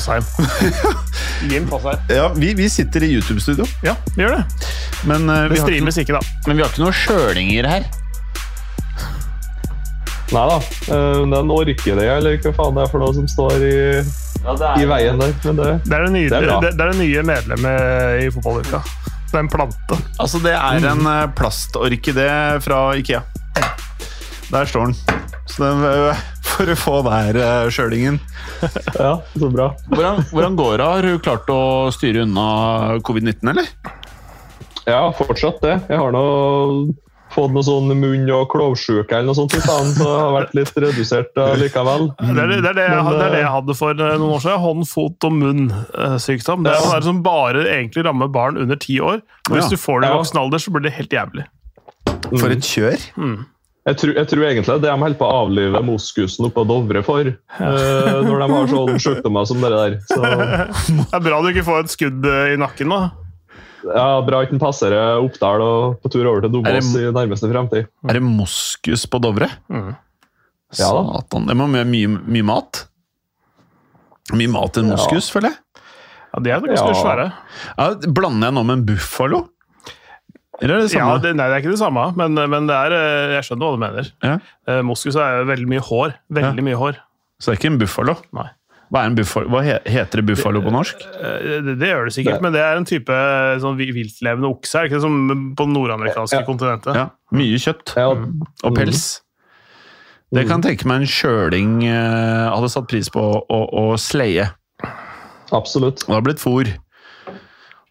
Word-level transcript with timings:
Fossheim. 0.00 0.24
Jim 1.50 1.66
Fossheim. 1.68 1.98
Ja, 2.08 2.28
vi, 2.36 2.54
vi 2.54 2.68
sitter 2.70 3.02
i 3.04 3.12
YouTube-studio, 3.14 3.66
Ja, 3.84 3.94
vi 4.16 4.22
gjør 4.24 4.36
det. 4.38 4.44
men, 5.04 5.28
uh, 5.30 5.42
vi 5.42 5.54
Det 5.54 5.60
har 5.60 5.66
streames 5.68 5.98
ikke, 5.98 6.16
da. 6.16 6.20
men 6.46 6.56
vi 6.56 6.62
har 6.64 6.70
ikke 6.72 6.82
noen 6.84 6.96
sjølinger 6.96 7.68
her. 7.68 7.84
Nei 10.30 10.42
da. 10.46 10.56
Uh, 10.86 11.26
Det 11.26 11.36
er 11.36 11.42
en 11.42 11.52
orkidé, 11.54 12.06
eller 12.16 12.40
hva 12.40 12.52
faen 12.56 12.76
det 12.78 12.84
er 12.86 12.92
for 12.92 13.02
noe 13.02 13.16
som 13.16 13.28
står 13.28 13.56
i, 13.66 13.76
i 14.80 14.88
veien 14.88 15.20
der. 15.20 15.34
Men 15.44 15.58
det, 15.60 15.70
Det 15.84 15.96
er 15.98 16.06
det 16.06 16.12
nye, 16.14 16.28
Det 16.30 16.38
er 16.40 16.64
det, 16.64 16.72
er 16.76 16.92
det 16.94 17.00
nye 17.02 17.24
medlemmet 17.32 18.24
i 18.24 18.30
fotballuka. 18.34 18.82
Det 19.30 19.36
er 19.38 19.44
en 19.44 19.50
plante. 19.52 19.96
Altså, 20.18 20.40
det 20.42 20.56
er 20.58 20.86
en 20.90 21.04
eh, 21.06 21.26
plastorkidé 21.38 22.30
fra 22.64 22.80
Ikea. 22.98 23.20
Der 24.50 24.64
står 24.66 24.88
den. 24.90 24.96
Så 25.46 25.62
den, 25.62 25.84
for 26.60 26.68
å 26.72 26.76
få 26.78 26.96
hver 27.06 27.38
uh, 27.40 27.68
sjølingen. 27.72 28.20
ja, 29.00 29.14
så 29.32 29.48
bra. 29.52 29.70
Hvordan, 29.88 30.24
hvordan 30.30 30.56
går 30.60 30.76
det? 30.82 30.88
Har 30.92 31.06
du 31.08 31.18
klart 31.24 31.48
å 31.52 31.60
styre 31.94 32.26
unna 32.26 32.98
covid-19, 33.06 33.52
eller? 33.54 33.70
Ja, 34.88 35.06
fortsatt 35.16 35.60
det. 35.64 35.78
Jeg 35.88 36.00
har 36.00 36.12
nå 36.12 36.24
fått 37.30 37.52
noe 37.54 37.62
sånn 37.62 37.92
munn- 37.94 38.30
og 38.34 38.48
klovsjuke 38.50 39.14
eller 39.14 39.28
noe 39.30 39.38
sånt, 39.38 39.54
i 39.54 39.60
så 39.62 39.76
jeg 39.94 40.16
har 40.18 40.32
vært 40.34 40.56
litt 40.58 40.72
redusert 40.82 41.36
likevel. 41.60 42.08
Det 42.18 42.32
er 42.42 42.50
det, 42.50 42.56
det, 42.64 42.72
er 42.72 42.78
det, 42.80 42.86
jeg, 42.88 43.04
Men, 43.06 43.12
det 43.14 43.26
er 43.28 43.30
det 43.30 43.38
eh, 43.38 43.44
jeg 43.44 43.52
hadde 43.54 43.76
for 43.78 43.94
eh, 43.94 44.16
noen 44.18 44.34
år 44.34 44.42
siden. 44.42 44.64
Hånd-, 44.64 44.88
fot- 44.90 45.28
og 45.28 45.36
munnsykdom. 45.38 46.66
Det 46.66 46.72
er 46.74 46.80
Ja. 46.80 46.88
sånn 46.88 47.06
som 47.06 47.22
bare 47.22 47.62
egentlig 47.70 48.04
rammer 48.08 48.32
barn 48.34 48.58
under 48.58 48.80
ti 48.82 48.98
år. 48.98 49.22
Og 49.48 49.54
Hvis 49.54 49.68
Ja. 49.68 49.76
du 49.76 49.78
får 49.78 50.02
det 50.02 50.10
i 50.10 50.18
voksen 50.18 50.42
alder, 50.42 50.58
så 50.64 50.74
blir 50.74 50.88
det 50.88 50.96
helt 50.98 51.14
jævlig. 51.14 51.46
For 52.34 52.50
et 52.50 52.66
kjør! 52.66 52.98
Jeg 53.90 53.96
tror, 53.98 54.12
jeg 54.20 54.28
tror 54.30 54.44
egentlig 54.46 54.74
det 54.78 54.86
de 54.86 54.92
holder 55.02 55.18
på 55.18 55.26
å 55.26 55.38
avlive 55.44 55.80
moskusen 55.82 56.46
oppå 56.46 56.62
Dovre 56.68 57.00
for, 57.02 57.26
eh, 57.26 58.18
når 58.22 58.44
de 58.44 58.48
har 58.52 58.68
sånne 58.74 59.00
sykdommer 59.02 59.48
som 59.50 59.64
det 59.64 59.70
der. 59.74 59.96
Så 60.06 60.20
Det 60.22 61.08
er 61.18 61.24
bra 61.24 61.40
du 61.42 61.48
ikke 61.50 61.66
får 61.66 61.80
et 61.86 61.94
skudd 61.96 62.28
eh, 62.30 62.52
i 62.54 62.60
nakken, 62.60 62.92
da. 62.94 63.00
ja, 63.88 64.06
Bra 64.26 64.42
ikke 64.44 64.54
den 64.54 64.62
passerer 64.62 65.18
Oppdal 65.24 65.64
og 65.64 65.98
på 66.04 66.12
tur 66.12 66.28
over 66.30 66.44
til 66.46 66.52
Dombås 66.54 66.92
i 67.00 67.08
nærmeste 67.16 67.50
fremtid. 67.50 67.88
Er 68.06 68.18
det 68.20 68.22
moskus 68.22 69.06
på 69.10 69.20
Dovre? 69.24 69.48
Mm. 69.72 69.90
Ja 70.78 70.90
da. 70.94 71.02
Satan. 71.18 71.48
Det 71.50 71.56
må 71.58 71.66
være 71.72 71.88
mye, 71.90 72.12
mye 72.30 72.46
mat. 72.46 72.84
Mye 74.36 74.52
mat 74.52 74.76
til 74.76 74.84
en 74.86 74.92
Ja. 74.94 75.20
føler 75.34 75.50
jeg. 75.50 75.58
Ja, 76.30 76.40
De 76.44 76.50
er 76.54 76.60
ganske 76.62 76.92
Ja. 76.92 77.00
svære. 77.02 77.32
Ja, 77.74 77.88
blander 78.06 78.46
jeg 78.52 78.54
nå 78.54 78.62
med 78.68 78.78
en 78.78 78.84
buffalo? 78.86 79.48
Eller 80.60 80.74
er 80.76 80.80
det 80.84 80.92
Ja, 80.92 81.00
samme? 81.06 81.22
det, 81.24 81.34
nei, 81.36 81.46
det 81.48 81.54
er 81.56 81.62
ikke 81.64 81.72
det 81.74 81.80
samme, 81.80 82.02
men, 82.20 82.34
men 82.52 82.66
det 82.68 82.76
er, 82.76 82.92
eh, 82.92 83.34
jeg 83.38 83.44
skjønner 83.48 83.64
hva 83.66 83.74
du 83.76 83.80
mener. 83.86 84.10
Ja. 84.22 84.34
Eh, 84.68 84.80
Moskus 84.84 85.16
er 85.16 85.38
jo 85.40 85.44
veldig 85.48 85.68
mye 85.72 85.84
hår. 85.88 86.14
Veldig 86.36 86.64
mye 86.66 86.76
hår. 86.80 86.98
Så 87.40 87.48
det 87.50 87.54
er 87.56 87.60
ikke 87.62 87.70
en 87.72 87.78
buffalo? 87.80 88.16
Nei. 88.36 88.48
Hva, 88.90 89.04
er 89.04 89.06
en 89.12 89.14
buffalo? 89.14 89.48
Hva 89.54 89.60
he- 89.62 89.80
heter 89.86 90.18
det 90.20 90.26
buffalo 90.26 90.60
på 90.64 90.70
norsk? 90.74 90.98
Det, 90.98 91.62
Det, 91.64 91.74
det 91.78 91.88
gjør 91.92 92.04
det 92.08 92.12
sikkert, 92.16 92.34
Det- 92.40 92.42
men 92.42 92.52
det 92.52 92.60
er 92.66 92.76
en 92.76 92.84
type 92.90 93.08
eh, 93.14 93.56
sånn 93.62 93.76
viltlevende 93.78 94.50
okse. 94.50 94.74
Er 94.80 94.88
ikke 94.90 94.98
det 94.98 95.04
som 95.06 95.54
på 95.56 95.64
det 95.68 95.74
nordamerikanske 95.76 96.40
Ja. 96.40 96.44
kontinentet? 96.44 96.94
Ja, 96.98 97.08
Mye 97.32 97.56
kjøtt 97.62 97.94
Ja, 97.96 98.08
og 98.10 98.74
pels. 98.76 99.20
Det 100.32 100.46
kan 100.46 100.60
tenke 100.62 100.84
meg 100.86 101.00
en 101.00 101.06
kjøling 101.06 101.84
eh, 101.86 102.50
hadde 102.50 102.68
satt 102.70 102.86
pris 102.90 103.08
på 103.08 103.18
å, 103.18 103.40
å, 103.48 103.60
å 103.94 103.98
sleie. 103.98 104.50
absolutt. 105.52 106.04
Det 106.06 106.12
har 106.14 106.22
blitt 106.22 106.42
fôr. 106.42 106.68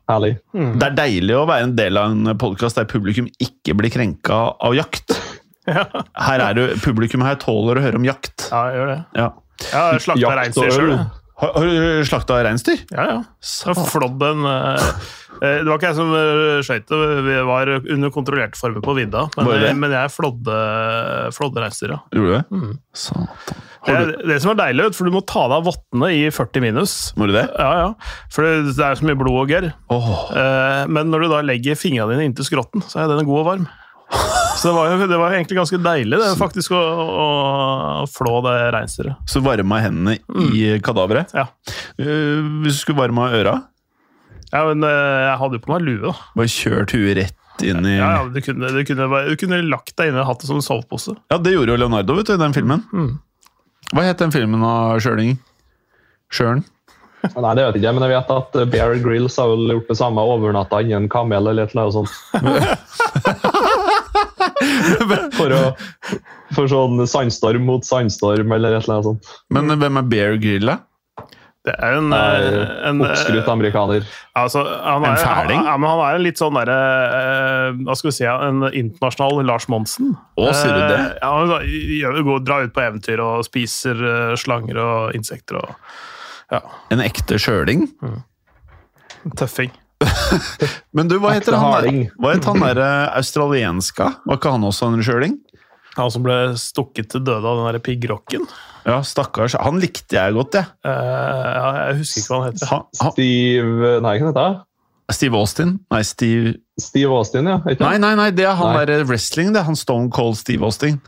Herlig. 0.10 0.32
Det 0.54 0.88
er 0.88 0.96
deilig 0.98 1.36
å 1.38 1.46
være 1.50 1.68
en 1.68 1.76
del 1.78 2.00
av 2.02 2.14
en 2.16 2.34
podkast 2.42 2.80
der 2.80 2.88
publikum 2.90 3.28
ikke 3.42 3.76
blir 3.78 3.94
krenka 3.94 4.40
av 4.58 4.78
jakt. 4.78 5.14
Ja, 5.70 5.84
Her 6.18 6.42
er 6.42 6.56
det, 6.58 6.64
Publikum 6.82 7.22
her 7.22 7.36
tåler 7.38 7.78
å 7.78 7.82
høre 7.84 8.00
om 8.00 8.06
jakt. 8.08 8.48
ja 8.50 8.62
jeg 8.72 8.80
gjør 8.80 8.88
det. 8.90 8.96
Ja. 9.20 9.26
Jeg 9.62 9.76
har 9.78 10.00
slakta 10.02 10.32
reinsdyr 10.40 10.72
sjøl. 10.74 10.94
Har, 11.44 11.52
har 11.54 11.68
du 11.68 12.08
slakta 12.10 12.40
reinsdyr? 12.48 12.82
Ja, 12.90 13.06
ja. 13.06 13.20
Jeg 13.68 13.84
flådd 13.92 14.26
en 14.32 14.48
eh, 14.50 14.88
eh, 15.44 15.60
Det 15.62 15.70
var 15.70 15.78
ikke 15.78 15.92
jeg 15.92 15.98
som 16.00 16.16
eh, 16.18 16.56
skøyt 16.66 16.90
det, 16.90 17.00
vi 17.28 17.38
var 17.52 17.74
under 17.78 18.16
kontrollerte 18.16 18.58
former 18.58 18.82
på 18.82 18.98
vidda. 18.98 19.28
Men, 19.38 19.52
det? 19.62 19.76
men 19.84 19.94
jeg 19.94 20.16
flådde, 20.16 20.58
flådde 21.38 21.68
reinsdyr, 21.68 21.94
ja. 21.94 22.02
Gjorde 22.18 22.32
du 22.32 22.36
det? 22.40 22.44
Mm. 22.50 22.74
Satan. 23.06 23.69
Det, 23.88 23.94
er, 23.96 24.10
det 24.28 24.38
som 24.44 24.52
er 24.52 24.58
deilig, 24.60 24.90
for 24.98 25.08
du 25.08 25.14
må 25.16 25.22
ta 25.24 25.46
deg 25.48 25.58
av 25.62 25.68
vottene 25.70 26.10
i 26.12 26.26
40 26.36 26.64
minus. 26.66 26.96
må 27.16 27.30
du 27.30 27.34
det? 27.38 27.46
Ja, 27.56 27.70
ja. 27.80 27.92
For 28.34 28.44
det, 28.44 28.74
det 28.76 28.84
er 28.86 28.98
så 29.00 29.06
mye 29.08 29.16
blod 29.20 29.38
og 29.46 29.54
gørr. 29.54 29.70
Oh. 29.94 30.10
Eh, 30.36 30.82
Men 30.92 31.08
når 31.14 31.24
du 31.24 31.28
da 31.32 31.40
legger 31.48 31.80
fingrene 31.80 32.12
dine 32.18 32.28
inntil 32.28 32.48
skrotten, 32.50 32.84
så 32.92 33.06
er 33.06 33.14
den 33.14 33.24
god 33.30 33.40
og 33.44 33.48
varm. 33.54 33.68
Så 34.60 34.68
det 34.68 34.74
var, 34.76 34.90
jo- 34.92 35.08
det 35.08 35.18
var 35.22 35.32
egentlig 35.38 35.56
ganske 35.62 35.78
deilig 35.86 36.18
det, 36.20 36.30
faktisk 36.40 36.74
å, 36.76 36.80
å 37.24 37.28
flå 38.12 38.40
det 38.44 38.56
reinsdyret. 38.76 39.20
så 39.30 39.40
varma 39.46 39.78
hendene 39.86 40.18
i 40.52 40.64
kadaveret. 40.84 41.32
Ja. 41.38 41.46
Eh, 42.02 42.42
hvis 42.66 42.80
du 42.82 42.82
skulle 42.82 43.00
varme 43.06 43.30
øra, 43.38 43.54
ja, 44.50 44.64
men 44.66 44.82
eh, 44.84 45.20
jeg 45.30 45.38
hadde 45.44 45.60
jo 45.60 45.64
på 45.64 45.72
meg 45.76 45.86
lue, 45.86 46.02
da. 46.10 46.14
bare 46.36 46.50
kjørt 46.52 46.96
huet 46.98 47.16
rett 47.22 47.64
inn 47.70 47.86
i 47.86 47.96
Ja, 48.00 48.10
ja, 48.18 48.22
du, 48.34 48.40
kunne, 48.42 48.72
du, 48.74 48.82
kunne, 48.88 49.08
du 49.30 49.36
kunne 49.40 49.62
lagt 49.70 49.94
deg 50.00 50.10
inne 50.12 50.24
og 50.24 50.30
hatt 50.34 50.42
det 50.44 50.50
som 50.50 50.58
en 50.60 50.66
sovepose. 50.66 51.14
Ja, 51.32 51.38
det 51.38 51.54
gjorde 51.54 51.76
jo 51.76 51.82
Leonardo 51.84 52.16
vet 52.18 52.32
du, 52.32 52.34
i 52.34 52.42
den 52.42 52.56
filmen. 52.58 52.84
Mm. 52.92 53.12
Hva 53.90 54.06
het 54.06 54.20
den 54.22 54.34
filmen 54.34 54.62
av 54.66 55.00
Sjøling? 55.02 55.38
Sjøren? 56.34 56.62
Nei, 57.20 57.52
det 57.58 57.64
vet 57.66 57.76
jeg 57.76 57.82
ikke, 57.82 57.92
men 57.98 58.06
jeg 58.06 58.14
vet 58.14 58.30
at 58.32 58.54
eh, 58.56 58.68
Bear 58.72 58.94
Grylls 59.04 59.36
har 59.42 59.50
vel 59.52 59.74
gjort 59.74 59.90
det 59.92 59.98
samme 60.00 60.24
overnatta 60.24 60.80
inni 60.84 60.96
en 60.96 61.10
kamel 61.12 61.50
eller 61.52 61.68
et 61.68 61.74
eller 61.74 61.90
annet 61.90 61.98
sånt. 61.98 62.14
For, 65.40 65.54
å, 65.56 65.62
for 66.56 66.68
sånn 66.72 67.00
sandstorm 67.08 67.64
mot 67.68 67.86
sandstorm 67.88 68.52
eller 68.56 68.76
et 68.76 68.84
eller 68.84 68.96
annet 68.98 69.08
sånt. 69.08 69.30
Men 69.54 69.72
hvem 69.80 70.00
er 70.02 70.08
Bear 70.12 70.38
Grill, 70.42 70.68
da? 70.68 70.76
Det 71.70 71.76
er 71.86 71.96
en, 72.00 72.08
Nei, 72.10 72.20
eh, 72.50 72.72
en 72.90 73.02
eh, 73.04 73.12
Oppskrytt 73.14 73.50
amerikaner. 73.54 74.06
altså, 74.42 74.64
han 74.66 75.06
er, 75.06 75.12
En 75.14 75.20
fæling? 75.22 75.60
Han, 75.62 75.68
ja, 75.70 75.76
men 75.78 75.90
han 75.94 76.02
er 76.08 76.18
en 76.20 76.24
litt 76.26 76.42
sånn 76.42 76.58
derre 76.58 76.78
eh, 77.20 77.80
Hva 77.86 77.96
skal 78.00 78.10
vi 78.10 78.16
si, 78.18 78.26
en 78.30 78.64
internasjonal 78.70 79.44
Lars 79.46 79.68
Monsen. 79.72 80.16
Å, 80.40 80.48
sier 80.58 80.74
du 80.74 80.82
det? 80.82 80.98
Eh, 80.98 81.20
Ja, 81.22 82.10
han 82.10 82.26
går, 82.26 82.42
drar 82.48 82.66
ut 82.66 82.74
på 82.74 82.82
eventyr 82.88 83.22
og 83.22 83.44
spiser 83.48 84.02
eh, 84.02 84.34
slanger 84.42 84.82
og 84.82 85.14
insekter 85.20 85.62
og 85.62 85.76
ja, 86.50 86.64
En 86.90 87.04
ekte 87.06 87.38
sjøling? 87.38 87.86
tøffing. 89.38 89.70
Men 90.96 91.10
du, 91.12 91.18
hva 91.20 91.34
heter 91.36 91.52
Ekte 91.54 91.60
han 91.60 91.74
harding. 91.76 91.98
der? 92.08 92.16
Hva 92.24 92.32
het 92.38 92.46
han 92.48 92.62
derre 92.64 92.90
australienska? 93.20 94.14
Var 94.26 94.40
ikke 94.40 94.54
han 94.56 94.66
også 94.70 94.90
en 94.94 95.04
sjøling? 95.06 95.36
Han 95.98 96.12
som 96.14 96.24
ble 96.24 96.38
stukket 96.58 97.10
til 97.12 97.24
døde 97.28 97.44
av 97.44 97.60
den 97.60 97.68
der 97.74 97.82
piggrocken. 97.84 98.46
Ja, 98.90 99.00
stakkars. 99.06 99.56
Han 99.62 99.78
likte 99.82 100.18
jeg 100.18 100.34
godt, 100.36 100.58
jeg. 100.58 100.66
Uh, 100.86 100.90
ja, 100.90 101.68
jeg 101.90 102.00
husker 102.02 102.22
ikke 102.24 102.34
hva 102.34 102.40
han 102.42 102.50
heter. 102.50 102.72
Han, 102.72 102.86
han, 103.04 103.14
Steve 103.16 103.92
Nei, 104.06 104.14
hva 104.18 104.32
heter 104.32 104.48
han? 104.48 104.58
Steve 105.10 105.40
Austin? 105.40 105.72
Nei, 105.90 106.04
Steve 106.06 106.54
Steve 106.80 107.14
Austin, 107.18 107.50
ja. 107.50 107.58
Ikke? 107.66 107.82
Nei, 107.82 107.98
nei, 108.02 108.12
nei, 108.20 108.30
det 108.38 108.46
er 108.46 108.58
han 108.60 108.76
derre 108.78 109.00
der 109.02 109.08
wrestling, 109.10 109.52
det 109.56 109.62
er 109.64 109.68
han 109.70 109.78
Stone 109.80 110.12
Cold 110.14 110.38
Steve 110.38 110.66
Austin. 110.68 111.00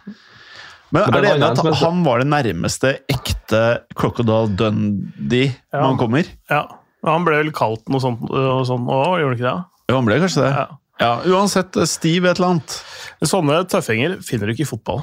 Men, 0.91 1.05
Men 1.05 1.15
er 1.15 1.23
det 1.23 1.29
enig 1.37 1.47
at 1.47 1.77
han 1.79 2.01
var 2.03 2.19
det 2.19 2.27
nærmeste 2.27 2.89
ekte 3.13 3.61
Crocodile 3.95 4.49
Dundee 4.59 5.51
Ja. 5.71 5.79
når 5.79 5.85
han 5.93 5.99
kommer? 6.01 6.31
Ja, 6.51 6.65
Han 7.07 7.23
ble 7.25 7.39
vel 7.39 7.53
kalt 7.55 7.87
noe 7.89 8.01
sånt 8.03 8.25
og 8.29 8.65
sånn 8.69 8.83
òg, 8.91 9.15
gjorde 9.21 9.29
han 9.31 9.37
ikke 9.39 9.47
det? 9.47 9.55
Jo, 9.89 9.95
han 9.95 10.09
ble 10.09 10.17
kanskje 10.21 10.43
det. 10.43 10.51
Ja. 10.57 10.67
Ja, 11.01 11.13
uansett, 11.33 11.77
Steve 11.89 12.29
et 12.29 12.37
eller 12.37 12.51
annet. 12.55 12.75
Sånne 13.25 13.63
tøffinger 13.69 14.19
finner 14.25 14.49
du 14.49 14.53
ikke 14.53 14.67
i 14.67 14.69
fotball. 14.69 15.01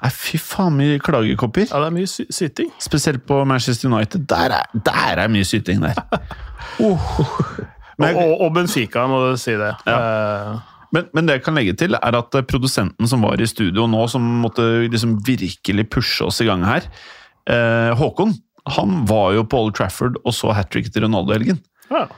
Nei, 0.00 0.10
fy 0.14 0.38
faen 0.40 0.76
mye 0.78 1.00
klagekopper. 1.02 1.66
Ja, 1.70 1.80
det 1.82 1.88
er 1.90 1.96
mye 1.96 2.10
sy 2.10 2.26
syting. 2.32 2.70
Spesielt 2.82 3.24
på 3.28 3.40
Manchester 3.48 3.90
United. 3.90 4.26
Der 4.30 4.54
er, 4.60 4.70
der 4.86 5.22
er 5.24 5.32
mye 5.32 5.46
syting 5.46 5.82
der. 5.84 6.02
Oh. 6.82 6.98
Men, 8.00 8.16
og, 8.18 8.40
og, 8.42 8.50
Benfica, 8.52 9.06
må 9.08 9.20
du 9.22 9.36
si 9.40 9.54
det. 9.56 9.70
Eh, 9.88 10.56
men, 10.92 11.06
men 11.16 11.28
det 11.28 11.38
jeg 11.38 11.44
kan 11.46 11.56
legge 11.56 11.76
til, 11.78 11.96
er 11.96 12.18
at 12.18 12.36
produsenten 12.50 13.08
som 13.08 13.22
var 13.24 13.40
i 13.40 13.48
studio 13.48 13.86
nå, 13.88 14.02
som 14.10 14.24
måtte 14.42 14.64
liksom 14.82 15.14
virkelig 15.24 15.86
pushe 15.94 16.26
oss 16.26 16.42
i 16.42 16.48
gang 16.48 16.66
her, 16.66 16.88
eh, 17.48 17.94
Håkon, 17.96 18.34
han 18.76 18.98
var 19.08 19.36
jo 19.38 19.46
på 19.46 19.62
Old 19.62 19.76
Trafford 19.78 20.18
og 20.24 20.34
så 20.34 20.52
hat 20.56 20.72
trick 20.74 20.90
til 20.92 21.06
Ronaldo 21.06 21.32
i 21.32 21.38
helgen. 21.38 21.62
ja. 21.92 22.08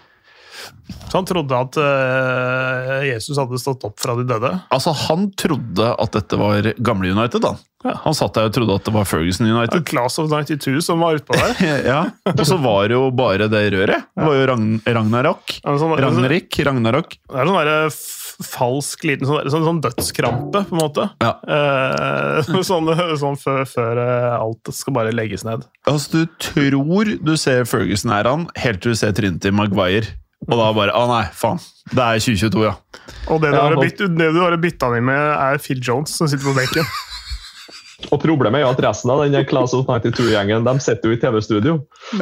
Så 1.08 1.16
han 1.16 1.28
trodde 1.28 1.56
at 1.56 1.76
uh, 1.80 2.98
Jesus 3.06 3.38
hadde 3.40 3.60
stått 3.60 3.84
opp 3.88 3.96
fra 4.00 4.16
de 4.18 4.26
døde? 4.28 4.50
Altså, 4.74 4.92
han 5.08 5.30
trodde 5.40 5.92
at 5.94 6.16
dette 6.16 6.38
var 6.40 6.68
gamle 6.84 7.12
United, 7.14 7.40
da. 7.44 7.54
Ja. 7.86 7.94
Han 8.02 8.16
satt 8.16 8.34
der 8.34 8.48
og 8.48 8.54
trodde 8.56 8.74
at 8.74 8.88
det 8.88 8.92
var 8.96 9.06
Ferguson 9.08 9.46
United. 9.46 9.84
Class 9.88 10.18
of 10.18 10.28
92 10.32 10.80
som 10.84 11.00
var 11.04 11.20
utpå 11.20 11.36
der. 11.38 11.54
ja, 11.92 12.00
Og 12.34 12.44
så 12.46 12.58
var 12.60 12.88
det 12.90 12.96
jo 12.98 13.08
bare 13.14 13.46
det 13.50 13.64
røret. 13.76 14.08
Det 14.18 14.28
var 14.28 14.36
jo 14.36 14.46
Ragn 14.50 14.70
Ragnarok. 14.84 15.58
Ja, 15.62 15.76
sånn- 15.80 15.96
Ragnarik. 16.02 16.58
Ragnarok. 16.66 17.18
Det 17.22 17.38
er 17.38 17.50
sånn 17.52 17.60
der, 17.62 17.98
falsk 18.48 19.04
liten 19.08 19.26
sånn, 19.26 19.48
sånn, 19.50 19.64
sånn 19.66 19.80
dødskrampe, 19.82 20.64
på 20.68 20.76
en 20.76 20.82
måte. 20.82 21.08
Ja. 21.22 21.32
Eh, 21.42 22.52
sånn 22.68 22.92
sånn 23.18 23.38
før, 23.40 23.64
før 23.66 24.02
eh, 24.04 24.30
alt 24.36 24.74
skal 24.74 24.98
bare 24.98 25.14
legges 25.14 25.46
ned. 25.46 25.66
Altså, 25.90 26.24
du 26.24 26.38
tror 26.42 27.14
du 27.22 27.34
ser 27.40 27.66
Ferguson 27.68 28.14
er 28.14 28.28
han, 28.30 28.48
helt 28.58 28.82
til 28.82 28.94
du 28.94 28.98
ser 28.98 29.14
trynet 29.16 29.42
til 29.44 29.54
Maguire. 29.56 30.18
Og 30.46 30.54
da 30.54 30.68
bare 30.76 30.94
Å 30.94 31.04
nei, 31.10 31.24
faen. 31.34 31.58
Det 31.90 32.04
er 32.04 32.22
2022, 32.22 32.62
ja. 32.66 32.76
Og 33.32 33.42
det 33.42 33.50
du 33.52 33.56
Ja, 33.58 33.66
har 33.66 33.76
bytt, 33.80 33.98
det 33.98 34.30
du 34.34 34.40
har 34.40 34.56
bytta 34.60 34.90
den 34.94 35.06
med, 35.08 35.18
er 35.18 35.60
Phil 35.62 35.80
Jones, 35.82 36.14
som 36.14 36.28
sitter 36.30 36.46
på 36.46 36.56
benken. 36.56 36.86
Og 38.12 38.20
problemet 38.22 38.60
er 38.60 38.62
jo 38.62 38.70
at 38.70 38.80
resten 38.84 39.10
av 39.10 39.24
den 39.24 39.46
Class 39.50 39.72
of 39.74 39.88
92-gjengen 39.90 40.62
de 40.68 40.74
sitter 40.80 41.10
jo 41.10 41.16
i 41.16 41.18
TV-studio 41.18 41.72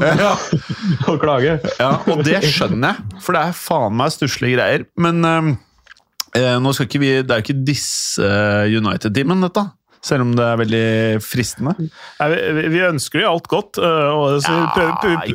ja. 0.01 0.31
og 1.11 1.19
klager. 1.21 1.61
Ja, 1.77 1.91
og 2.09 2.23
det 2.25 2.41
skjønner 2.49 2.95
jeg, 2.95 3.21
for 3.21 3.37
det 3.37 3.43
er 3.45 3.59
faen 3.59 3.99
meg 3.99 4.15
stusslige 4.15 4.57
greier. 4.57 4.87
Men 4.97 5.21
eh, 5.29 6.55
nå 6.65 6.73
skal 6.73 6.89
ikke 6.89 7.03
vi 7.03 7.11
Det 7.21 7.29
er 7.29 7.43
jo 7.43 7.45
ikke 7.45 7.67
disse 7.69 8.31
United-teamen, 8.73 9.45
dette. 9.45 9.67
Selv 10.07 10.23
om 10.23 10.35
det 10.39 10.45
er 10.47 10.59
veldig 10.61 10.83
fristende. 11.25 11.73
Nei, 11.83 12.27
vi, 12.31 12.37
vi- 12.61 12.69
vi 12.77 12.83
ønsker 12.87 13.25
jo 13.25 13.31
alt 13.33 13.49
godt, 13.51 13.81
øh, 13.83 14.11
og 14.15 14.37
så 14.45 14.53
vi 14.55 14.61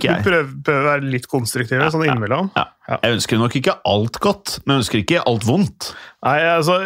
Ja, 0.08 0.14
prøver, 0.24 0.54
prøver 0.64 0.80
å 0.86 0.86
være 0.88 1.10
litt 1.12 1.28
konstruktive 1.28 1.90
sånn 1.92 2.06
innimellom. 2.08 2.52
Ja. 2.56 2.68
Jeg 3.04 3.18
ønsker 3.18 3.38
nok 3.40 3.54
ikke 3.60 3.76
alt 3.88 4.18
godt, 4.24 4.54
men 4.66 4.78
jeg 4.78 4.84
ønsker 4.86 5.02
ikke 5.04 5.22
alt 5.28 5.44
vondt. 5.48 5.92
Nei, 6.26 6.38
altså, 6.56 6.80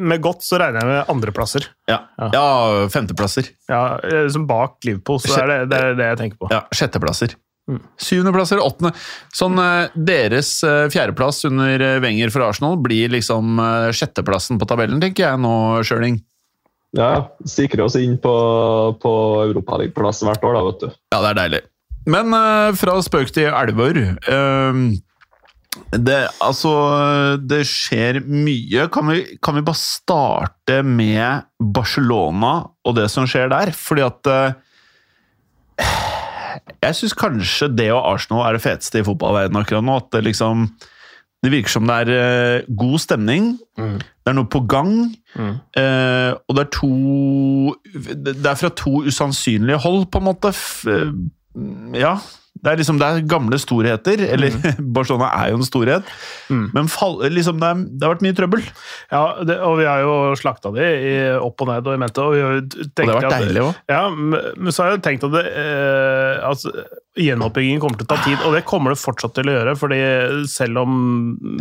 Med 0.00 0.22
godt 0.24 0.42
så 0.46 0.58
regner 0.62 0.80
jeg 0.80 0.90
med 0.90 1.12
andreplasser. 1.12 1.66
Ja, 1.90 1.98
ja 2.32 2.46
femteplasser. 2.94 3.50
Ja, 3.70 3.82
liksom 4.02 4.46
bak 4.50 4.78
Liverpool, 4.86 5.18
så 5.22 5.42
er 5.42 5.46
det 5.52 5.58
det, 5.74 5.82
er 5.90 5.94
det 6.00 6.08
jeg 6.12 6.18
tenker 6.24 6.38
på. 6.46 6.50
Ja, 6.54 6.62
Sjetteplasser. 6.74 7.34
Syvendeplasser, 8.02 8.58
åttende. 8.64 8.90
Sånn 9.36 9.58
eh, 9.62 9.90
Deres 9.94 10.56
eh, 10.66 10.88
fjerdeplass 10.90 11.44
under 11.46 11.84
Wenger 12.02 12.32
for 12.34 12.42
Arsenal 12.48 12.78
blir 12.82 13.12
liksom 13.12 13.60
sjetteplassen 13.94 14.58
på 14.58 14.66
tabellen, 14.70 14.98
tenker 15.02 15.28
jeg 15.28 15.42
nå, 15.42 15.52
Schjøling. 15.86 16.18
Ja, 16.96 17.30
Sikrer 17.46 17.84
oss 17.86 17.94
inn 17.98 18.16
på, 18.18 18.32
på 19.02 19.12
Europaligaplass 19.44 20.24
hvert 20.26 20.42
år, 20.46 20.56
da, 20.56 20.64
vet 20.66 20.82
du. 20.82 20.88
Ja, 21.14 21.20
det 21.20 21.28
er 21.30 21.38
deilig. 21.38 21.62
Men 22.10 22.34
uh, 22.34 22.72
fra 22.78 22.96
spøk 23.04 23.30
til 23.34 23.50
elver. 23.52 24.00
Uh, 24.26 24.96
det, 25.94 26.18
altså, 26.42 26.72
det 27.46 27.62
skjer 27.68 28.20
mye. 28.26 28.88
Kan 28.92 29.10
vi, 29.12 29.22
kan 29.42 29.58
vi 29.58 29.64
bare 29.66 29.78
starte 29.78 30.80
med 30.86 31.46
Barcelona 31.62 32.56
og 32.86 32.96
det 32.98 33.06
som 33.12 33.28
skjer 33.30 33.52
der? 33.52 33.70
Fordi 33.76 34.06
at 34.06 34.30
uh, 34.30 34.50
Jeg 36.82 36.96
syns 36.98 37.14
kanskje 37.16 37.70
det 37.72 37.90
og 37.94 38.02
Arsenal 38.16 38.48
er 38.48 38.58
det 38.58 38.64
feteste 38.64 39.00
i 39.00 39.06
fotballverdenen 39.06 39.62
akkurat 39.62 39.86
nå. 39.86 40.00
At 40.02 40.10
det 40.16 40.26
liksom 40.26 40.66
Det 41.40 41.52
virker 41.54 41.72
som 41.72 41.86
det 41.88 41.94
er 42.02 42.10
uh, 42.60 42.74
god 42.76 42.98
stemning. 43.00 43.46
Det 43.78 44.28
er 44.28 44.36
noe 44.36 44.48
på 44.52 44.60
gang. 44.68 44.90
Mm. 45.36 45.54
Uh, 45.78 46.32
og 46.50 46.58
det 46.58 46.66
er 46.66 46.74
to 46.76 46.90
Det 48.28 48.50
er 48.50 48.58
fra 48.60 48.72
to 48.76 49.00
usannsynlige 49.08 49.80
hold, 49.80 50.04
på 50.12 50.20
en 50.20 50.28
måte. 50.28 50.52
F 50.52 50.84
uh, 50.84 51.08
ja. 51.96 52.18
Det 52.60 52.68
er 52.68 52.76
liksom 52.76 52.98
det 53.00 53.06
er 53.08 53.22
gamle 53.24 53.56
storheter. 53.56 54.20
Eller 54.34 54.52
Barcelona 54.96 55.30
er 55.40 55.54
jo 55.54 55.60
en 55.62 55.64
storhet. 55.64 56.04
Mm. 56.52 56.66
Men 56.74 56.90
fall, 56.92 57.16
liksom, 57.32 57.56
det, 57.62 57.70
er, 57.72 57.84
det 57.88 58.04
har 58.04 58.12
vært 58.12 58.24
mye 58.26 58.36
trøbbel. 58.36 58.66
Ja, 59.08 59.22
det, 59.48 59.56
og 59.64 59.78
vi 59.80 59.86
har 59.88 60.02
jo 60.04 60.16
slakta 60.36 60.68
de 60.74 60.84
i 60.84 61.14
opp 61.40 61.64
og 61.64 61.70
ned 61.70 61.88
og 61.88 61.96
i 61.96 62.02
mente. 62.02 62.20
Og 62.26 62.36
vi 62.36 62.42
har 62.44 62.58
jo 62.58 62.66
tenkt 62.68 63.00
Og 63.00 63.06
det 63.06 63.14
har 63.14 63.22
vært 63.22 63.30
at- 63.30 63.46
deilig 63.46 63.62
òg. 63.64 63.80
Ja, 63.88 64.02
men 64.12 64.74
så 64.76 64.84
har 64.84 64.92
jeg 64.98 65.04
tenkt 65.08 65.24
at, 65.30 65.38
det, 65.38 65.46
at 66.50 66.66
gjenoppbyggingen 67.20 67.80
kommer 67.82 68.00
til 68.00 68.06
å 68.08 68.10
ta 68.14 68.18
tid, 68.24 68.38
og 68.46 68.54
det 68.56 68.64
kommer 68.68 68.94
det 68.94 69.00
fortsatt 69.02 69.34
til 69.36 69.50
å 69.50 69.54
gjøre. 69.56 69.74
fordi 69.78 69.98
selv 70.50 70.78
om 70.82 70.94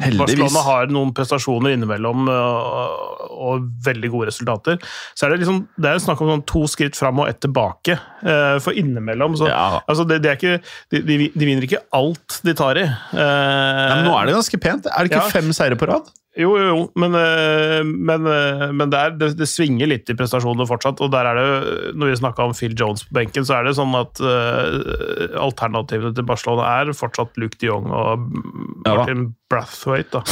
Heldigvis. 0.01 0.19
Barcelona 0.23 0.63
har 0.65 0.87
noen 0.93 1.13
prestasjoner 1.17 1.75
innimellom 1.75 2.27
og, 2.31 3.27
og 3.39 3.67
veldig 3.85 4.11
gode 4.13 4.29
resultater, 4.31 4.79
så 5.15 5.25
er 5.27 5.33
det 5.35 5.41
liksom, 5.43 5.61
det 5.79 5.91
er 5.93 6.01
snakk 6.03 6.21
om 6.23 6.31
sånn 6.33 6.45
to 6.49 6.63
skritt 6.71 6.97
fram 6.99 7.19
og 7.23 7.29
ett 7.31 7.39
tilbake. 7.45 7.97
Eh, 8.23 8.57
For 8.63 8.73
innimellom 8.77 9.35
så 9.39 9.47
Ja. 9.51 9.81
altså 9.87 10.05
det, 10.07 10.21
det 10.23 10.31
er 10.33 10.39
ikke, 10.39 10.61
de, 10.91 11.01
de, 11.07 11.17
de 11.35 11.45
vinner 11.49 11.65
ikke 11.67 11.83
alt 11.95 12.39
de 12.45 12.53
tar 12.57 12.79
i. 12.81 12.87
Ja, 13.13 13.95
Men 13.95 14.05
nå 14.09 14.15
er 14.19 14.29
det 14.29 14.35
ganske 14.39 14.59
pent. 14.61 14.87
Er 14.89 15.03
det 15.05 15.11
ikke 15.13 15.25
Ja. 15.25 15.29
fem 15.39 15.51
seire 15.55 15.75
på 15.79 15.87
rad? 15.89 16.09
Jo, 16.39 16.53
jo, 16.55 16.67
jo, 16.69 16.83
men, 16.99 17.15
eh, 17.19 17.81
men, 17.83 18.27
eh, 18.29 18.69
men 18.71 18.91
det, 18.91 18.99
er, 18.99 19.15
det, 19.19 19.29
det 19.39 19.47
svinger 19.49 19.89
litt 19.91 20.09
i 20.09 20.15
prestasjonene 20.15 20.67
fortsatt. 20.69 21.01
Og 21.03 21.11
der 21.11 21.27
er 21.27 21.39
det, 21.39 21.47
når 21.99 22.13
vi 22.13 22.19
snakka 22.21 22.45
om 22.47 22.55
Phil 22.55 22.75
Jones 22.79 23.03
på 23.07 23.17
benken, 23.17 23.43
så 23.47 23.57
er 23.57 23.67
det 23.67 23.75
sånn 23.77 23.91
at 23.99 24.21
uh, 24.23 25.35
alternativene 25.43 26.13
til 26.15 26.27
Barcelona 26.27 26.69
er 26.79 26.93
fortsatt 26.95 27.35
Luke 27.41 27.59
de 27.59 27.67
Jong 27.69 27.89
og 27.91 28.29
Ja. 28.87 28.95
Martin 28.95 29.27
Brathwaite. 29.51 30.21
Da. 30.21 30.23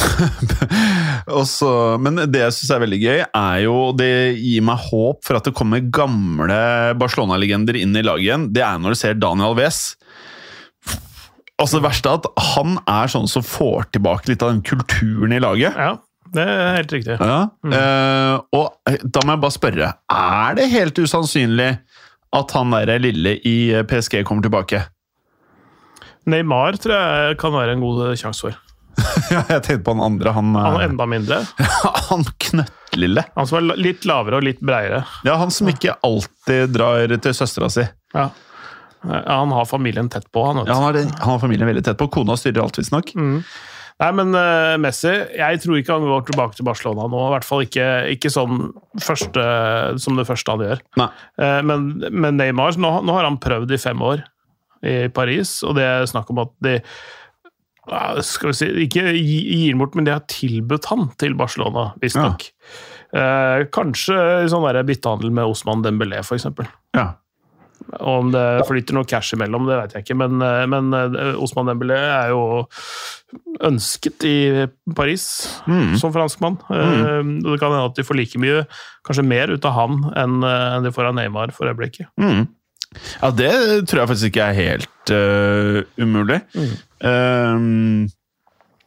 Og 1.38 2.00
men 2.00 2.22
det 2.30 2.40
jeg 2.40 2.54
syns 2.56 2.72
er 2.72 2.82
veldig 2.84 2.98
gøy, 3.02 3.20
er 3.26 3.58
jo 3.64 3.74
Det 3.98 4.10
gir 4.38 4.64
meg 4.64 4.80
håp 4.88 5.20
for 5.26 5.38
at 5.38 5.48
det 5.48 5.54
kommer 5.58 5.82
gamle 5.82 6.58
Barcelona-legender 6.98 7.76
inn 7.76 7.96
i 7.98 8.04
laget 8.06 8.24
igjen. 8.24 8.48
Det 8.54 8.64
er 8.64 8.80
når 8.80 8.94
du 8.94 9.00
ser 9.02 9.18
Daniel 9.20 9.52
Alves. 9.52 9.82
Altså 11.58 11.80
Det 11.80 11.86
verste 11.88 12.10
er 12.10 12.20
at 12.20 12.28
han 12.54 12.76
er 12.86 13.10
sånn 13.10 13.30
som 13.30 13.42
får 13.42 13.88
tilbake 13.96 14.30
litt 14.30 14.44
av 14.46 14.52
den 14.52 14.60
kulturen 14.62 15.34
i 15.34 15.40
laget. 15.42 15.74
Ja, 15.74 15.96
det 16.34 16.44
er 16.44 16.76
helt 16.76 16.92
riktig. 16.94 17.16
Ja. 17.18 17.38
eh, 17.66 18.34
og 18.54 18.94
da 19.02 19.24
må 19.24 19.34
jeg 19.34 19.42
bare 19.42 19.56
spørre, 19.56 19.88
er 20.12 20.58
det 20.58 20.68
helt 20.70 21.00
usannsynlig 21.02 21.72
at 22.38 22.54
han 22.54 22.76
der 22.76 23.02
lille 23.02 23.34
i 23.48 23.58
PSG 23.90 24.20
kommer 24.28 24.46
tilbake? 24.46 24.84
Neymar 26.28 26.76
tror 26.78 26.94
jeg 26.94 27.38
kan 27.40 27.54
være 27.56 27.74
en 27.74 27.84
god 27.84 28.16
sjanse 28.20 28.46
for. 28.46 28.56
ja, 29.32 29.44
jeg 29.48 29.62
tenkte 29.64 29.84
på 29.86 29.94
han 29.94 30.02
andre. 30.04 30.32
Han, 30.36 30.54
Han 30.58 30.80
eh, 30.80 30.88
enda 30.88 31.06
mindre. 31.10 31.38
han 32.10 32.26
knøttlille. 32.48 33.24
Han 33.36 33.48
som 33.48 33.60
er 33.60 33.80
litt 33.80 34.06
lavere 34.08 34.40
og 34.40 34.46
litt 34.46 34.60
breiere. 34.64 35.04
Ja, 35.26 35.38
han 35.40 35.54
som 35.54 35.70
ikke 35.70 35.96
alltid 36.06 36.74
drar 36.74 37.14
til 37.16 37.36
søstera 37.36 37.70
si. 37.72 37.86
Ja. 38.14 38.28
Ja, 39.04 39.40
Han 39.40 39.54
har 39.54 39.66
familien 39.68 40.08
tett 40.12 40.30
på, 40.32 40.44
han. 40.44 40.62
Ja, 40.66 40.74
han, 40.74 40.88
har, 40.88 41.00
han 41.02 41.34
har 41.34 41.42
familien 41.42 41.68
veldig 41.68 41.84
tett 41.86 41.98
på. 42.00 42.08
Kona 42.18 42.36
styrer 42.38 42.64
alt, 42.64 42.78
visstnok. 42.80 43.14
Nei, 43.98 44.08
men 44.14 44.30
uh, 44.30 44.76
Messi 44.78 45.10
Jeg 45.10 45.58
tror 45.62 45.80
ikke 45.80 45.96
han 45.96 46.06
går 46.06 46.26
tilbake 46.28 46.54
til 46.54 46.66
Barcelona 46.68 47.08
nå. 47.10 47.22
I 47.26 47.32
hvert 47.34 47.46
fall 47.48 47.64
ikke, 47.66 47.86
ikke 48.14 48.30
sånn 48.30 48.68
første, 49.02 49.46
som 50.02 50.18
det 50.18 50.26
første 50.28 50.54
han 50.54 50.66
gjør. 50.66 50.82
Eh, 51.02 51.60
men, 51.66 51.88
men 52.06 52.38
Neymar 52.38 52.78
nå, 52.78 52.92
nå 53.06 53.16
har 53.16 53.26
han 53.26 53.40
prøvd 53.42 53.74
i 53.74 53.80
fem 53.82 54.02
år 54.06 54.22
i 54.86 55.08
Paris, 55.10 55.56
og 55.66 55.74
det 55.74 55.82
er 55.82 56.06
snakk 56.06 56.28
om 56.30 56.38
at 56.44 56.52
de 56.62 56.76
uh, 57.90 58.20
skal 58.22 58.52
vi 58.52 58.58
si, 58.60 58.68
Ikke 58.84 59.08
gir 59.10 59.72
han 59.72 59.82
bort, 59.82 59.98
men 59.98 60.06
de 60.06 60.14
har 60.14 60.22
tilbudt 60.30 60.86
han 60.92 61.08
til 61.18 61.34
Barcelona, 61.38 61.90
visstnok. 62.02 62.46
Eh, 63.16 63.62
kanskje 63.72 64.18
sånn 64.52 64.66
byttehandel 64.86 65.32
med 65.32 65.48
Osman 65.48 65.82
Dembélé, 65.82 66.20
f.eks. 66.20 66.46
Ja. 66.94 67.14
Og 67.96 68.18
om 68.20 68.32
det 68.32 68.44
flyter 68.68 68.96
noe 68.96 69.08
cash 69.08 69.32
imellom, 69.36 69.64
det 69.68 69.78
vet 69.78 69.94
jeg 69.96 70.04
ikke. 70.04 70.16
Men, 70.20 70.42
eh, 70.44 70.64
men 70.68 70.92
eh, 70.96 71.38
Osman 71.40 71.70
Dembélé 71.70 71.96
er 71.96 72.34
jo 72.34 72.42
ønsket 73.64 74.24
i 74.28 74.36
Paris 74.96 75.24
Mm. 75.68 75.96
som 76.00 76.12
franskmann. 76.12 76.58
Mm. 76.68 77.42
Det 77.44 77.58
kan 77.60 77.72
hende 77.72 77.88
at 77.90 77.96
de 77.96 78.04
får 78.04 78.16
like 78.16 78.38
mye, 78.40 78.62
kanskje 79.04 79.24
mer, 79.24 79.52
ut 79.52 79.64
av 79.68 79.74
han 79.76 79.98
enn 80.16 80.38
eh, 80.44 80.78
de 80.84 80.92
får 80.94 81.10
av 81.10 81.16
Neymar 81.18 81.52
for 81.56 81.68
øyeblikket. 81.68 82.08
Mm. 82.20 82.46
ja, 83.20 83.30
det 83.30 83.52
tror 83.88 84.00
jeg 84.02 84.08
faktisk 84.12 84.30
ikke 84.30 84.46
er 84.48 84.56
helt 84.56 85.12
uh, 85.12 85.82
umulig. 86.00 86.38
Um, 87.04 88.08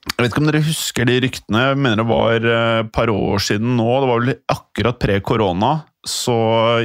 jeg 0.01 0.17
vet 0.17 0.31
ikke 0.31 0.41
om 0.41 0.49
dere 0.49 0.63
husker 0.65 1.05
de 1.05 1.19
ryktene. 1.21 1.61
Jeg 1.69 1.77
mener 1.77 2.01
det 2.01 2.09
var 2.09 2.47
et 2.49 2.91
par 2.93 3.11
år 3.13 3.43
siden 3.45 3.75
nå. 3.77 3.85
Det 4.01 4.09
var 4.09 4.23
vel 4.23 4.35
akkurat 4.49 4.97
pre-korona. 5.01 5.71
Så 6.07 6.33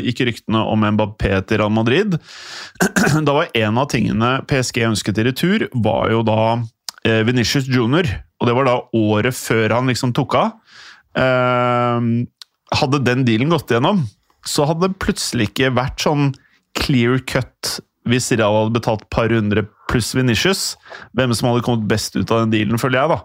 gikk 0.05 0.21
ryktene 0.29 0.61
om 0.69 0.83
Mbappé 0.85 1.39
til 1.49 1.63
Real 1.63 1.73
Madrid. 1.73 2.19
Da 3.27 3.33
var 3.33 3.49
en 3.57 3.81
av 3.81 3.89
tingene 3.93 4.37
PSG 4.49 4.83
ønsket 4.91 5.21
i 5.23 5.27
retur, 5.31 5.67
var 5.73 6.11
jo 6.13 6.21
da 6.27 6.41
eh, 7.07 7.23
Venitius 7.25 7.69
Junior. 7.71 8.09
Og 8.41 8.49
det 8.51 8.57
var 8.59 8.69
da 8.69 8.77
året 8.99 9.37
før 9.39 9.73
han 9.79 9.89
liksom 9.89 10.13
tok 10.17 10.37
av. 10.37 10.51
Ehm, 11.17 12.27
hadde 12.77 13.01
den 13.07 13.25
dealen 13.25 13.53
gått 13.53 13.73
igjennom, 13.73 14.03
så 14.47 14.67
hadde 14.69 14.91
det 14.91 15.01
plutselig 15.01 15.49
ikke 15.49 15.73
vært 15.79 16.03
sånn 16.05 16.35
clear 16.77 17.23
cut 17.25 17.79
hvis 18.07 18.29
Real 18.37 18.55
hadde 18.55 18.77
betalt 18.77 19.07
et 19.07 19.11
par 19.11 19.33
hundre 19.33 19.65
pluss 19.91 20.13
Venitius. 20.15 20.75
Hvem 21.17 21.33
som 21.35 21.49
hadde 21.51 21.65
kommet 21.67 21.89
best 21.91 22.15
ut 22.19 22.29
av 22.31 22.45
den 22.45 22.53
dealen, 22.53 22.79
føler 22.79 23.01
jeg, 23.01 23.15
da. 23.15 23.19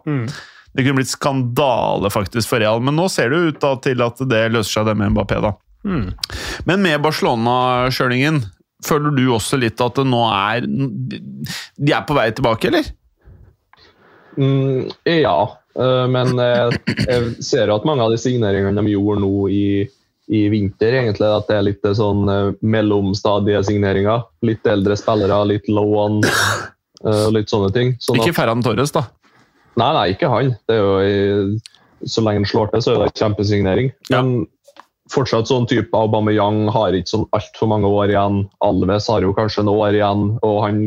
Det 0.71 0.85
kunne 0.85 1.01
blitt 1.01 1.11
skandale 1.11 2.09
faktisk 2.13 2.47
for 2.49 2.63
Real, 2.63 2.79
men 2.81 2.95
nå 2.97 3.09
ser 3.11 3.29
det 3.33 3.41
ut 3.49 3.59
da 3.61 3.75
til 3.83 4.01
at 4.05 4.23
det 4.31 4.45
løser 4.55 4.79
seg 4.79 4.87
det 4.87 4.95
med 5.01 5.11
Mbappé, 5.13 5.41
da. 5.43 5.51
Men 5.83 6.83
med 6.83 7.01
Barcelona-kjølingen, 7.01 8.41
føler 8.85 9.13
du 9.15 9.23
også 9.33 9.59
litt 9.61 9.81
at 9.81 9.99
det 9.99 10.07
nå 10.09 10.21
er 10.33 10.65
De 10.65 11.93
er 11.93 12.05
på 12.07 12.17
vei 12.17 12.29
tilbake, 12.33 12.71
eller? 12.71 12.91
Mm, 14.37 14.89
ja, 15.11 15.37
eh, 15.75 16.05
men 16.11 16.37
jeg, 16.39 16.77
ser 17.03 17.25
ser 17.43 17.73
at 17.73 17.87
mange 17.87 18.05
av 18.05 18.13
de 18.13 18.19
signeringene 18.21 18.79
de 18.79 18.93
gjorde 18.93 19.23
nå 19.25 19.47
i, 19.51 19.65
i 20.31 20.43
vinter, 20.53 20.95
egentlig, 21.01 21.27
at 21.27 21.49
det 21.49 21.57
er 21.57 21.67
litt 21.67 21.89
sånn 21.97 22.29
eh, 22.31 22.53
mellomstadiesigneringer. 22.63 24.23
Litt 24.47 24.69
eldre 24.71 24.97
spillere, 24.99 25.41
litt 25.49 25.67
eh, 25.67 25.75
og 25.75 27.35
litt 27.35 27.51
sånne 27.51 27.73
ting. 27.75 27.97
Sånn 27.99 28.21
Ikke 28.21 28.37
Ferran 28.37 28.63
Torres, 28.63 28.95
da. 28.95 29.07
Nei, 29.79 29.91
nei, 29.97 30.07
ikke 30.15 30.31
han. 30.31 30.55
Det 30.67 30.75
er 30.75 30.81
jo 30.83 31.59
Så 32.09 32.23
lenge 32.25 32.41
han 32.41 32.49
slår 32.49 32.71
til, 32.71 32.81
så 32.83 32.93
er 32.93 33.03
det 33.03 33.11
en 33.11 33.19
kjempesignering. 33.19 33.91
Men 34.09 34.31
fortsatt 35.11 35.49
sånn 35.51 35.67
type 35.69 35.95
Aubameyang 35.97 36.65
har 36.73 36.95
ikke 36.95 37.11
sånn 37.13 37.27
altfor 37.35 37.69
mange 37.71 37.89
år 37.91 38.13
igjen. 38.13 38.41
Alves 38.65 39.09
har 39.11 39.25
jo 39.25 39.33
kanskje 39.37 39.65
noen 39.67 39.83
år 39.87 39.97
igjen, 39.99 40.27
og 40.45 40.57
han 40.65 40.81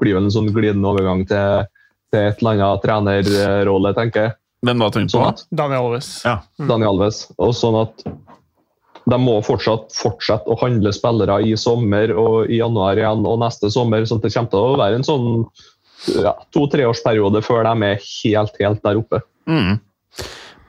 blir 0.00 0.16
vel 0.16 0.26
en 0.28 0.34
sånn 0.34 0.50
glidende 0.54 0.88
overgang 0.90 1.24
til, 1.28 1.64
til 2.12 2.26
et 2.30 2.40
eller 2.42 2.56
annet 2.60 2.84
trenerrolle, 2.84 3.94
tenker 3.96 4.28
jeg. 4.28 4.36
Hvem 4.66 4.82
da, 4.82 4.90
tenker 4.92 5.08
du 5.08 5.14
Sånn 5.14 5.24
på? 5.24 5.32
at 5.32 5.44
Daniel 5.62 5.86
Alves. 5.88 6.08
Ja. 6.26 6.36
Daniel 6.60 6.90
Alves. 6.94 7.22
Og 7.40 7.54
sånn 7.56 7.78
at 7.80 8.04
de 9.10 9.16
må 9.18 9.38
fortsatt 9.42 9.88
fortsette 9.96 10.52
å 10.52 10.58
handle 10.60 10.92
spillere 10.94 11.38
i 11.48 11.54
sommer 11.58 12.12
og 12.12 12.50
i 12.52 12.60
januar 12.60 13.00
igjen 13.00 13.24
og 13.26 13.38
neste 13.40 13.70
sommer. 13.72 14.04
sånn 14.06 14.20
at 14.20 14.28
Det 14.28 14.34
kommer 14.34 14.52
til 14.52 14.60
å 14.60 14.76
være 14.80 15.00
en 15.00 15.06
sånn 15.08 15.30
ja, 16.20 16.34
to-treårsperiode 16.52 17.40
før 17.44 17.64
de 17.68 17.88
er 17.88 18.04
helt, 18.04 18.60
helt 18.60 18.84
der 18.84 19.00
oppe. 19.00 19.22
Mm. 19.48 19.80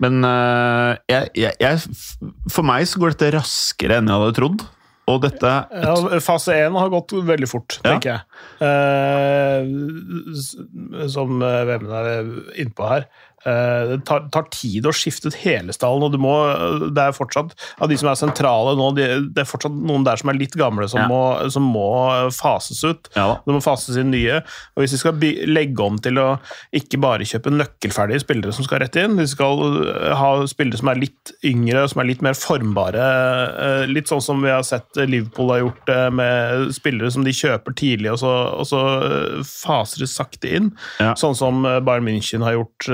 Men 0.02 0.24
uh, 0.26 0.98
jeg, 1.12 1.30
jeg, 1.38 1.54
jeg, 1.62 1.82
for 2.50 2.66
meg 2.66 2.88
så 2.90 3.02
går 3.02 3.14
dette 3.16 3.34
raskere 3.38 4.00
enn 4.02 4.10
jeg 4.10 4.18
hadde 4.24 4.38
trodd. 4.40 4.64
Og 5.12 5.18
dette 5.24 5.50
Ja, 5.50 5.96
fase 6.24 6.54
1 6.68 6.76
har 6.78 6.90
gått 6.94 7.12
veldig 7.28 7.48
fort, 7.50 7.80
Ja. 7.82 7.96
tenker 7.96 8.10
jeg. 8.14 8.22
Uh, 8.62 9.62
som 11.12 11.34
VM 11.42 11.68
Vemund 11.68 11.94
er 11.98 12.30
innpå 12.62 12.86
her. 12.88 13.08
Eh, 13.46 13.84
det 13.92 13.98
tar, 14.06 14.28
tar 14.34 14.46
tid 14.54 14.86
å 14.86 14.94
skifte 14.94 15.32
ut 15.32 15.38
hele 15.42 15.74
stallen, 15.74 16.04
og 16.06 16.12
du 16.14 16.20
må, 16.22 16.34
det 16.94 17.08
er 17.08 17.16
fortsatt 17.16 17.56
av 17.82 17.90
de 17.90 17.98
som 17.98 18.10
er 18.12 18.20
sentrale 18.20 18.76
nå, 18.78 18.92
de, 18.98 19.08
det 19.34 19.42
er 19.46 19.50
fortsatt 19.50 19.74
noen 19.74 20.06
der 20.06 20.20
som 20.22 20.30
er 20.30 20.38
litt 20.38 20.54
gamle, 20.60 20.86
som, 20.92 21.02
Ja. 21.02 21.08
må, 21.10 21.22
som 21.54 21.66
må 21.74 21.88
fases 22.38 22.84
ut. 22.86 23.10
Ja. 23.18 23.40
Det 23.46 23.56
må 23.56 23.62
fases 23.66 23.98
inn 23.98 24.12
nye. 24.14 24.42
Og 24.76 24.84
hvis 24.84 24.94
vi 24.94 25.02
skal 25.02 25.18
legge 25.50 25.82
om 25.86 25.98
til 26.02 26.20
å 26.22 26.28
ikke 26.78 27.00
bare 27.02 27.26
kjøpe 27.26 27.54
nøkkelferdige 27.56 28.22
spillere 28.26 28.54
som 28.54 28.68
skal 28.68 28.84
rett 28.84 29.00
inn, 29.02 29.18
vi 29.18 29.26
skal 29.32 29.62
øh, 29.66 30.12
ha 30.20 30.32
spillere 30.50 30.78
som 30.82 30.92
er 30.94 31.02
litt 31.02 31.34
yngre, 31.48 31.88
som 31.90 32.04
er 32.04 32.10
litt 32.12 32.22
mer 32.26 32.38
formbare. 32.38 33.08
Litt 33.90 34.10
sånn 34.12 34.22
som 34.24 34.42
vi 34.44 34.52
har 34.54 34.64
sett 34.68 35.02
Liverpool 35.02 35.50
har 35.54 35.64
gjort 35.64 35.84
det 35.90 36.00
med 36.14 36.70
spillere 36.76 37.10
som 37.14 37.26
de 37.26 37.34
kjøper 37.36 37.76
tidlig, 37.78 38.12
og 38.14 38.22
så, 38.22 38.32
og 38.62 38.68
så 38.70 38.82
faser 39.48 40.04
de 40.06 40.10
sakte 40.10 40.52
inn. 40.58 40.70
Ja. 41.02 41.14
Sånn 41.20 41.36
som 41.38 41.64
Bayern 41.66 42.06
München 42.08 42.46
har 42.46 42.56
gjort 42.60 42.90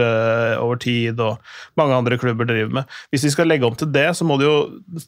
over 0.61 0.79
tid, 0.81 1.19
og 1.23 1.41
mange 1.79 1.97
andre 1.97 2.19
klubber 2.21 2.49
driver 2.49 2.81
med. 2.81 2.97
Hvis 3.11 3.25
de 3.27 3.33
skal 3.33 3.49
legge 3.49 3.67
om 3.67 3.77
til 3.77 3.91
det, 3.93 4.09
så 4.17 4.27
må 4.27 4.39
det 4.41 4.49
jo, 4.49 4.57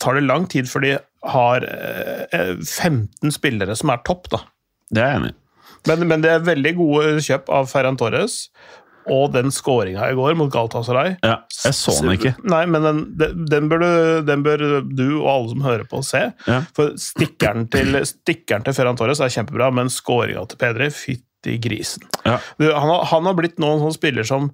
tar 0.01 0.19
det 0.19 0.27
lang 0.27 0.47
tid 0.51 0.69
før 0.71 0.85
de 0.85 0.95
har 1.33 1.65
øh, 1.65 2.57
15 2.63 3.35
spillere 3.35 3.75
som 3.77 3.93
er 3.93 4.03
topp, 4.07 4.31
da. 4.33 4.43
Det 4.89 5.03
er 5.03 5.13
jeg 5.13 5.21
enig 5.21 5.33
i. 5.33 5.39
Men, 5.87 6.05
men 6.09 6.23
det 6.23 6.31
er 6.33 6.43
veldig 6.43 6.75
gode 6.75 7.23
kjøp 7.23 7.49
av 7.55 7.69
Ferran 7.71 7.97
Torres. 7.99 8.45
Og 9.09 9.31
den 9.33 9.49
skåringa 9.53 10.09
i 10.11 10.15
går 10.17 10.35
mot 10.37 10.51
Galtasaray 10.53 11.15
Ja, 11.25 11.39
jeg 11.63 11.75
så 11.77 11.95
den 12.03 12.13
ikke. 12.13 12.33
Nei, 12.51 12.61
men 12.69 12.85
den, 12.85 12.99
den, 13.17 13.45
den, 13.49 13.69
bør 13.71 13.81
du, 13.81 13.91
den 14.27 14.43
bør 14.45 14.63
du 14.85 15.05
og 15.21 15.29
alle 15.31 15.53
som 15.53 15.63
hører 15.65 15.87
på, 15.89 16.01
se. 16.05 16.21
Ja. 16.45 16.59
For 16.77 16.93
stikkeren 16.99 17.65
til, 17.73 17.97
stikkeren 18.05 18.67
til 18.67 18.75
Ferran 18.77 18.99
Torres 18.99 19.23
er 19.23 19.33
kjempebra, 19.33 19.71
men 19.73 19.89
skåringa 19.93 20.45
til 20.51 20.61
Pedri, 20.61 20.91
fytti 20.93 21.57
grisen. 21.63 22.05
Ja. 22.25 22.37
Du, 22.59 22.67
han, 22.69 22.91
har, 22.91 23.07
han 23.13 23.31
har 23.31 23.39
blitt 23.39 23.57
nå 23.61 23.71
en 23.75 23.83
sånn 23.87 23.97
spiller 23.97 24.27
som 24.27 24.51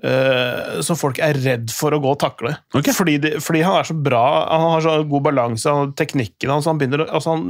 eh, 0.00 0.80
som 0.84 0.98
folk 0.98 1.20
er 1.22 1.38
redd 1.42 1.72
for 1.74 1.94
å 1.94 2.00
gå 2.02 2.14
og 2.14 2.20
takle. 2.22 2.54
Okay. 2.72 2.94
Fordi, 2.96 3.18
de, 3.22 3.36
fordi 3.44 3.62
han 3.66 3.78
er 3.80 3.88
så 3.88 3.96
bra, 3.96 4.24
han 4.48 4.66
har 4.76 4.84
så 4.84 4.96
god 5.08 5.28
balanse, 5.28 5.68
han 5.68 5.86
har 5.86 5.94
teknikken 5.98 6.52
hans 6.52 6.68
han 6.70 6.80
begynner, 6.80 7.04
altså 7.08 7.36
han, 7.36 7.48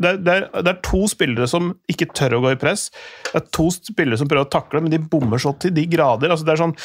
det, 0.00 0.14
er, 0.14 0.18
det, 0.24 0.34
er, 0.34 0.64
det 0.64 0.72
er 0.72 0.82
to 0.86 1.04
spillere 1.10 1.48
som 1.50 1.72
ikke 1.90 2.10
tør 2.16 2.38
å 2.38 2.42
gå 2.46 2.54
i 2.54 2.60
press. 2.60 2.88
Det 3.30 3.40
er 3.42 3.48
to 3.56 3.68
spillere 3.74 4.20
som 4.20 4.30
prøver 4.30 4.48
å 4.48 4.52
takle, 4.52 4.84
men 4.84 4.92
de 4.92 5.02
bommer 5.02 5.42
så 5.42 5.52
til 5.60 5.74
de 5.76 5.84
grader. 5.90 6.32
Altså 6.32 6.46
det 6.48 6.54
er 6.54 6.62
sånn 6.64 6.76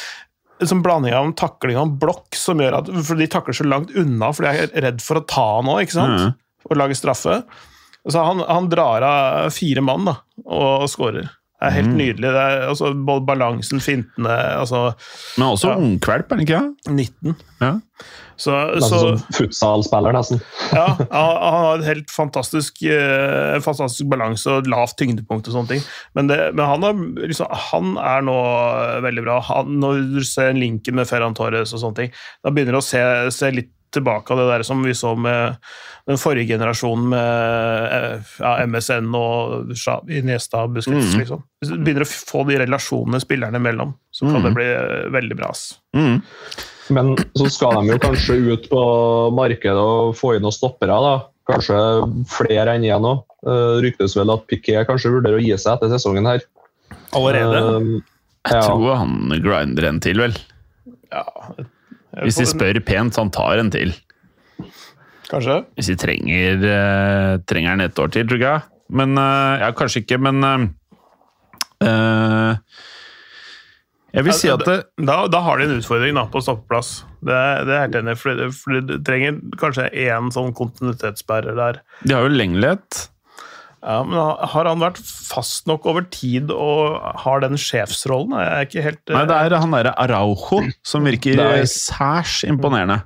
en 0.56 0.70
sånn 0.70 0.82
blanding 0.84 1.12
av 1.12 1.26
en 1.26 1.36
takling 1.36 1.76
og 1.76 1.82
en 1.84 1.96
blokk 2.00 2.36
som 2.38 2.60
gjør 2.62 2.78
at 2.78 2.86
For 3.04 3.20
de 3.20 3.26
takler 3.28 3.56
så 3.58 3.66
langt 3.68 3.90
unna, 3.92 4.30
for 4.32 4.46
de 4.46 4.64
er 4.64 4.84
redd 4.86 5.02
for 5.04 5.20
å 5.20 5.26
ta 5.28 5.44
han 5.58 5.68
òg, 5.68 5.82
ikke 5.84 5.98
sant? 5.98 6.22
Mm. 6.22 6.62
Og 6.70 6.78
lage 6.80 6.96
straffe. 6.96 7.42
Så 8.06 8.22
han, 8.22 8.40
han 8.46 8.70
drar 8.70 9.04
av 9.04 9.50
fire 9.54 9.82
mann 9.84 10.06
da, 10.08 10.16
og 10.46 10.86
skårer. 10.90 11.28
Det 11.56 11.70
er 11.70 11.72
helt 11.78 11.94
nydelig. 11.96 12.28
Det 12.36 12.40
er, 12.44 12.66
altså, 12.68 12.90
både 13.08 13.24
balansen, 13.24 13.80
fintene 13.80 14.34
altså 14.60 14.90
Men 15.38 15.46
også 15.54 15.70
Ja. 15.72 15.76
ungkvalp, 15.80 16.32
er 16.32 16.36
det 16.36 16.44
ikke 16.48 16.60
det? 16.60 16.92
19. 16.92 17.36
Ja. 17.64 17.70
Så, 18.36 18.52
Nesten 18.74 18.90
så 18.92 18.98
som 19.00 19.22
futsal-spiller, 19.32 20.12
nesten. 20.12 20.42
ja, 20.76 20.84
han 20.92 21.06
han 21.16 21.54
har 21.64 21.78
et 21.78 21.86
helt 21.88 22.10
fantastisk, 22.12 22.82
eh, 22.84 23.56
fantastisk 23.64 24.10
balanse 24.12 24.52
og 24.52 24.68
lavt 24.68 24.98
tyngdepunkt 25.00 25.48
og 25.48 25.56
sånne 25.56 25.70
ting. 25.72 25.86
Men, 26.14 26.28
det, 26.28 26.36
men 26.52 26.66
han, 26.68 26.84
har, 26.84 27.00
liksom, 27.24 27.48
han 27.70 27.94
er 27.96 28.26
nå 28.28 28.36
veldig 29.06 29.24
bra. 29.24 29.38
Han, 29.48 29.78
når 29.80 30.02
du 30.18 30.20
ser 30.28 30.52
linken 30.52 31.00
med 31.00 31.08
Ferran 31.08 31.34
Torres 31.38 31.72
og 31.72 31.80
sånne 31.80 32.02
ting, 32.02 32.12
da 32.44 32.52
begynner 32.52 32.76
du 32.76 32.82
å 32.82 32.84
se, 32.84 33.00
se 33.32 33.48
litt 33.56 33.72
tilbake 33.94 34.32
av 34.32 34.40
det 34.40 34.46
der 34.50 34.64
som 34.66 34.82
vi 34.84 34.94
så 34.96 35.14
med 35.18 35.56
den 36.06 36.20
forrige 36.22 36.54
generasjonen 36.54 37.08
med 37.10 37.94
eh, 37.96 38.32
ja, 38.38 38.52
MSN 38.66 39.10
og 39.18 39.72
Iniesta 40.12 40.62
og 40.66 40.76
Busquets, 40.76 41.14
mm. 41.14 41.20
liksom. 41.22 41.42
Hvis 41.60 41.72
du 41.72 41.80
begynner 41.80 42.06
å 42.06 42.10
få 42.10 42.44
de 42.46 42.60
relasjonene 42.62 43.20
spillerne 43.22 43.60
imellom, 43.60 43.94
så 44.14 44.28
kan 44.28 44.38
mm. 44.38 44.46
det 44.46 44.54
bli 44.58 44.68
eh, 44.70 45.06
veldig 45.16 45.38
bra. 45.38 45.50
Mm. 45.98 46.16
Men 46.96 47.14
så 47.34 47.50
skal 47.50 47.80
de 47.80 47.94
jo 47.96 48.02
kanskje 48.02 48.38
ut 48.46 48.68
på 48.70 48.82
markedet 49.34 49.82
og 49.82 50.14
få 50.18 50.36
inn 50.36 50.46
noen 50.46 50.54
stoppere. 50.54 50.98
da. 51.02 51.14
Kanskje 51.50 51.78
flere 52.30 52.76
enn 52.76 52.86
én 52.86 53.06
òg. 53.06 53.24
Uh, 53.46 53.78
ryktes 53.82 54.16
vel 54.18 54.32
at 54.32 54.46
Piquet 54.50 54.86
kanskje 54.88 55.12
vurderer 55.12 55.38
å 55.38 55.42
gi 55.42 55.54
seg 55.54 55.76
etter 55.76 55.92
sesongen 55.92 56.26
her. 56.26 56.42
Allerede. 57.14 57.60
Uh, 57.62 57.90
Jeg 58.46 58.60
ja. 58.60 58.66
tror 58.66 59.00
han 59.02 59.34
grinder 59.42 59.88
en 59.88 59.98
til, 60.02 60.22
vel. 60.22 60.38
ja. 61.10 61.26
Hvis 62.24 62.38
de 62.40 62.46
spør 62.48 62.78
pent, 62.86 63.14
så 63.14 63.24
han 63.26 63.30
tar 63.34 63.60
en 63.60 63.70
til. 63.74 63.92
Kanskje. 65.26 65.58
Hvis 65.76 65.90
de 65.90 65.96
trenger, 66.00 66.62
eh, 66.70 67.32
trenger 67.50 67.72
en 67.74 67.80
et 67.84 67.98
år 67.98 68.12
til, 68.14 68.28
tror 68.30 68.38
jeg. 68.44 68.62
Men 68.94 69.16
eh, 69.18 69.62
Ja, 69.64 69.72
kanskje 69.74 70.04
ikke, 70.04 70.18
men 70.22 70.44
eh, 71.82 72.56
Jeg 74.14 74.24
vil 74.24 74.32
si 74.38 74.48
at 74.48 74.62
det, 74.64 74.76
Da, 75.02 75.16
da 75.28 75.40
har 75.44 75.58
de 75.58 75.66
en 75.66 75.74
utfordring 75.80 76.14
da, 76.16 76.24
på 76.30 76.40
stoppeplass. 76.44 77.02
Det, 77.26 77.40
det 77.66 77.74
er 77.74 77.82
helt 77.88 77.98
enig. 78.00 78.14
For, 78.20 78.46
for 78.54 78.80
du 78.86 78.94
trenger 79.04 79.40
kanskje 79.60 79.90
én 80.06 80.30
sånn 80.32 80.54
kontinuitetsbærer 80.56 81.58
der. 81.58 81.82
de 82.06 82.14
har 82.16 82.22
jo 82.24 82.32
lenglighet. 82.32 83.08
Ja, 83.86 84.00
men 84.02 84.18
har 84.18 84.66
han 84.66 84.80
vært 84.82 84.98
fast 84.98 85.68
nok 85.70 85.84
over 85.86 86.02
tid 86.10 86.50
og 86.50 86.96
har 87.22 87.40
den 87.44 87.54
sjefsrollen? 87.54 88.32
Jeg 88.34 88.52
er 88.56 88.66
ikke 88.66 88.82
helt 88.82 89.12
Nei, 89.14 89.24
det 89.30 89.36
er 89.38 89.54
han 89.62 89.70
derre 89.76 89.92
Araujo 90.02 90.58
som 90.82 91.04
virker 91.06 91.38
er- 91.38 91.68
særs 91.70 92.40
imponerende. 92.48 93.04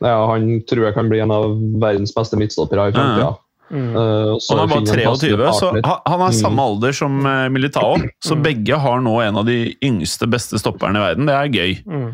ja, 0.00 0.14
han 0.30 0.60
tror 0.70 0.84
jeg 0.86 0.94
kan 0.94 1.08
bli 1.10 1.18
en 1.24 1.32
av 1.34 1.48
verdens 1.82 2.14
beste 2.14 2.38
midtstoppere 2.38 2.88
i 2.92 2.94
framtida. 2.94 3.32
Mm. 3.72 3.96
Uh, 3.96 4.36
Han 4.52 4.58
er 4.60 4.66
bare 4.68 4.68
finne 4.68 5.00
en 5.00 5.08
passende 5.08 5.32
23, 5.32 5.52
så 5.58 5.68
han 5.72 6.20
er 6.20 6.28
Mm. 6.28 6.38
samme 6.38 6.60
alder 6.68 6.92
som 6.92 7.26
eh, 7.26 7.48
Militao. 7.48 7.96
Så 8.22 8.36
begge 8.42 8.78
har 8.78 9.00
nå 9.00 9.14
en 9.26 9.36
av 9.40 9.46
de 9.46 9.74
yngste, 9.82 10.28
beste 10.30 10.58
stopperne 10.60 11.00
i 11.00 11.06
verden. 11.06 11.26
Det 11.26 11.34
er 11.34 11.48
gøy. 11.48 11.82
Mm. 11.86 12.10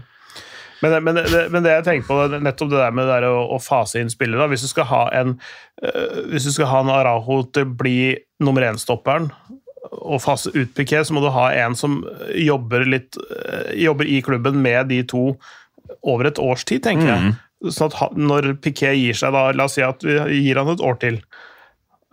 Men, 0.83 0.93
det- 0.93 1.03
men, 1.03 1.15
det, 1.19 1.43
men 1.51 1.63
det 1.65 1.73
jeg 1.77 1.85
tenker 1.89 2.07
på, 2.07 2.41
nettopp 2.43 2.71
det 2.71 2.79
der 2.85 2.93
med 2.95 3.07
det 3.09 3.17
der 3.21 3.29
å, 3.33 3.41
å 3.57 3.59
fase 3.63 3.99
inn 4.01 4.11
spillere 4.13 4.45
da. 4.45 4.49
Hvis 4.53 4.63
du 4.63 4.69
skal 4.71 4.87
ha 4.91 5.03
en 5.21 5.35
øh, 5.83 6.29
hvis 6.33 6.45
du 6.47 6.53
skal 6.55 6.71
ha 6.71 6.81
en 6.85 6.93
Araho 6.95 7.41
til 7.53 7.67
å 7.67 7.73
bli 7.81 7.97
nummer 8.45 8.63
én-stopperen 8.69 9.31
og 9.91 10.21
fase 10.23 10.51
ut 10.55 10.75
Piquet, 10.77 11.07
så 11.09 11.15
må 11.17 11.23
du 11.25 11.31
ha 11.35 11.49
en 11.65 11.75
som 11.79 12.01
jobber 12.37 12.85
litt 12.87 13.17
øh, 13.19 13.75
jobber 13.79 14.07
i 14.11 14.21
klubben 14.23 14.61
med 14.63 14.89
de 14.93 15.03
to 15.09 15.33
over 16.05 16.29
et 16.29 16.39
års 16.39 16.65
tid, 16.69 16.83
tenker 16.85 17.09
jeg. 17.09 17.35
Sånn 17.75 17.91
at 17.91 18.15
når 18.19 18.53
Piquet 18.63 18.95
gir 18.99 19.17
seg, 19.19 19.33
da, 19.35 19.49
la 19.57 19.65
oss 19.67 19.75
si 19.79 19.83
at 19.83 20.05
vi 20.07 20.43
gir 20.45 20.61
han 20.61 20.69
et 20.75 20.83
år 20.85 20.99
til, 21.03 21.17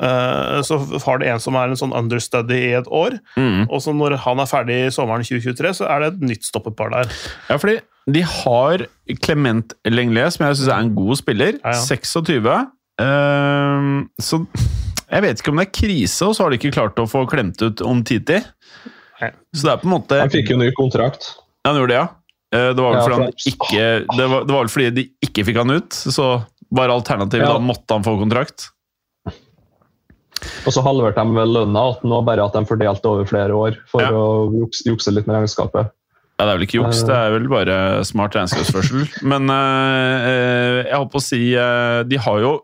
øh, 0.01 0.61
så 0.65 0.77
har 1.05 1.19
du 1.21 1.25
en 1.27 1.39
som 1.43 1.57
er 1.59 1.71
en 1.73 1.79
sånn 1.79 1.93
understudy 1.95 2.57
i 2.71 2.73
et 2.79 2.87
år, 2.89 3.19
Mm. 3.37 3.67
og 3.69 3.81
så 3.83 3.93
når 3.95 4.17
han 4.25 4.39
er 4.41 4.49
ferdig 4.49 4.79
i 4.87 4.91
sommeren 4.95 5.23
2023, 5.27 5.73
så 5.81 5.89
er 5.89 5.99
det 5.99 6.07
et 6.13 6.21
nytt 6.31 6.43
stoppepar 6.47 6.89
der. 6.95 7.11
Ja, 7.49 7.57
fordi 7.57 7.77
de 8.11 8.21
har 8.21 8.85
Clement 9.23 9.73
Lenglet, 9.89 10.33
som 10.35 10.45
jeg 10.45 10.59
syns 10.59 10.69
er 10.71 10.83
en 10.83 10.95
god 10.97 11.17
spiller. 11.17 11.59
Ja, 11.63 11.73
ja. 11.73 11.81
26. 11.81 12.49
Uh, 13.01 14.05
så 14.21 14.39
jeg 15.05 15.23
vet 15.25 15.41
ikke 15.41 15.51
om 15.53 15.59
det 15.59 15.65
er 15.67 15.73
krise, 15.75 16.25
og 16.27 16.35
så 16.35 16.45
har 16.45 16.53
de 16.53 16.59
ikke 16.59 16.73
klart 16.75 16.99
å 17.01 17.07
få 17.09 17.25
klemt 17.29 17.61
ut 17.61 17.81
om 17.85 18.03
Titi. 18.05 18.41
Så 19.55 19.63
det 19.63 19.71
er 19.71 19.79
på 19.81 19.87
en 19.87 19.93
måte 19.95 20.17
Han 20.19 20.31
fikk 20.33 20.51
jo 20.53 20.57
ny 20.59 20.69
kontrakt. 20.75 21.31
Ja, 21.63 21.71
han 21.71 21.79
gjorde 21.79 21.93
det, 21.93 21.99
ja. 22.01 22.07
Eh, 22.53 22.71
Det 22.75 22.83
var 22.83 22.91
vel 22.91 22.99
Ja, 22.99 23.03
fordi, 23.05 23.15
han 23.15 23.51
ikke, 23.51 23.85
det 24.17 24.25
var, 24.29 24.43
det 24.45 24.53
var 24.53 24.65
vel 24.65 24.71
fordi 24.73 24.89
de 24.97 25.05
ikke 25.25 25.45
fikk 25.47 25.59
han 25.61 25.71
ut, 25.71 25.95
så 25.95 26.27
var 26.75 26.91
alternativet 26.93 27.45
Ja. 27.47 27.53
da 27.55 27.63
måtte 27.63 27.95
han 27.95 28.03
få 28.05 28.17
kontrakt. 28.19 28.67
Og 30.65 30.73
så 30.73 30.83
halverte 30.83 31.23
de 31.23 31.37
vel 31.39 31.53
lønna, 31.55 31.83
at 31.95 32.03
nå 32.05 32.19
bare 32.27 32.43
at 32.45 32.53
de 32.57 32.65
fordelte 32.69 33.09
over 33.09 33.25
flere 33.29 33.55
år 33.55 33.77
for 33.89 34.01
Ja. 34.03 34.11
å 34.11 34.51
jukse, 34.53 34.83
jukse 34.89 35.13
litt 35.15 35.25
med 35.29 35.37
regnskapet. 35.39 35.89
Ja, 36.35 36.43
Det 36.43 36.51
er 36.51 36.57
vel 36.57 36.65
ikke 36.67 36.79
juks, 36.81 37.01
det 37.07 37.15
er 37.15 37.31
vel 37.31 37.47
bare 37.51 37.75
smart 38.07 38.35
regnskapsførsel. 38.35 39.05
Men 39.31 39.47
eh, 39.53 40.29
eh, 40.29 40.79
jeg 40.89 40.97
holdt 40.97 41.13
på 41.13 41.21
å 41.21 41.23
si 41.23 41.41
eh, 41.55 42.01
De 42.09 42.19
har 42.19 42.41
jo 42.43 42.55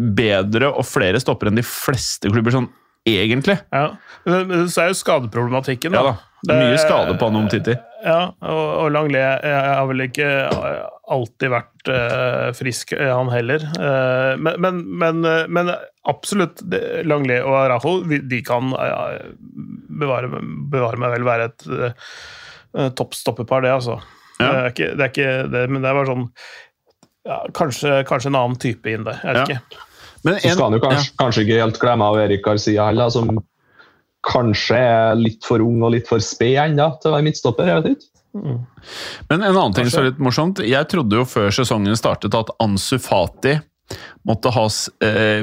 bedre 0.00 0.70
og 0.72 0.86
flere 0.88 1.20
stopper 1.20 1.50
enn 1.50 1.58
de 1.60 1.66
fleste 1.66 2.30
klubber, 2.32 2.54
sånn 2.54 2.70
egentlig. 3.08 3.58
Ja. 3.72 3.90
Så 4.24 4.82
er 4.82 4.90
jo 4.92 4.96
skadeproblematikken 4.96 5.96
Ja 5.96 6.04
da. 6.04 6.16
Det- 6.46 6.56
Mye 6.56 6.78
skade 6.80 7.18
på 7.20 7.28
han 7.28 7.36
om 7.36 7.48
Titi. 7.52 7.74
Ja, 8.00 8.32
og, 8.40 8.68
og 8.80 8.86
Langlais 8.94 9.42
eh, 9.44 9.66
har 9.76 9.84
vel 9.90 10.06
ikke 10.06 10.28
alltid 11.10 11.50
vært 11.52 11.90
uh, 11.90 12.48
frisk, 12.56 12.94
eh, 12.96 13.10
han 13.12 13.28
heller. 13.28 13.64
Uh, 13.76 14.38
men, 14.40 14.56
men, 14.62 14.78
men, 15.02 15.20
men 15.52 15.72
absolutt, 16.08 16.62
Langley 17.04 17.42
og 17.44 17.58
Arajo 17.58 17.98
de 18.08 18.40
kan 18.46 18.72
ja, 18.72 19.02
bevare, 20.00 20.30
bevare 20.72 21.02
meg 21.02 21.12
vel 21.18 21.28
være 21.28 21.50
et 21.50 21.66
uh, 21.68 22.14
toppstopperpar, 22.72 23.62
det, 23.66 23.72
altså. 23.74 23.98
Ja. 24.40 24.48
Det, 24.50 24.56
er 24.56 24.70
ikke, 24.74 24.90
det 24.96 25.04
er 25.04 25.10
ikke 25.12 25.30
det, 25.52 25.62
men 25.70 25.82
det 25.82 25.90
er 25.90 25.96
bare 25.98 26.08
sånn 26.08 26.26
ja, 27.28 27.38
kanskje, 27.52 27.96
kanskje 28.08 28.30
en 28.32 28.38
annen 28.40 28.58
type 28.62 28.88
inn 28.88 29.04
der. 29.04 29.18
Jeg 29.24 29.36
vet 29.36 29.48
Ja. 29.54 29.60
ikke. 29.60 29.86
Men 30.24 30.34
Så 30.40 30.50
skal 30.52 30.64
han 30.66 30.76
jo 30.76 30.80
kanskje, 30.84 31.12
kanskje 31.20 31.42
ikke 31.46 31.60
helt 31.62 31.78
glemme 31.80 32.04
av 32.04 32.18
Erik 32.20 32.42
Garcia 32.44 32.86
heller, 32.90 33.08
som 33.12 33.30
kanskje 34.28 34.76
er 34.76 35.14
litt 35.16 35.44
for 35.48 35.62
ung 35.64 35.82
og 35.82 35.94
litt 35.94 36.08
for 36.08 36.20
sped 36.20 36.58
ennå 36.60 36.90
til 37.00 37.10
å 37.10 37.14
være 37.16 37.24
midtstopper. 37.24 37.66
jeg 37.70 37.82
vet 37.82 37.90
ikke. 37.96 38.06
Men 39.30 39.42
en 39.42 39.56
annen 39.56 39.74
ting 39.74 39.88
som 39.90 40.04
er 40.04 40.10
litt 40.10 40.20
morsomt. 40.22 40.60
Jeg 40.62 40.88
trodde 40.92 41.16
jo 41.16 41.24
før 41.26 41.50
sesongen 41.50 41.96
startet 41.98 42.34
at 42.36 42.52
Ansu 42.62 42.98
Fati 43.02 43.56
måtte 44.28 44.52
ha 44.54 44.66
eh, 45.02 45.42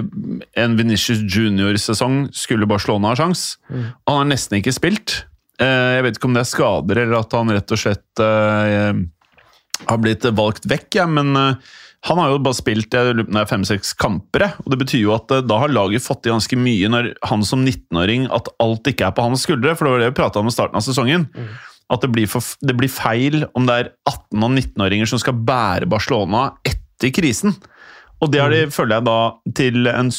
en 0.55 0.77
Venitius 0.77 1.19
Junior-sesong, 1.27 2.29
skulle 2.31 2.67
Barcelona 2.69 3.10
ha 3.12 3.15
sjans. 3.19 3.57
Mm. 3.69 3.89
han 4.07 4.17
har 4.22 4.29
nesten 4.29 4.62
ikke 4.62 4.72
spilt. 4.77 5.25
Eh, 5.61 5.89
jeg 5.97 6.05
vet 6.05 6.19
ikke 6.19 6.29
om 6.29 6.37
det 6.37 6.43
er 6.43 6.51
skader, 6.51 7.01
eller 7.03 7.19
at 7.23 7.33
han 7.33 7.51
rett 7.53 7.73
og 7.73 7.81
slett 7.81 8.21
eh, 8.21 9.01
har 9.87 10.01
blitt 10.01 10.25
valgt 10.37 10.67
vekk, 10.69 10.89
ja, 10.99 11.07
men 11.09 11.33
eh, 11.37 11.75
han 12.07 12.19
har 12.21 12.29
jo 12.31 12.41
bare 12.45 12.55
spilt 12.55 12.93
fem-seks 13.49 13.95
kamper. 13.99 14.45
Og 14.63 14.69
Det 14.71 14.77
betyr 14.83 15.01
jo 15.01 15.15
at 15.15 15.33
da 15.49 15.57
har 15.63 15.73
laget 15.73 16.05
fått 16.05 16.29
i 16.29 16.31
ganske 16.31 16.59
mye 16.59 16.91
når 16.93 17.09
han 17.25 17.41
som 17.43 17.65
19-åring 17.65 18.27
At 18.31 18.51
alt 18.63 18.87
ikke 18.87 19.09
er 19.09 19.15
på 19.17 19.25
hans 19.25 19.43
skuldre, 19.43 19.73
for 19.75 19.87
det 19.87 19.93
var 19.95 20.03
det 20.03 20.11
vi 20.11 20.19
prata 20.21 20.39
om 20.39 20.47
i 20.47 20.53
starten 20.53 20.77
av 20.77 20.85
sesongen. 20.85 21.25
At 21.91 22.05
det 22.05 22.11
blir, 22.13 22.29
for, 22.29 22.45
det 22.61 22.77
blir 22.77 22.91
feil 22.93 23.47
om 23.57 23.65
det 23.67 23.79
er 23.81 23.89
18- 24.07 24.45
og 24.45 24.53
19-åringer 24.53 25.09
som 25.09 25.19
skal 25.19 25.41
bære 25.49 25.89
Barcelona 25.89 26.51
etter 26.69 27.11
krisen. 27.17 27.57
Og 28.21 28.31
det 28.31 28.41
har 28.45 28.53
de, 28.53 28.63
føler 28.73 28.99
jeg 28.99 29.07
da, 29.09 29.19
til 29.57 29.91
en 29.91 30.13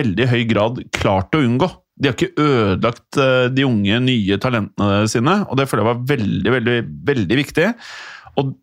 veldig 0.00 0.28
høy 0.32 0.42
grad 0.50 0.82
klart 0.96 1.36
å 1.36 1.44
unngå. 1.44 1.70
De 2.00 2.08
har 2.08 2.16
ikke 2.16 2.32
ødelagt 2.40 3.20
eh, 3.20 3.48
de 3.52 3.66
unge, 3.68 4.00
nye 4.06 4.38
talentene 4.40 5.04
sine, 5.12 5.36
og 5.46 5.60
det 5.60 5.68
føler 5.68 5.84
jeg 5.84 5.90
var 5.90 6.06
veldig, 6.14 6.54
veldig, 6.56 6.78
veldig 7.10 7.40
viktig. 7.42 7.66
Og 8.40 8.54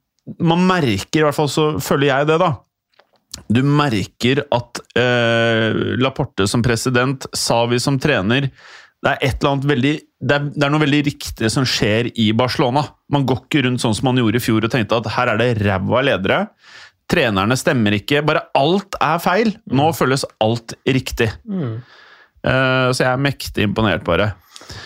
man 0.44 0.66
merker, 0.68 1.22
i 1.22 1.28
hvert 1.28 1.38
fall 1.38 1.52
så 1.52 1.68
føler 1.84 2.10
jeg 2.10 2.32
det, 2.32 2.40
da. 2.42 2.56
Du 3.54 3.62
merker 3.62 4.42
at 4.56 4.82
eh, 4.98 5.78
Laporte 6.02 6.48
som 6.50 6.66
president, 6.66 7.30
Savi 7.38 7.78
som 7.82 8.00
trener 8.02 8.50
det 9.06 9.12
er 9.12 9.28
et 9.28 9.36
eller 9.38 9.54
annet 9.54 9.68
veldig 9.70 9.94
det 10.18 10.34
er, 10.34 10.46
det 10.50 10.66
er 10.66 10.72
noe 10.74 10.82
veldig 10.82 11.00
riktig 11.06 11.50
som 11.54 11.66
skjer 11.70 12.10
i 12.18 12.32
Barcelona. 12.34 12.82
Man 13.14 13.28
går 13.30 13.44
ikke 13.44 13.62
rundt 13.68 13.84
sånn 13.84 13.94
som 13.94 14.08
man 14.10 14.18
gjorde 14.18 14.40
i 14.40 14.42
fjor 14.42 14.66
og 14.66 14.74
tenkte 14.74 14.98
at 14.98 15.10
her 15.14 15.30
er 15.30 15.38
det 15.38 15.52
ræva 15.62 16.02
ledere. 16.08 16.40
Trenerne 17.08 17.56
stemmer 17.60 17.94
ikke. 18.00 18.24
Bare 18.26 18.48
alt 18.58 18.98
er 18.98 19.22
feil. 19.22 19.54
Nå 19.70 19.92
føles 19.96 20.26
alt 20.42 20.74
riktig. 20.90 21.30
Eh, 21.30 21.78
så 22.48 23.04
jeg 23.04 23.12
er 23.12 23.22
mektig 23.22 23.68
imponert, 23.68 24.06
bare. 24.08 24.32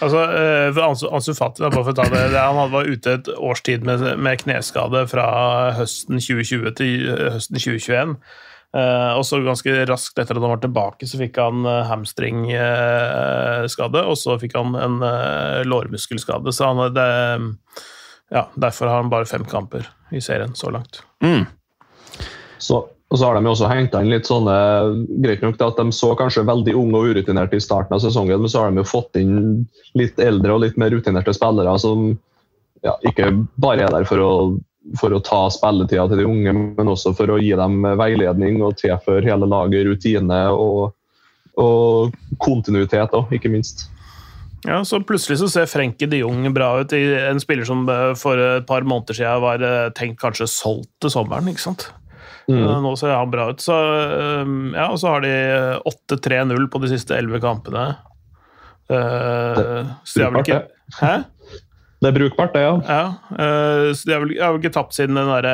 Altså, 0.02 0.22
eh, 0.34 0.80
Ansu, 0.86 1.08
Ansu 1.14 1.34
Fati, 1.38 1.62
bare 1.64 1.84
for 1.84 1.92
å 1.94 1.96
ta 1.98 2.04
det, 2.10 2.32
det, 2.34 2.42
han 2.42 2.72
var 2.74 2.90
ute 2.90 3.14
et 3.18 3.28
års 3.38 3.62
tid 3.66 3.80
med, 3.88 4.00
med 4.22 4.42
kneskade 4.42 5.00
fra 5.12 5.26
høsten 5.78 6.16
2020 6.22 6.72
til 6.78 6.92
eh, 7.10 7.30
høsten 7.36 7.56
2021. 7.60 8.16
Eh, 8.72 9.12
og 9.18 9.24
så 9.28 9.36
ganske 9.44 9.72
raskt 9.90 10.20
etter 10.22 10.36
at 10.38 10.44
han 10.44 10.54
var 10.54 10.62
tilbake, 10.64 11.04
så 11.10 11.16
fikk 11.20 11.36
han 11.42 11.58
uh, 11.68 11.88
hamstringskade, 11.90 14.00
og 14.08 14.16
så 14.20 14.32
fikk 14.42 14.54
han 14.56 14.70
en 14.80 14.96
eh, 15.04 15.62
lårmuskelskade. 15.68 16.50
Så 16.56 16.62
han, 16.70 16.78
det, 16.96 17.10
ja, 18.32 18.44
derfor 18.56 18.86
har 18.88 18.98
han 19.04 19.12
bare 19.12 19.30
fem 19.30 19.46
kamper 19.50 19.84
i 20.16 20.20
serien 20.24 20.56
så 20.56 20.68
langt. 20.72 21.04
Mm. 21.24 21.46
Så, 22.62 22.88
og 23.12 23.20
så 23.20 23.28
har 23.28 23.36
de 23.36 23.50
også 23.52 23.68
henta 23.68 24.00
inn 24.00 24.12
litt 24.14 24.28
sånne 24.30 24.56
Greit 25.24 25.42
nok 25.44 25.60
at 25.66 25.80
de 25.82 25.92
så 25.96 26.14
kanskje 26.16 26.46
veldig 26.48 26.76
unge 26.80 27.00
og 27.00 27.12
urutinerte 27.12 27.60
i 27.60 27.64
starten 27.64 27.98
av 27.98 28.04
sesongen, 28.04 28.40
men 28.40 28.52
så 28.52 28.64
har 28.64 28.72
de 28.72 28.80
jo 28.80 28.88
fått 28.88 29.20
inn 29.20 29.66
litt 30.00 30.20
eldre 30.24 30.56
og 30.56 30.64
litt 30.64 30.80
mer 30.80 30.94
rutinerte 30.96 31.34
spillere 31.36 31.76
som 31.84 32.14
ja, 32.86 32.96
ikke 33.06 33.34
bare 33.62 33.86
er 33.86 33.94
der 33.94 34.08
for 34.08 34.24
å, 34.24 34.32
for 34.98 35.14
å 35.14 35.20
ta 35.28 35.44
spilletida 35.54 36.08
til 36.10 36.24
de 36.24 36.30
unge, 36.30 36.56
men 36.56 36.90
også 36.90 37.12
for 37.18 37.36
å 37.36 37.40
gi 37.42 37.52
dem 37.60 37.84
veiledning 38.00 38.64
og 38.64 38.80
tilføre 38.80 39.28
hele 39.28 39.50
laget 39.50 39.86
rutine 39.90 40.40
og, 40.56 40.94
og 41.60 42.16
kontinuitet, 42.42 43.12
også, 43.12 43.38
ikke 43.38 43.52
minst. 43.52 43.90
Ja, 44.66 44.80
så 44.86 45.02
Plutselig 45.04 45.40
så 45.42 45.50
ser 45.50 45.70
Frenkie 45.70 46.10
de 46.10 46.20
Jong 46.22 46.46
bra 46.54 46.76
ut. 46.80 46.94
i 46.94 47.02
En 47.18 47.40
spiller 47.42 47.66
som 47.66 47.88
eh, 47.90 48.12
for 48.18 48.38
et 48.38 48.68
par 48.70 48.86
måneder 48.86 49.18
siden 49.18 49.42
var 49.42 49.64
eh, 49.66 49.90
tenkt 49.98 50.22
kanskje 50.22 50.48
solgt 50.48 50.92
til 51.02 51.14
sommeren. 51.14 51.50
ikke 51.50 51.66
sant? 51.66 51.90
Mm. 52.50 52.62
Eh, 52.64 52.78
Nå 52.84 52.94
ser 53.00 53.14
han 53.16 53.34
bra 53.34 53.50
ut. 53.52 53.62
Så, 53.64 53.76
eh, 53.76 54.56
ja, 54.76 54.88
og 54.90 55.00
så 55.02 55.16
har 55.16 55.26
de 55.26 55.34
8-3-0 55.92 56.70
på 56.72 56.82
de 56.84 56.94
siste 56.94 57.18
11 57.18 57.44
kampene. 57.44 57.92
Uh, 58.92 59.88
så 60.04 60.20
de 60.20 60.26
har 60.26 60.34
vel 60.34 60.42
ikke 60.44 60.58
Hæ? 60.98 61.12
Det 62.02 62.10
er 62.10 62.16
brukbart, 62.18 62.52
det, 62.52 62.64
ja. 62.66 62.74
Ja. 62.84 63.04
uh, 63.38 63.94
så 63.96 64.10
de 64.10 64.12
har 64.12 64.24
vel, 64.26 64.34
har 64.42 64.52
vel 64.52 64.60
ikke 64.60 64.74
tapt 64.76 64.98
siden 64.98 65.16
den 65.16 65.30
derre 65.30 65.54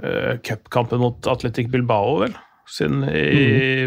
uh, 0.00 0.32
cupkampen 0.42 0.98
mot 1.04 1.28
Atletic 1.30 1.70
Bilbao, 1.70 2.16
vel? 2.24 2.34
Siden 2.66 3.04
i 3.06 3.86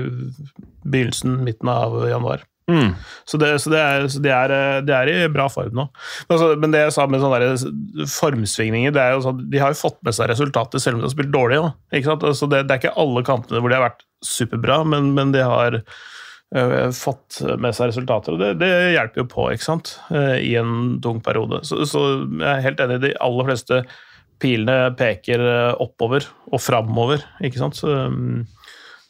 begynnelsen, 0.86 1.42
midten 1.44 1.72
av 1.74 1.98
januar. 2.08 2.46
Mm. 2.66 2.96
Så, 3.30 3.38
det, 3.38 3.52
så, 3.62 3.70
det 3.70 3.80
er, 3.80 4.08
så 4.10 4.20
de, 4.24 4.32
er, 4.34 4.54
eh, 4.54 4.80
de 4.86 4.94
er 4.98 5.12
i 5.12 5.16
bra 5.30 5.46
form 5.54 5.76
nå. 5.78 5.86
Men, 6.26 6.34
altså, 6.34 6.48
men 6.62 6.74
det 6.74 6.82
jeg 6.82 6.96
sa 6.96 7.06
med 7.10 7.22
sånne 7.22 8.08
formsvingninger 8.10 8.96
det 8.96 9.04
er 9.04 9.14
jo 9.14 9.22
sånn, 9.28 9.44
De 9.54 9.62
har 9.62 9.74
jo 9.74 9.84
fått 9.84 10.00
med 10.06 10.18
seg 10.18 10.32
resultater 10.32 10.82
selv 10.82 10.98
om 10.98 11.04
de 11.04 11.10
har 11.10 11.14
spilt 11.14 11.34
dårlig. 11.36 11.62
Sant? 12.08 12.26
Altså, 12.26 12.50
det, 12.50 12.64
det 12.66 12.76
er 12.76 12.82
ikke 12.82 12.98
alle 13.06 13.26
kampene 13.28 13.62
hvor 13.62 13.74
de 13.74 13.78
har 13.78 13.86
vært 13.86 14.06
superbra, 14.26 14.82
men, 14.96 15.14
men 15.18 15.36
de 15.36 15.46
har 15.46 15.78
øh, 15.78 16.90
fått 16.98 17.40
med 17.62 17.78
seg 17.78 17.94
resultater. 17.94 18.34
Og 18.34 18.42
det, 18.42 18.56
det 18.64 18.74
hjelper 18.96 19.22
jo 19.22 19.30
på 19.36 19.48
ikke 19.54 19.70
sant? 19.70 19.96
Eh, 20.10 20.40
i 20.50 20.56
en 20.58 20.98
tung 21.06 21.22
periode. 21.26 21.62
Så, 21.70 21.84
så 21.90 22.06
jeg 22.18 22.50
er 22.50 22.66
helt 22.66 22.82
enig. 22.82 23.02
De 23.06 23.16
aller 23.22 23.52
fleste 23.52 23.84
pilene 24.42 24.94
peker 24.98 25.42
eh, 25.54 25.74
oppover 25.86 26.26
og 26.50 26.62
framover. 26.66 27.30
Ikke 27.46 27.62
sant? 27.62 27.78
Så, 27.78 27.94
um, 28.10 28.48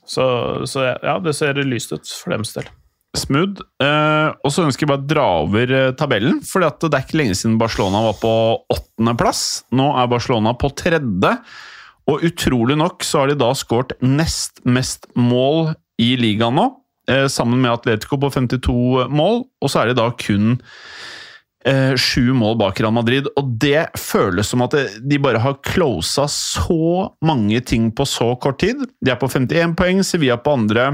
så, 0.06 0.26
så 0.70 0.90
ja, 0.92 1.22
det 1.24 1.34
ser 1.40 1.64
lyst 1.64 1.96
ut 1.96 2.18
for 2.20 2.36
deres 2.36 2.52
del. 2.60 2.68
Smooth. 3.20 3.64
Eh, 3.82 4.30
og 4.46 4.52
så 4.54 4.66
ønsker 4.66 4.86
jeg 4.86 4.92
bare 4.92 5.04
å 5.04 5.10
dra 5.10 5.26
over 5.44 5.72
eh, 5.74 5.94
tabellen, 5.98 6.42
for 6.46 6.64
det 6.64 6.90
er 6.90 7.06
ikke 7.06 7.20
lenge 7.20 7.38
siden 7.38 7.60
Barcelona 7.62 8.04
var 8.08 8.20
på 8.22 8.34
åttendeplass. 8.76 9.44
Nå 9.76 9.90
er 10.00 10.12
Barcelona 10.12 10.56
på 10.60 10.72
tredje, 10.78 11.32
og 12.06 12.26
utrolig 12.28 12.78
nok 12.78 13.06
så 13.06 13.24
har 13.24 13.32
de 13.32 13.40
da 13.42 13.50
skåret 13.58 13.96
nest 14.04 14.62
mest 14.68 15.10
mål 15.18 15.74
i 16.02 16.14
ligaen 16.20 16.60
nå, 16.60 16.70
eh, 17.10 17.26
sammen 17.32 17.64
med 17.64 17.74
Atletico 17.74 18.20
på 18.22 18.32
52 18.36 19.08
mål, 19.10 19.46
og 19.62 19.72
så 19.72 19.84
er 19.84 19.92
de 19.92 20.00
da 20.02 20.10
kun 20.20 20.58
sju 21.98 22.28
mål 22.38 22.60
bak 22.60 22.78
Real 22.78 22.92
Madrid, 22.94 23.26
og 23.42 23.56
det 23.58 23.88
føles 23.98 24.52
som 24.52 24.62
at 24.62 24.76
de 25.02 25.18
bare 25.18 25.40
har 25.42 25.56
closa 25.66 26.28
så 26.30 27.08
mange 27.26 27.58
ting 27.66 27.88
på 27.90 28.06
så 28.06 28.28
kort 28.38 28.60
tid. 28.62 28.84
De 29.02 29.10
er 29.10 29.18
på 29.18 29.26
51 29.26 29.74
poeng, 29.74 30.04
Sevilla 30.06 30.38
på 30.38 30.54
andre. 30.60 30.92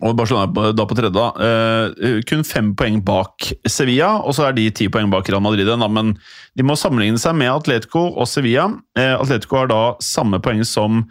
Og 0.00 0.16
Barcelona 0.18 0.72
da 0.76 0.86
på 0.86 0.96
tredje. 0.98 1.14
da. 1.14 1.28
Eh, 1.46 2.18
kun 2.28 2.44
fem 2.44 2.72
poeng 2.76 3.00
bak 3.04 3.50
Sevilla, 3.68 4.16
og 4.22 4.34
så 4.36 4.48
er 4.48 4.56
de 4.56 4.68
ti 4.70 4.88
poeng 4.92 5.10
bak 5.12 5.28
Real 5.30 5.44
Madrid. 5.44 5.66
Da, 5.66 5.88
men 5.88 6.16
de 6.56 6.66
må 6.66 6.76
sammenligne 6.78 7.20
seg 7.20 7.36
med 7.38 7.52
Atletico 7.52 8.08
og 8.12 8.28
Sevilla. 8.28 8.68
Eh, 8.98 9.14
Atletico 9.16 9.60
har 9.60 9.70
da 9.72 9.80
samme 10.04 10.40
poeng 10.44 10.64
som 10.66 11.04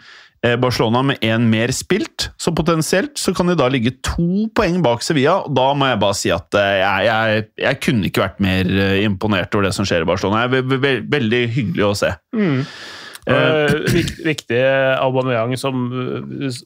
eh, 0.44 0.58
Barcelona 0.62 1.02
med 1.08 1.24
én 1.26 1.48
mer 1.50 1.74
spilt, 1.76 2.30
så 2.38 2.54
potensielt 2.56 3.18
så 3.18 3.34
kan 3.36 3.50
de 3.50 3.58
da 3.58 3.70
ligge 3.72 3.96
to 4.06 4.46
poeng 4.56 4.82
bak 4.86 5.06
Sevilla. 5.06 5.40
og 5.46 5.56
Da 5.58 5.72
må 5.74 5.90
jeg 5.90 6.02
bare 6.04 6.20
si 6.20 6.34
at 6.36 6.60
jeg, 6.60 7.08
jeg, 7.08 7.48
jeg 7.66 7.82
kunne 7.82 8.12
ikke 8.12 8.28
vært 8.28 8.44
mer 8.44 8.76
imponert 9.02 9.56
over 9.56 9.70
det 9.70 9.74
som 9.78 9.88
skjer 9.88 10.06
i 10.06 10.12
Barcelona. 10.12 10.46
Det 10.52 10.62
er 10.62 10.70
ve 10.70 10.84
ve 10.84 10.94
veldig 11.16 11.42
hyggelig 11.58 11.90
å 11.90 11.96
se. 11.98 12.14
Eh, 12.36 12.78
vik- 13.26 14.20
viktig 14.26 14.60
Aubameyang 15.02 15.56
som, 15.58 15.88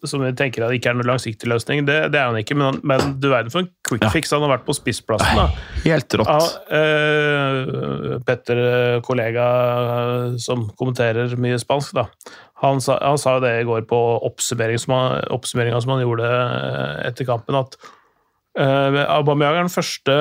som 0.04 0.24
vi 0.26 0.32
tenker 0.36 0.66
at 0.66 0.74
ikke 0.76 0.92
er 0.92 0.98
noen 1.00 1.08
langsiktig 1.08 1.48
løsning. 1.48 1.86
Det, 1.88 2.12
det 2.12 2.20
er 2.20 2.28
han 2.32 2.40
ikke, 2.42 2.58
men, 2.60 2.82
men 2.84 3.16
du 3.22 3.30
verden 3.32 3.54
for 3.54 3.64
en 3.64 3.70
quick 3.88 4.04
Ja. 4.04 4.10
fix 4.12 4.34
han 4.36 4.44
har 4.44 4.52
vært 4.58 4.66
på 4.68 4.76
spissplassen. 4.76 5.40
da. 5.40 5.48
Helt 5.86 6.18
rått. 6.20 6.28
Ja, 6.28 6.80
eh, 6.80 8.20
Petter, 8.28 8.60
eh, 8.66 9.00
kollega 9.06 9.46
eh, 9.86 10.38
som 10.42 10.68
kommenterer 10.80 11.32
mye 11.40 11.60
spansk, 11.62 11.96
da. 11.96 12.08
Han 12.60 12.82
sa, 12.84 12.98
han 13.00 13.18
sa 13.22 13.38
det 13.40 13.54
i 13.62 13.68
går 13.68 13.86
på 13.88 13.98
oppsummering 14.28 14.80
som 14.84 14.92
som 15.80 15.94
han 15.96 16.04
gjorde 16.04 16.28
eh, 16.28 17.08
etter 17.08 17.24
kampen, 17.30 17.56
at 17.56 17.78
uh, 18.60 19.06
Aubameyang 19.16 19.56
er 19.56 19.64
den 19.64 19.72
første 19.72 20.16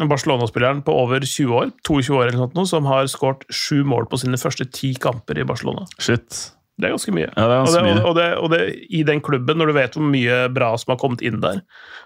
Barcelona-spilleren 0.00 0.82
på 0.84 0.92
over 0.92 1.24
20 1.24 1.54
år, 1.56 1.70
22 1.88 2.18
år 2.18 2.28
eller 2.32 2.50
noe, 2.52 2.66
som 2.68 2.84
har 2.90 3.06
skåret 3.08 3.46
sju 3.48 3.80
mål 3.88 4.04
på 4.12 4.18
sine 4.20 4.36
første 4.40 4.66
ti 4.68 4.92
kamper 5.00 5.40
i 5.40 5.46
Barcelona. 5.48 5.86
Shit. 5.98 6.52
Det 6.76 6.84
er 6.84 6.92
ganske 6.92 7.12
mye. 7.16 7.30
Ja, 7.32 7.44
det 7.48 7.54
er 7.54 7.60
Og, 7.62 7.66
ganske 7.70 7.80
det, 7.80 7.92
mye. 7.96 8.00
og, 8.04 8.14
det, 8.18 8.24
og 8.36 8.50
det, 8.52 8.58
i 8.92 8.98
den 9.08 9.22
klubben, 9.24 9.56
når 9.56 9.70
du 9.70 9.74
vet 9.78 9.94
hvor 9.96 10.04
mye 10.12 10.34
bra 10.52 10.74
som 10.76 10.92
har 10.92 10.98
kommet 11.00 11.22
inn 11.24 11.38
der, 11.40 11.62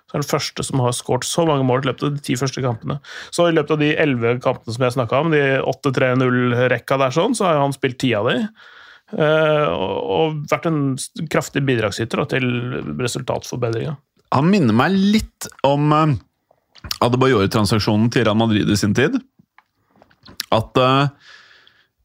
så 0.06 0.14
er 0.14 0.20
det 0.22 0.28
den 0.28 0.30
første 0.30 0.62
som 0.68 0.82
har 0.84 0.94
skåret 0.94 1.26
så 1.26 1.42
mange 1.48 1.64
mål 1.66 1.82
i 1.82 1.88
løpet 1.90 2.04
av 2.06 2.12
de 2.14 2.22
ti 2.28 2.36
første 2.38 2.62
kampene. 2.62 3.00
Så 3.34 3.48
i 3.50 3.56
løpet 3.56 3.74
av 3.74 3.80
de 3.82 3.88
elleve 3.98 4.36
kampene 4.44 4.76
som 4.76 4.86
jeg 4.86 4.94
snakka 4.94 5.24
om, 5.24 5.34
de 5.34 5.42
8-3-0-rekka 5.66 7.00
der, 7.02 7.16
sånn, 7.18 7.34
så 7.34 7.48
har 7.50 7.58
han 7.64 7.74
spilt 7.74 7.98
ti 7.98 8.12
av 8.14 8.30
de. 8.30 8.36
eh, 9.18 9.66
og, 9.74 9.98
og 10.14 10.38
vært 10.54 10.70
en 10.70 10.80
kraftig 11.34 11.64
bidragsyter 11.66 12.22
da, 12.22 12.28
til 12.30 12.46
resultatforbedringa. 13.02 13.96
Han 14.38 14.46
minner 14.54 14.76
meg 14.78 14.94
litt 14.94 15.50
om 15.66 15.90
uh, 15.90 16.12
Adebayor-transaksjonen 17.00 18.10
til 18.12 18.26
Real 18.26 18.38
Madrid 18.38 18.70
i 18.70 18.78
sin 18.78 18.94
tid. 18.96 19.18
At 20.54 20.80
uh, 20.80 21.08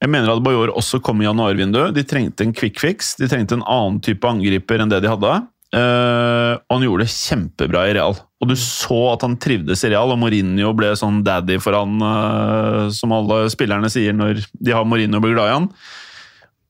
jeg 0.04 0.12
mener 0.12 0.32
Adebayor 0.32 0.74
også 0.76 1.02
kom 1.04 1.22
i 1.22 1.28
januarvinduet. 1.28 1.96
De 1.96 2.04
trengte 2.08 2.46
en 2.46 2.54
quick 2.56 2.80
fix. 2.82 3.16
De 3.20 3.30
trengte 3.32 3.58
en 3.58 3.66
annen 3.66 4.02
type 4.04 4.28
angriper 4.28 4.84
enn 4.84 4.92
det 4.92 5.02
de 5.06 5.12
hadde. 5.12 5.36
Uh, 5.76 6.56
og 6.70 6.78
han 6.78 6.86
gjorde 6.86 7.04
det 7.04 7.14
kjempebra 7.16 7.84
i 7.90 7.96
Real. 7.98 8.16
Og 8.44 8.52
du 8.52 8.56
så 8.60 9.00
at 9.16 9.26
han 9.26 9.36
trivdes 9.42 9.84
i 9.84 9.92
Real, 9.92 10.14
og 10.14 10.20
Mourinho 10.22 10.72
ble 10.78 10.94
sånn 11.00 11.24
daddy 11.26 11.58
for 11.64 11.76
han, 11.76 11.98
uh, 12.00 12.88
som 12.96 13.16
alle 13.16 13.46
spillerne 13.52 13.90
sier 13.92 14.16
når 14.16 14.44
de 14.54 14.76
har 14.76 14.88
Mourinho 14.88 15.20
og 15.20 15.26
blir 15.26 15.36
glad 15.38 15.52
i 15.52 15.56
han. 15.58 15.70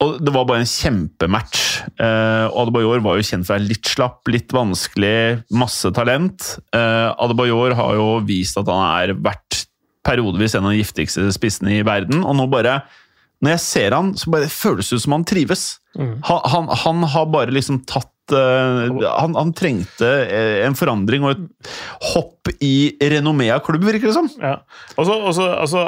Og 0.04 0.18
det 0.20 0.34
var 0.36 0.48
bare 0.48 0.64
en 0.66 0.70
kjempematch. 0.70 1.62
Eh, 2.04 2.48
Adebayor 2.52 3.04
var 3.06 3.16
jo 3.16 3.26
kjent 3.26 3.48
for 3.48 3.56
å 3.56 3.58
være 3.58 3.70
litt 3.70 3.92
slapp, 3.94 4.28
litt 4.28 4.52
vanskelig, 4.56 5.46
masse 5.56 5.92
talent. 5.96 6.50
Eh, 6.76 7.10
Adebayor 7.24 7.78
har 7.80 7.96
jo 7.96 8.10
vist 8.28 8.60
at 8.60 8.68
han 8.72 8.84
er 9.06 9.16
vært 9.16 9.62
periodevis 10.06 10.58
en 10.58 10.68
av 10.68 10.76
de 10.76 10.82
giftigste 10.82 11.24
spissene 11.34 11.78
i 11.78 11.86
verden. 11.88 12.26
Og 12.28 12.36
nå 12.38 12.48
bare 12.52 12.82
Når 13.44 13.52
jeg 13.52 13.60
ser 13.60 13.92
han, 13.92 14.14
så 14.18 14.32
bare 14.32 14.48
føles 14.50 14.88
det 14.90 14.96
ut 14.96 15.04
som 15.04 15.14
han 15.18 15.26
trives. 15.28 15.64
Han, 16.00 16.40
han, 16.50 16.70
han 16.72 17.04
har 17.12 17.26
bare 17.30 17.52
liksom 17.54 17.82
tatt 17.86 18.10
han, 18.34 19.36
han 19.38 19.52
trengte 19.54 20.08
eh, 20.26 20.66
en 20.66 20.76
forandring 20.78 21.24
og 21.28 21.36
et 21.36 21.70
hopp 22.14 22.50
i 22.62 22.96
renommé 23.02 23.48
av 23.54 23.62
klubb, 23.66 23.84
virker 23.86 24.08
det 24.10 24.16
som. 24.16 24.30
Ja. 24.42 24.56
Og 24.98 25.06
så- 25.06 25.52
altså, 25.60 25.84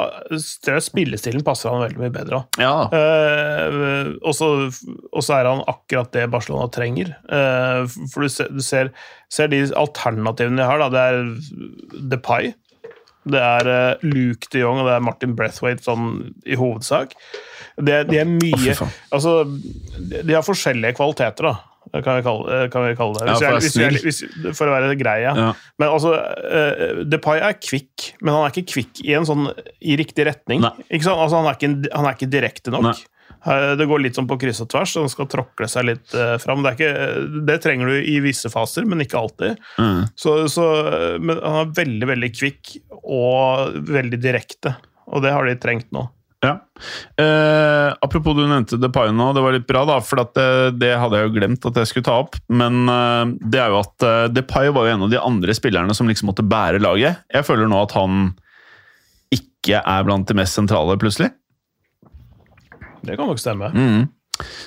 spillestilen 0.82 1.44
passer 1.46 1.70
han 1.70 1.82
veldig 1.86 1.98
mye 2.02 2.14
bedre. 2.14 2.44
Ja, 2.58 2.88
Eh, 2.92 4.12
og 4.22 4.34
så 4.34 5.34
er 5.38 5.44
han 5.48 5.62
akkurat 5.68 6.10
det 6.12 6.30
Barcelona 6.30 6.68
trenger. 6.72 7.14
Eh, 7.28 7.86
for 8.12 8.22
du 8.22 8.28
ser, 8.28 8.48
du 8.54 8.60
ser, 8.64 8.90
ser 9.30 9.48
de 9.48 9.64
alternativene 9.76 10.56
de 10.62 10.66
har. 10.68 10.78
Da. 10.78 10.88
Det 10.88 11.04
er 11.08 12.00
Depay, 12.14 12.54
det 13.28 13.40
er 13.44 13.68
eh, 13.68 14.06
Luke 14.08 14.48
de 14.52 14.62
Jong 14.64 14.80
og 14.82 14.86
det 14.88 14.94
er 14.96 15.04
Martin 15.04 15.34
Brethwaite 15.38 15.84
sånn, 15.84 16.34
i 16.46 16.56
hovedsak. 16.58 17.14
Det, 17.78 18.08
de 18.08 18.18
er 18.18 18.24
mye 18.26 18.72
oh, 18.74 18.88
Altså, 19.14 19.44
de 20.02 20.34
har 20.34 20.42
forskjellige 20.42 20.96
kvaliteter, 20.98 21.46
da. 21.52 21.52
Kan 21.92 22.18
jeg 22.18 22.24
kalle, 22.26 22.70
kan 22.72 22.84
vi 22.86 22.94
kalle 22.98 23.14
det. 23.18 23.26
Ja, 23.28 23.34
for 23.34 23.44
jeg- 23.44 23.60
hvis 23.64 23.76
jeg- 23.78 24.02
hvis- 24.04 24.56
for 24.56 24.66
å 24.68 24.74
være 24.76 24.96
grei, 25.00 25.22
ja. 25.22 25.34
Ja. 25.34 25.52
Men 25.78 25.88
altså, 25.88 26.14
uh, 26.14 27.04
Depay 27.04 27.38
er 27.40 27.54
kvikk, 27.54 28.12
men 28.20 28.34
han 28.34 28.44
er 28.46 28.50
ikke 28.52 28.66
kvikk 28.74 29.04
i 29.04 29.14
en 29.14 29.24
sånn 29.24 29.46
i 29.80 29.96
riktig 29.96 30.26
retning. 30.26 30.60
Altså, 30.64 31.36
han, 31.36 31.46
er 31.46 31.54
ikke, 31.56 31.92
han 31.94 32.04
er 32.04 32.14
ikke 32.18 32.30
direkte 32.30 32.70
nok. 32.74 32.82
Nei. 32.82 32.94
Eh, 33.46 33.76
Det 33.76 33.86
går 33.86 34.00
litt 34.02 34.16
sånn 34.16 34.26
på 34.26 34.36
kryss 34.40 34.60
og 34.64 34.68
tvers, 34.68 34.90
så 34.96 35.00
han 35.04 35.08
skal 35.12 35.26
tråkle 35.30 35.68
seg 35.70 35.84
litt 35.84 36.14
eh, 36.14 36.36
fram. 36.42 36.62
Det, 36.64 36.72
er 36.72 36.76
ikke, 36.76 37.46
det 37.46 37.60
trenger 37.62 37.86
du 37.86 38.02
i 38.02 38.18
visse 38.24 38.50
faser, 38.50 38.84
men 38.84 38.98
ikke 39.04 39.18
alltid. 39.20 39.58
Mm. 39.78 40.08
Så, 40.18 40.48
så, 40.50 40.64
men 41.20 41.38
han 41.38 41.60
er 41.68 41.72
veldig, 41.76 42.08
veldig 42.10 42.30
kvikk 42.34 42.72
og 43.04 43.74
veldig 43.88 44.18
direkte, 44.20 44.74
og 45.06 45.22
det 45.22 45.32
har 45.32 45.46
de 45.46 45.54
trengt 45.60 45.86
nå. 45.94 46.08
Ja. 46.40 46.52
Eh, 47.18 47.94
apropos 48.00 48.34
du 48.34 48.44
nevnte 48.46 48.78
Depay 48.78 49.10
nå, 49.10 49.32
det 49.34 49.42
var 49.42 49.56
litt 49.56 49.66
bra, 49.66 49.82
da, 49.88 49.96
for 50.04 50.22
det, 50.22 50.44
det 50.78 50.92
hadde 51.00 51.18
jeg 51.18 51.26
jo 51.26 51.34
glemt 51.34 51.66
at 51.66 51.80
jeg 51.80 51.90
skulle 51.90 52.06
ta 52.06 52.18
opp. 52.22 52.38
Men 52.46 52.84
eh, 52.92 53.32
det 53.42 53.62
er 53.62 53.72
jo 53.72 53.80
at 53.80 54.06
eh, 54.06 54.26
Depay 54.30 54.70
var 54.74 54.86
jo 54.86 54.94
en 54.94 55.06
av 55.08 55.14
de 55.14 55.18
andre 55.18 55.56
spillerne 55.56 55.96
som 55.98 56.10
liksom 56.10 56.30
måtte 56.30 56.46
bære 56.46 56.82
laget. 56.84 57.24
Jeg 57.34 57.46
føler 57.48 57.70
nå 57.70 57.80
at 57.82 57.96
han 57.98 58.30
ikke 59.34 59.82
er 59.82 60.06
blant 60.06 60.30
de 60.30 60.38
mest 60.38 60.54
sentrale, 60.54 60.94
plutselig. 61.00 61.32
Det 63.02 63.18
kan 63.18 63.28
nok 63.30 63.42
stemme. 63.42 63.72
Mm. 63.74 64.06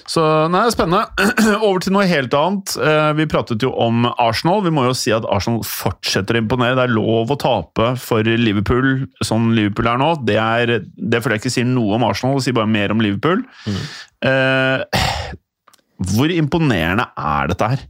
Så 0.10 0.24
nei, 0.52 0.64
spennende. 0.74 1.06
Over 1.68 1.80
til 1.86 1.94
noe 1.96 2.08
helt 2.10 2.34
annet. 2.36 2.74
Eh, 2.82 3.12
Vi 3.20 3.28
pratet 3.32 3.64
jo 3.64 3.72
om 3.80 4.06
Arsenal. 4.12 4.64
Vi 4.66 4.74
må 4.76 4.84
jo 4.90 4.96
si 4.98 5.14
at 5.16 5.28
Arsenal 5.32 5.62
fortsetter 5.68 6.36
å 6.38 6.42
imponere. 6.44 6.76
Det 6.80 6.86
er 6.90 6.96
lov 6.96 7.32
å 7.32 7.40
tape 7.40 7.94
for 8.02 8.28
Liverpool, 8.28 9.06
sånn 9.24 9.52
Liverpool 9.58 9.88
er 9.94 10.02
nå. 10.02 10.12
Det, 10.28 10.38
er, 10.42 10.76
det 10.84 11.22
føler 11.24 11.38
jeg 11.40 11.46
ikke 11.46 11.56
sier 11.58 11.70
noe 11.72 11.96
om 12.00 12.08
Arsenal, 12.10 12.36
det 12.40 12.48
sier 12.50 12.58
bare 12.60 12.72
mer 12.72 12.92
om 12.96 13.02
Liverpool. 13.04 13.46
Eh, 14.28 14.84
hvor 16.12 16.34
imponerende 16.34 17.08
er 17.18 17.50
dette 17.52 17.72
her? 17.76 17.88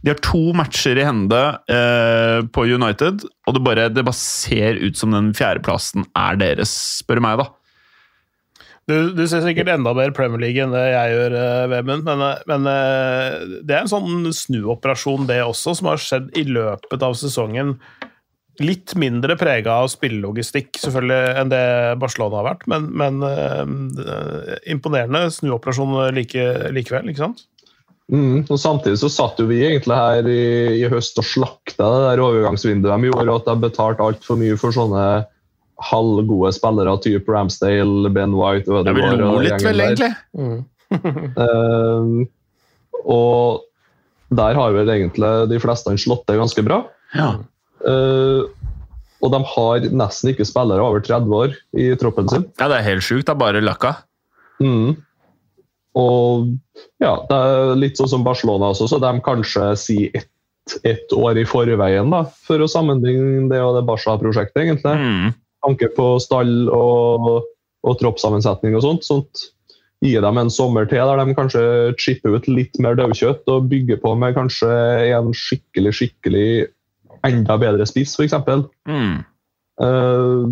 De 0.00 0.08
har 0.14 0.20
to 0.24 0.38
matcher 0.56 0.96
i 0.96 1.04
hende 1.04 1.38
eh, 1.68 2.38
på 2.56 2.62
United, 2.72 3.20
og 3.44 3.56
det 3.58 3.60
bare, 3.66 3.88
det 3.92 4.04
bare 4.06 4.16
ser 4.16 4.78
ut 4.80 4.96
som 4.96 5.12
den 5.12 5.34
fjerdeplassen 5.36 6.06
er 6.16 6.38
deres, 6.40 6.72
spør 7.02 7.20
meg, 7.20 7.42
da. 7.42 7.50
Du, 8.90 9.12
du 9.14 9.22
ser 9.30 9.44
sikkert 9.44 9.70
enda 9.70 9.92
mer 9.94 10.10
Premier 10.16 10.42
League 10.42 10.62
enn 10.62 10.74
det 10.74 10.82
jeg 10.88 11.14
gjør, 11.14 11.34
eh, 11.38 11.64
Vemund, 11.70 12.06
men, 12.08 12.22
eh, 12.26 12.44
men 12.50 12.66
eh, 12.70 13.58
det 13.62 13.76
er 13.76 13.84
en 13.84 13.92
sånn 13.92 14.30
snuoperasjon, 14.34 15.28
det 15.30 15.42
også, 15.44 15.76
som 15.78 15.92
har 15.92 16.02
skjedd 16.02 16.30
i 16.38 16.46
løpet 16.48 17.04
av 17.06 17.14
sesongen. 17.18 17.76
Litt 18.60 18.96
mindre 18.98 19.36
prega 19.40 19.78
av 19.84 19.92
spillelogistikk 19.92 20.80
selvfølgelig 20.82 21.36
enn 21.40 21.52
det 21.52 21.62
Barcelona 22.02 22.40
har 22.40 22.48
vært, 22.50 22.66
men, 22.68 22.90
men 22.92 23.22
uh, 23.24 24.58
imponerende 24.68 25.30
snuoperasjon 25.32 25.94
like, 26.12 26.44
likevel, 26.74 27.08
ikke 27.08 27.22
sant? 27.22 27.46
Mm, 28.12 28.42
og 28.42 28.58
Samtidig 28.60 28.98
så 29.00 29.08
satt 29.14 29.40
jo 29.40 29.46
vi 29.48 29.62
egentlig 29.64 29.96
her 29.96 30.28
i, 30.28 30.42
i 30.82 30.84
høst 30.92 31.16
og 31.22 31.24
slakta 31.24 31.88
det 31.94 32.02
der 32.08 32.24
overgangsvinduet 32.26 32.92
de 32.92 33.08
gjorde, 33.08 33.38
at 33.38 33.48
de 33.48 33.56
betalte 33.64 34.04
altfor 34.10 34.42
mye 34.42 34.58
for 34.60 34.76
sånne 34.76 35.06
halvgode 35.80 36.52
spillere 36.56 36.96
type 37.04 37.32
Ramsdale, 37.32 38.10
Ben 38.12 38.36
White 38.36 38.70
og 38.70 38.82
Ødegaard 38.82 39.20
lo 39.20 39.32
og 39.36 39.44
litt, 39.46 39.64
vel, 39.64 39.82
egentlig. 39.86 40.12
egentlig. 40.36 41.34
uh, 41.40 42.26
og 43.00 43.66
der 44.36 44.58
har 44.58 44.74
vel 44.76 44.90
egentlig 44.92 45.30
de 45.50 45.60
fleste 45.62 45.94
slått 45.98 46.26
det 46.30 46.38
ganske 46.38 46.64
bra. 46.66 46.82
Ja. 47.16 47.32
Uh, 47.80 48.46
og 49.20 49.34
de 49.34 49.40
har 49.52 49.86
nesten 49.92 50.32
ikke 50.32 50.46
spillere 50.48 50.84
over 50.84 51.02
30 51.04 51.36
år 51.36 51.54
i 51.76 51.90
troppen 52.00 52.28
sin. 52.30 52.46
Ja, 52.60 52.70
det 52.72 52.80
er 52.80 52.88
helt 52.88 53.04
sjukt. 53.04 53.26
Det 53.28 53.34
er 53.34 53.40
bare 53.40 53.62
Lakka. 53.64 53.94
Mm. 54.62 54.96
Og 55.98 56.52
ja, 57.02 57.16
det 57.28 57.36
er 57.36 57.74
litt 57.80 58.00
sånn 58.00 58.12
som 58.12 58.24
Barcelona 58.24 58.70
også, 58.72 58.88
så 58.92 59.00
de 59.02 59.10
kanskje 59.26 59.66
sier 59.80 60.16
ett, 60.16 60.30
et 60.86 61.14
år 61.16 61.40
i 61.40 61.46
forveien 61.48 62.12
da, 62.12 62.22
for 62.46 62.62
å 62.62 62.70
sammenligne 62.70 63.48
det 63.50 63.60
og 63.64 63.76
det 63.76 63.84
Barca-prosjektet, 63.88 64.62
egentlig. 64.62 64.94
Mm. 64.96 65.32
Tanke 65.64 65.90
på 65.96 66.12
stall 66.22 66.68
og, 66.72 67.30
og 67.84 67.96
troppssammensetning 68.00 68.76
og 68.78 68.84
sånt. 68.86 69.06
sånt. 69.06 69.46
Gi 70.00 70.14
dem 70.16 70.38
en 70.40 70.52
sommer 70.52 70.86
til 70.88 71.04
der 71.04 71.20
de 71.20 71.36
kanskje 71.36 71.62
chipper 72.00 72.38
ut 72.38 72.46
litt 72.48 72.78
mer 72.80 72.96
daukjøtt 72.96 73.48
og 73.52 73.66
bygger 73.68 74.00
på 74.00 74.14
med 74.16 74.36
kanskje 74.38 74.70
en 75.12 75.34
skikkelig, 75.36 75.92
skikkelig 75.98 76.52
enda 77.28 77.56
bedre 77.60 77.84
spiss, 77.88 78.14
f.eks. 78.16 78.38
Mm. 78.88 79.18
Uh, 79.80 80.48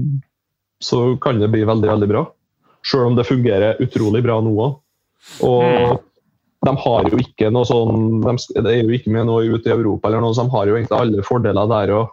så 0.85 1.17
kan 1.23 1.41
det 1.41 1.49
bli 1.55 1.65
veldig, 1.65 1.89
veldig 1.89 2.11
bra. 2.11 2.27
Selv 2.85 3.09
om 3.09 3.17
det 3.17 3.27
fungerer 3.29 3.81
utrolig 3.83 4.21
bra 4.27 4.37
nå 4.45 4.53
òg. 4.53 4.77
Og 5.49 6.05
de 6.67 6.75
har 6.85 7.09
jo 7.09 7.19
ikke 7.23 7.51
noe 7.55 7.67
sånn 7.69 8.21
de, 8.23 8.35
Det 8.53 8.71
er 8.73 8.83
jo 8.83 8.95
ikke 8.97 9.13
med 9.15 9.29
noe 9.29 9.47
ut 9.49 9.67
i 9.67 9.73
Europa, 9.75 10.09
eller 10.09 10.23
noe, 10.23 10.37
så 10.37 10.45
de 10.45 10.55
har 10.55 10.71
jo 10.71 10.77
egentlig 10.77 10.99
alle 10.99 11.25
fordeler 11.27 11.73
der 11.73 11.95
òg. 11.97 12.13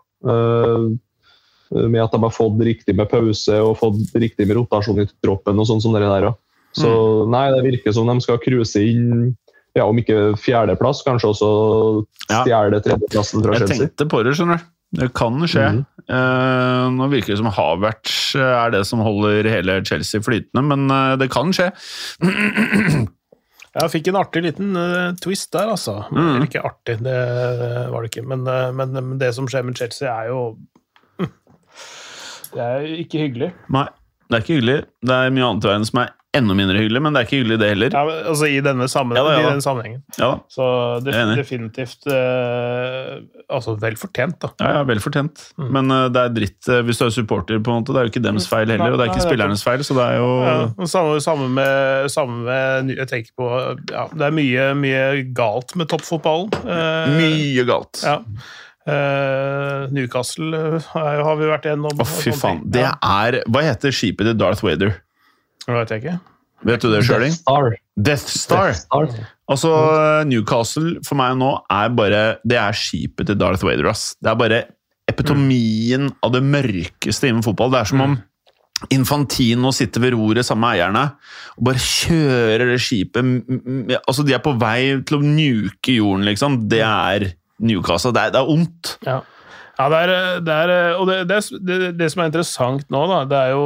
Med 1.72 2.02
at 2.04 2.14
de 2.14 2.22
har 2.22 2.34
fått 2.34 2.60
riktig 2.66 2.96
med 2.98 3.10
pause 3.12 3.58
og 3.64 3.78
fått 3.80 4.14
riktig 4.14 4.48
med 4.48 4.60
rotasjon 4.60 5.02
i 5.04 5.08
troppen. 5.24 5.60
og 5.60 5.70
sånn 5.70 5.82
som 5.84 5.96
det 5.96 6.04
der. 6.06 6.30
Så 6.76 6.92
nei, 7.32 7.48
det 7.56 7.64
virker 7.64 7.96
som 7.96 8.10
de 8.10 8.20
skal 8.24 8.42
cruise 8.44 8.82
inn 8.84 9.34
ja, 9.76 9.84
om 9.88 9.98
ikke 10.00 10.36
fjerdeplass, 10.40 11.02
kanskje 11.04 11.34
også 11.34 11.50
stjele 12.30 12.80
tredjeplassen 12.84 13.44
fra 13.44 13.58
Jeg 13.58 13.66
Chelsea. 13.66 13.88
tenkte 13.90 14.08
på 14.12 14.22
det, 14.24 14.36
skjønner 14.38 14.62
du. 14.62 14.72
Det 14.96 15.10
kan 15.18 15.42
skje. 15.50 15.66
Mm. 15.76 15.84
Uh, 16.06 16.86
nå 16.96 17.10
virker 17.12 17.34
det 17.34 17.42
som 17.42 17.50
Havertz 17.52 18.36
er 18.40 18.72
det 18.76 18.84
som 18.88 19.02
holder 19.04 19.50
hele 19.50 19.80
Chelsea 19.88 20.24
flytende, 20.24 20.64
men 20.70 20.86
uh, 20.94 21.18
det 21.20 21.28
kan 21.34 21.52
skje. 21.56 21.72
Jeg 23.76 23.92
fikk 23.92 24.08
en 24.08 24.20
artig 24.22 24.46
liten 24.46 24.78
uh, 24.80 25.12
twist 25.20 25.52
der, 25.52 25.74
altså. 25.74 25.98
Mm. 26.08 26.22
Eller 26.22 26.48
ikke 26.48 26.64
artig, 26.70 26.96
det 27.04 27.18
var 27.92 28.06
det 28.06 28.12
ikke. 28.14 28.24
Men, 28.32 28.46
eh, 28.48 28.70
men, 28.72 28.96
men 28.96 29.18
det 29.20 29.34
som 29.36 29.50
skjer 29.52 29.66
med 29.68 29.76
Chelsea, 29.76 30.08
er 30.08 30.30
jo 30.32 30.54
mm, 30.56 30.62
Det 32.56 32.66
er 32.66 32.92
ikke 33.04 33.26
hyggelig. 33.26 33.54
Nei, 33.76 33.88
det 34.30 34.38
er 34.38 34.46
ikke 34.46 34.60
hyggelig. 34.60 34.78
Det 35.06 35.18
er 35.18 35.34
mye 35.36 35.50
annet 35.50 35.68
i 35.68 35.74
verden 35.74 35.90
som 35.90 36.06
er 36.06 36.14
enda 36.36 36.56
mindre 36.58 36.80
hyggelig, 36.80 37.02
men 37.04 37.16
det 37.16 37.22
er 37.22 37.28
ikke 37.28 37.40
hyggelig 37.40 37.58
det 37.62 37.70
heller. 37.72 37.94
Ja, 37.96 38.02
men, 38.08 38.18
altså 38.32 38.50
I 38.52 38.58
denne 38.66 38.88
sammenhengen. 38.92 39.22
Ja 39.22 39.32
da, 39.32 39.36
ja 39.36 39.44
da. 39.44 39.46
I 39.46 39.52
denne 39.54 39.66
sammenhengen. 39.66 40.02
Ja, 40.18 40.28
da. 40.28 40.40
Så 40.52 40.66
det, 41.06 41.14
er 41.14 41.22
enig. 41.24 41.38
definitivt 41.40 42.08
eh, 42.12 43.14
Altså 43.56 43.76
vel 43.80 43.98
fortjent, 44.00 44.38
da. 44.42 44.50
ja, 44.60 44.72
ja 44.80 44.84
vel 44.90 45.02
fortjent. 45.04 45.46
Men 45.62 45.92
uh, 45.94 46.08
det 46.12 46.24
er 46.24 46.34
dritt 46.34 46.72
uh, 46.72 46.82
hvis 46.88 47.00
du 47.00 47.06
er 47.08 47.14
supporter, 47.14 47.62
på 47.62 47.72
en 47.72 47.84
måte. 47.84 47.94
Det 47.96 48.02
er 48.02 48.10
jo 48.10 48.14
ikke 48.16 48.26
dems 48.26 48.50
feil 48.52 48.74
heller, 48.74 48.96
og 48.96 49.00
det 49.00 49.06
er 49.06 49.14
ikke 49.14 49.20
Nei, 49.20 49.22
det 49.22 49.30
er 49.30 49.32
spillernes 49.32 49.66
feil, 49.68 49.86
så 49.86 49.98
det 50.00 50.10
er 50.10 50.20
jo 50.20 50.30
Ja, 50.46 50.58
samme, 50.96 51.16
samme, 51.24 51.50
med, 51.60 52.10
samme 52.12 52.42
med 52.48 52.94
Jeg 52.96 53.10
tenker 53.12 53.32
på 53.38 53.50
ja, 53.94 54.08
Det 54.12 54.28
er 54.28 54.36
mye, 54.36 54.68
mye 54.82 55.06
galt 55.38 55.76
med 55.80 55.92
toppfotballen. 55.94 56.52
Uh, 56.66 57.16
mye 57.20 57.68
galt. 57.70 58.02
Ja. 58.04 58.20
Eh, 58.86 59.88
Newcastle 59.90 60.54
er- 60.54 61.24
har 61.26 61.36
vi 61.40 61.46
vært 61.50 61.64
gjennom. 61.66 61.92
Å, 61.98 62.02
oh, 62.06 62.06
fy 62.06 62.32
faen. 62.32 62.62
Det 62.70 62.86
er 62.86 63.42
Hva 63.50 63.64
heter 63.66 63.90
skipet 63.96 64.26
til 64.30 64.38
Darth 64.38 64.62
Vader? 64.64 65.02
det 65.66 65.74
vet 65.74 65.90
jeg 65.90 66.04
ikke. 66.04 66.20
Vet 66.66 66.82
du 66.82 66.92
det, 66.92 67.04
Sjøling? 67.06 67.32
Star. 67.34 67.76
Death 67.98 68.28
Star. 68.30 68.68
Death 68.68 68.80
Star. 68.86 69.08
Altså, 69.50 70.26
Newcastle 70.26 71.00
for 71.06 71.16
meg 71.16 71.36
nå 71.38 71.52
er 71.70 71.90
bare 71.90 72.22
Det 72.46 72.58
er 72.58 72.72
skipet 72.74 73.26
til 73.28 73.38
Darth 73.38 73.64
Vader, 73.66 73.90
ass. 73.90 74.16
Det 74.22 74.32
er 74.32 74.36
bare 74.36 74.64
epitomien 75.10 76.12
av 76.24 76.32
det 76.34 76.42
mørkeste 76.44 77.30
innen 77.30 77.44
fotball. 77.46 77.72
Det 77.72 77.82
er 77.82 77.92
som 77.92 78.02
om 78.02 78.16
Infantino 78.92 79.72
sitter 79.72 80.02
ved 80.04 80.14
roret 80.18 80.46
sammen 80.46 80.66
med 80.68 80.76
eierne 80.78 81.04
og 81.58 81.64
bare 81.64 81.80
kjører 81.80 82.74
det 82.74 82.82
skipet 82.84 84.00
Altså, 84.04 84.26
de 84.26 84.34
er 84.36 84.44
på 84.44 84.52
vei 84.60 85.02
til 85.08 85.18
å 85.18 85.24
nuke 85.24 85.96
jorden, 85.96 86.26
liksom. 86.28 86.58
Det 86.70 86.82
er 86.84 87.30
Newcastle. 87.60 88.14
Det 88.16 88.28
er, 88.28 88.36
det 88.36 88.42
er 88.42 88.52
ondt. 88.52 88.98
Ja. 89.06 89.22
Ja, 89.76 89.90
det 89.92 89.98
er, 90.00 90.40
det 90.40 90.54
er 90.56 90.72
Og 91.02 91.10
det, 91.10 91.40
det, 92.00 92.08
som 92.12 92.22
er 92.24 92.30
interessant 92.30 92.86
nå, 92.94 93.02
da, 93.12 93.18
det 93.28 93.40
er 93.42 93.50
jo 93.52 93.66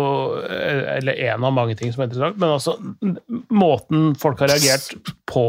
Eller 0.95 1.19
en 1.29 1.45
av 1.45 1.53
mange 1.53 1.75
ting 1.77 1.93
som 1.93 2.01
er 2.01 2.09
interessant, 2.09 2.39
men 2.41 2.55
altså 2.55 2.73
måten 3.53 4.15
folk 4.17 4.41
har 4.41 4.49
reagert 4.49 5.11
på 5.29 5.45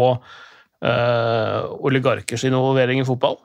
eh, 0.85 1.65
oligarkers 1.81 2.45
involvering 2.45 3.01
i 3.01 3.07
fotball. 3.09 3.39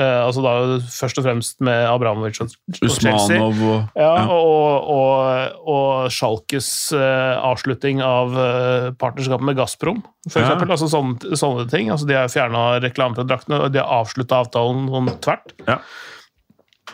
Eh, 0.00 0.20
altså 0.24 0.40
da 0.44 0.52
først 0.88 1.18
og 1.20 1.26
fremst 1.26 1.58
med 1.66 1.84
Abramovic 1.90 2.38
og, 2.40 2.52
og 2.72 2.94
Chelsea. 2.96 3.36
Og 3.44 3.58
Ja, 3.98 4.06
ja. 4.06 4.26
og, 4.32 4.88
og, 4.96 5.64
og 5.68 6.10
Schalkes 6.14 6.70
uh, 6.96 7.36
avslutning 7.50 8.00
av 8.04 8.32
uh, 8.36 8.90
partnerskapet 9.00 9.44
med 9.50 9.58
Gazprom, 9.60 10.00
for 10.30 10.40
Ja. 10.40 10.46
eksempel. 10.46 10.72
Altså 10.72 10.88
sånne, 10.92 11.36
sånne 11.36 11.66
ting. 11.72 11.90
Altså, 11.92 12.08
de 12.08 12.16
har 12.16 12.32
fjerna 12.32 12.80
reklame 12.80 13.18
fra 13.18 13.26
draktene, 13.28 13.60
og 13.66 13.74
de 13.74 13.82
har 13.82 13.92
avslutta 14.00 14.40
avtalen 14.46 14.88
sånn 14.94 15.12
tvert. 15.20 15.52
Ja. 15.68 15.80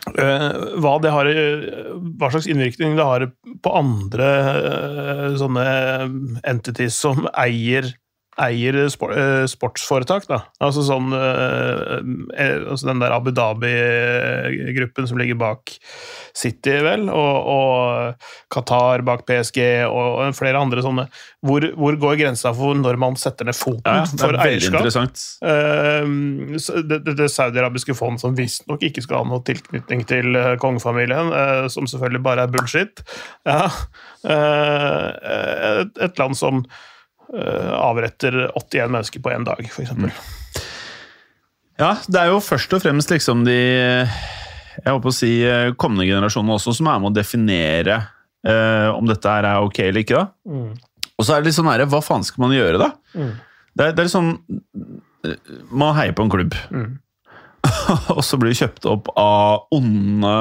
Eh, 0.06 0.50
hva, 0.78 0.96
det 1.02 1.10
har, 1.10 1.26
hva 2.20 2.28
slags 2.30 2.46
innvirkning 2.46 2.94
det 2.98 3.06
har 3.06 3.24
på 3.64 3.72
andre 3.74 4.26
eh, 4.54 5.24
sånne 5.40 5.64
entities 6.46 6.98
som 7.02 7.24
eier 7.32 7.88
eier 8.44 8.76
eh, 8.84 9.44
sportsforetak, 9.48 10.26
da. 10.28 10.42
Altså 10.62 10.84
sånn 10.86 11.12
eh, 11.16 11.96
eh, 12.36 12.56
altså 12.68 12.90
Den 12.90 13.00
der 13.00 13.14
Abu 13.16 13.32
Dhabi-gruppen 13.34 15.08
som 15.08 15.20
ligger 15.20 15.38
bak 15.40 15.72
City, 16.36 16.74
vel, 16.84 17.06
og, 17.08 17.36
og 17.48 18.26
Qatar 18.52 19.04
bak 19.06 19.24
PSG 19.28 19.60
og, 19.88 20.20
og 20.26 20.36
flere 20.36 20.60
andre 20.60 20.84
sånne. 20.84 21.06
Hvor, 21.46 21.64
hvor 21.78 21.96
går 22.02 22.18
grensa 22.20 22.52
for 22.56 22.76
når 22.76 22.98
man 23.00 23.16
setter 23.20 23.48
ned 23.48 23.56
foten 23.56 23.86
Ja, 23.86 24.04
for 24.10 24.36
er 24.36 24.50
eierskap? 24.50 24.84
det, 26.76 26.98
det, 27.06 27.14
det 27.16 27.30
saudiarabiske 27.32 27.96
fond 27.96 28.20
som 28.20 28.36
visstnok 28.36 28.84
ikke 28.84 29.04
skal 29.04 29.22
ha 29.22 29.30
noe 29.30 29.44
tilknytning 29.46 30.04
til 30.08 30.36
kongefamilien, 30.60 31.32
som 31.72 31.88
selvfølgelig 31.88 32.22
bare 32.26 32.44
er 32.44 32.52
bullshit. 32.52 33.02
Ja. 33.48 33.70
Eh, 34.26 35.08
et, 35.80 35.98
et 36.02 36.18
land 36.20 36.36
som 36.38 36.64
avretter 37.26 38.46
81 38.54 38.92
mennesker 38.94 39.22
på 39.24 39.32
én 39.34 39.46
dag, 39.46 39.62
f.eks. 39.66 39.92
Ja, 41.76 41.90
det 42.06 42.20
er 42.20 42.30
jo 42.30 42.40
først 42.40 42.72
og 42.72 42.84
fremst 42.84 43.10
liksom 43.12 43.42
de 43.44 43.58
jeg 44.76 44.92
håper 44.92 45.10
å 45.10 45.14
si 45.14 45.30
eh, 45.46 45.72
kommende 45.78 46.06
generasjoner 46.08 46.58
også 46.58 46.74
som 46.76 46.90
er 46.90 47.00
med 47.00 47.12
å 47.12 47.16
definere 47.16 47.96
eh, 48.46 48.88
om 48.92 49.08
dette 49.08 49.32
er 49.32 49.48
ok 49.64 49.80
eller 49.86 50.02
ikke. 50.02 50.20
da. 50.20 50.52
Mm. 50.52 51.08
Og 51.16 51.24
så 51.24 51.32
er 51.32 51.40
det 51.40 51.50
litt 51.50 51.56
sånn 51.56 51.70
her, 51.70 51.86
hva 51.88 52.02
faen 52.04 52.26
skal 52.26 52.44
man 52.44 52.54
gjøre, 52.56 52.80
da? 52.82 52.90
Mm. 53.16 53.32
Det, 53.72 53.86
er, 53.86 53.96
det 53.96 54.02
er 54.02 54.08
litt 54.08 54.14
sånn 54.14 54.32
Man 55.74 55.96
heier 55.96 56.14
på 56.16 56.26
en 56.26 56.32
klubb. 56.32 56.56
Mm. 56.70 56.98
og 58.14 58.20
så 58.22 58.38
blir 58.38 58.54
kjøpt 58.54 58.86
opp 58.86 59.08
av 59.18 59.64
onde, 59.74 60.34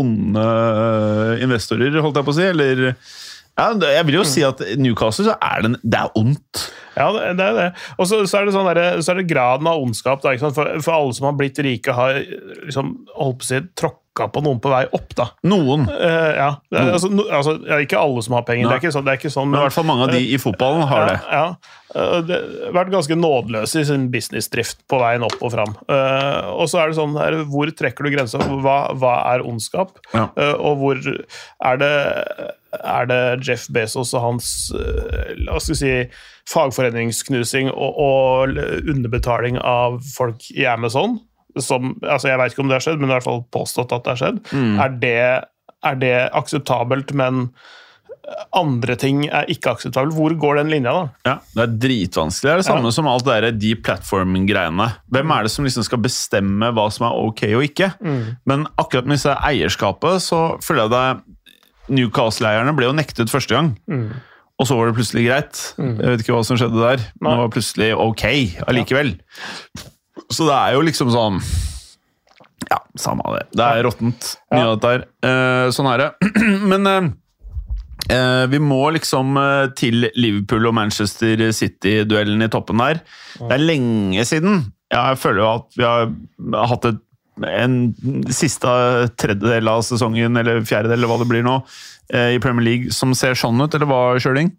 onde 0.00 0.46
investorer, 1.44 2.00
holdt 2.00 2.18
jeg 2.18 2.26
på 2.26 2.34
å 2.34 2.38
si. 2.40 2.48
Eller 2.48 2.82
ja, 3.60 3.94
Jeg 3.98 4.08
vil 4.08 4.20
jo 4.20 4.26
si 4.28 4.44
at 4.46 4.62
Newcastle 4.80 5.28
så 5.30 5.36
er 5.36 5.66
det, 5.66 5.74
det 5.84 6.00
er 6.00 6.18
ondt. 6.18 6.66
Ja, 6.96 7.08
det, 7.14 7.36
det 7.38 7.46
er 7.46 7.56
det. 7.56 7.68
Og 7.96 8.08
så, 8.08 8.20
så, 8.26 8.40
er 8.40 8.48
det 8.48 8.56
sånn 8.56 8.68
der, 8.72 9.00
så 9.04 9.14
er 9.14 9.20
det 9.20 9.30
graden 9.30 9.68
av 9.70 9.80
ondskap. 9.80 10.22
Da? 10.24 10.34
For, 10.42 10.76
for 10.82 10.96
alle 10.96 11.16
som 11.16 11.30
har 11.30 11.38
blitt 11.38 11.60
rike, 11.62 11.94
har 11.96 12.20
liksom, 12.66 12.94
holdt 13.16 13.40
på 13.40 13.46
å 13.46 13.50
si, 13.50 13.60
tråkka 13.78 14.28
på 14.34 14.42
noen 14.44 14.58
på 14.60 14.72
vei 14.72 14.82
opp. 14.96 15.14
da. 15.16 15.30
Noen. 15.48 15.86
Uh, 15.88 16.30
ja. 16.36 16.48
Er, 16.74 16.92
altså, 16.96 17.12
no, 17.12 17.24
altså, 17.30 17.56
ja, 17.68 17.78
ikke 17.84 18.00
alle 18.00 18.24
som 18.26 18.36
har 18.36 18.44
penger, 18.48 18.66
det 18.68 18.76
er 18.76 18.82
ikke 18.82 18.94
sånn. 18.96 19.06
Det 19.06 19.14
er 19.14 19.22
ikke 19.22 19.32
sånn 19.32 19.52
Men 19.52 19.62
i 19.62 19.66
hvert 19.68 19.78
fall 19.78 19.88
mange 19.88 20.08
av 20.08 20.14
de 20.16 20.24
i 20.26 20.40
fotballen 20.42 20.88
har 20.90 21.06
det. 21.08 21.18
Ja. 21.30 21.46
Eh, 21.94 22.18
det 22.26 22.36
har 22.66 22.76
vært 22.76 22.92
ganske 22.92 23.16
nådeløse 23.18 23.80
i 23.80 23.88
sin 23.88 24.08
businessdrift 24.12 24.82
på 24.90 25.00
veien 25.00 25.24
opp 25.26 25.38
og 25.40 25.54
fram. 25.54 25.74
Eh, 25.90 26.50
og 26.52 26.68
så 26.70 26.82
er 26.82 26.90
det 26.90 26.98
sånn 27.00 27.16
her, 27.18 27.40
hvor 27.50 27.70
trekker 27.74 28.06
du 28.06 28.12
grensa? 28.14 28.42
Hva, 28.42 28.78
hva 28.98 29.16
er 29.32 29.46
ondskap? 29.46 29.96
Ja. 30.12 30.28
Og 30.58 30.82
hvor 30.82 31.00
er 31.00 31.80
det, 31.80 31.94
er 32.78 33.08
det 33.10 33.22
Jeff 33.46 33.66
Bezos 33.74 34.12
og 34.14 34.22
hans 34.24 34.50
eh, 34.76 35.32
la 35.42 35.56
oss 35.58 35.70
si, 35.74 35.90
fagforeningsknusing 36.50 37.70
og, 37.72 37.98
og 37.98 38.60
underbetaling 38.90 39.58
av 39.58 40.00
folk 40.14 40.46
i 40.54 40.66
Amazon? 40.70 41.18
Som, 41.58 41.96
altså 42.06 42.30
jeg 42.30 42.38
vet 42.38 42.54
ikke 42.54 42.62
om 42.62 42.70
det 42.70 42.78
har 42.78 42.86
skjedd, 42.86 43.00
men 43.00 43.08
det 43.10 43.14
er 43.14 43.16
i 43.16 43.20
hvert 43.20 43.30
fall 43.30 43.44
påstått 43.50 43.94
at 43.96 44.06
det 44.06 44.14
har 44.14 44.22
skjedd. 44.22 44.40
Er, 44.54 44.96
det, 45.02 45.20
er 45.90 45.96
det 45.98 46.16
akseptabelt, 46.38 47.10
men 47.18 47.48
andre 48.54 48.94
ting 48.98 49.24
er 49.26 49.48
ikke 49.50 49.72
akseptabelt? 49.74 50.14
Hvor 50.14 50.34
går 50.38 50.60
den 50.60 50.70
linja, 50.70 50.92
da? 50.94 51.08
Ja, 51.26 51.34
Det 51.56 51.64
er 51.64 51.72
dritvanskelig. 51.86 52.46
Det 52.46 52.52
er 52.52 52.62
det 52.62 52.68
samme 52.68 52.92
som 52.94 53.08
alt 53.10 53.26
det 53.26 53.52
de 53.58 53.72
platform-greiene. 53.82 54.86
Hvem 55.10 55.34
er 55.34 55.46
det 55.46 55.52
som 55.54 55.66
liksom 55.66 55.86
skal 55.86 56.02
bestemme 56.04 56.70
hva 56.76 56.86
som 56.94 57.08
er 57.08 57.18
ok 57.18 57.42
og 57.50 57.66
ikke? 57.66 57.90
Men 58.46 58.68
akkurat 58.78 59.10
med 59.10 59.18
disse 59.18 59.34
eierskapet 59.34 60.22
så 60.22 60.44
føler 60.62 60.86
jeg 60.86 60.94
det 60.94 61.36
Newcastle-eierne 61.90 62.74
ble 62.78 62.88
jo 62.90 62.96
nektet 62.96 63.32
første 63.32 63.56
gang. 63.56 63.72
Og 64.60 64.68
så 64.68 64.76
var 64.76 64.90
det 64.90 64.96
plutselig 64.98 65.24
greit. 65.26 65.62
Jeg 65.80 66.10
vet 66.12 66.22
ikke 66.24 66.36
hva 66.36 66.44
som 66.46 66.58
skjedde 66.60 66.80
der. 66.82 67.04
Men 67.20 67.32
det 67.32 67.40
var 67.44 67.54
plutselig 67.54 67.90
ok 67.96 68.24
allikevel. 68.68 69.14
Så 70.30 70.46
det 70.46 70.56
er 70.58 70.76
jo 70.76 70.84
liksom 70.86 71.10
sånn 71.10 71.40
Ja, 72.70 72.76
samme 73.00 73.24
av 73.26 73.38
det. 73.38 73.46
Det 73.56 73.66
er 73.66 73.82
råttent, 73.86 74.34
mye 74.52 74.66
av 74.68 74.76
dette 74.76 74.92
her. 74.92 75.06
Eh, 75.26 75.70
sånn 75.74 75.88
er 75.90 76.04
det. 76.04 76.30
Men 76.70 76.86
eh, 76.86 77.08
Eh, 78.10 78.46
vi 78.50 78.58
må 78.58 78.80
liksom 78.94 79.36
til 79.78 80.08
Liverpool 80.18 80.66
og 80.70 80.74
Manchester 80.74 81.42
City-duellen 81.54 82.42
i 82.42 82.48
toppen 82.50 82.80
der. 82.82 83.02
Det 83.38 83.54
er 83.54 83.62
lenge 83.62 84.24
siden. 84.26 84.64
Jeg 84.90 85.18
føler 85.22 85.42
jo 85.44 85.50
at 85.52 85.76
vi 85.78 85.86
har 85.86 86.66
hatt 86.72 86.88
et, 86.90 86.98
en 87.46 87.78
siste 88.34 88.74
tredjedel 89.20 89.70
av 89.70 89.84
sesongen, 89.86 90.36
eller 90.40 90.62
fjerdedel, 90.66 90.98
eller 90.98 91.10
hva 91.10 91.18
det 91.22 91.30
blir 91.30 91.46
nå, 91.46 91.56
eh, 92.12 92.36
i 92.36 92.42
Premier 92.42 92.66
League 92.66 92.94
som 92.96 93.14
ser 93.16 93.38
sånn 93.38 93.60
ut, 93.62 93.74
eller 93.74 93.90
hva, 93.90 94.04
Kjøling? 94.20 94.52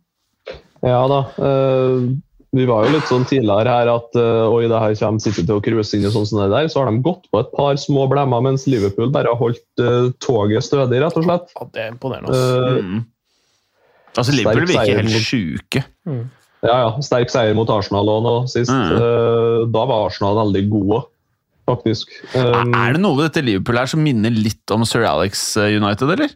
Ja 0.81 1.05
da. 1.09 1.23
eh, 1.37 2.11
vi 2.51 2.65
var 2.67 2.83
jo 2.83 2.95
litt 2.97 3.07
sånn 3.07 3.23
tidligere 3.29 3.71
her 3.71 3.87
at 3.93 4.17
eh, 4.19 4.49
oi, 4.51 4.65
det 4.67 4.79
her 4.81 4.95
kommer 4.99 5.23
City 5.23 5.45
til 5.45 5.55
å 5.55 5.63
cruise 5.63 5.95
inn 5.95 6.09
og 6.09 6.15
sånn 6.17 6.25
som 6.27 6.41
det 6.41 6.49
der. 6.51 6.67
Så 6.67 6.81
har 6.81 6.89
de 6.91 7.03
gått 7.05 7.29
på 7.31 7.39
et 7.39 7.53
par 7.55 7.77
små 7.79 8.09
blemmer, 8.11 8.43
mens 8.43 8.65
Liverpool 8.67 9.13
bare 9.13 9.31
har 9.31 9.39
holdt 9.39 9.85
toget 10.19 10.67
stødig, 10.67 10.99
rett 11.05 11.15
og 11.21 11.29
slett. 11.29 11.53
Ja, 11.55 11.69
det 11.71 11.85
er 11.85 11.93
imponerende. 11.93 12.35
Altså. 12.35 12.81
Mm. 12.81 13.01
Altså, 14.17 14.35
Liverpool 14.35 14.67
virker 14.67 14.99
helt 14.99 15.23
sjuke. 15.23 15.83
Mm. 16.07 16.23
ja, 16.65 16.75
ja. 16.83 16.89
Sterk 17.05 17.31
seier 17.31 17.55
mot 17.57 17.69
Arsenal 17.71 18.09
òg 18.11 18.25
nå 18.25 18.35
sist. 18.51 18.71
Mm. 18.71 18.97
Eh, 18.97 19.61
da 19.71 19.85
var 19.87 20.09
Arsenal 20.09 20.39
veldig 20.41 20.65
gode, 20.71 21.01
faktisk. 21.69 22.09
Um, 22.35 22.73
Er 22.75 22.93
det 22.95 23.01
noe 23.03 23.17
ved 23.19 23.29
dette 23.31 23.43
Liverpool 23.45 23.77
her 23.81 23.89
som 23.91 24.03
minner 24.03 24.31
litt 24.33 24.71
om 24.75 24.85
Sir 24.87 25.05
Alex 25.07 25.55
eh, 25.57 25.77
United, 25.81 26.09
eller? 26.15 26.33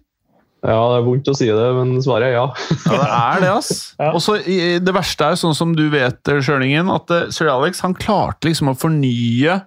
Ja, 0.65 0.79
det 0.89 0.97
er 0.97 1.03
vondt 1.05 1.27
å 1.29 1.35
si 1.37 1.45
det, 1.45 1.65
men 1.77 1.91
svaret 2.01 2.31
er 2.31 2.37
ja. 2.39 2.45
Ja, 2.89 2.95
det 2.97 3.09
er 3.19 3.43
det, 3.43 3.49
ass. 3.53 3.71
Ja. 4.01 4.11
Og 4.17 4.21
så 4.25 4.39
Det 4.41 4.93
verste 4.95 5.27
er 5.27 5.35
jo 5.35 5.41
sånn 5.43 5.57
som 5.57 5.75
du 5.77 5.83
vet, 5.93 6.21
Sjølingen, 6.41 6.89
at 6.89 7.11
eh, 7.13 7.27
sir 7.35 7.51
Alex 7.53 7.83
han 7.85 7.93
klarte 7.93 8.49
liksom 8.49 8.71
å 8.73 8.77
fornye 8.79 9.59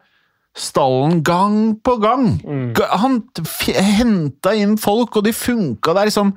stallen 0.58 1.20
gang 1.22 1.76
på 1.86 1.94
gang. 2.02 2.24
Mm. 2.42 2.72
Han 2.98 3.20
henta 3.78 4.56
inn 4.58 4.74
folk, 4.80 5.20
og 5.20 5.28
de 5.28 5.34
funka. 5.36 5.94
Det 5.94 6.02
er 6.02 6.10
liksom 6.10 6.32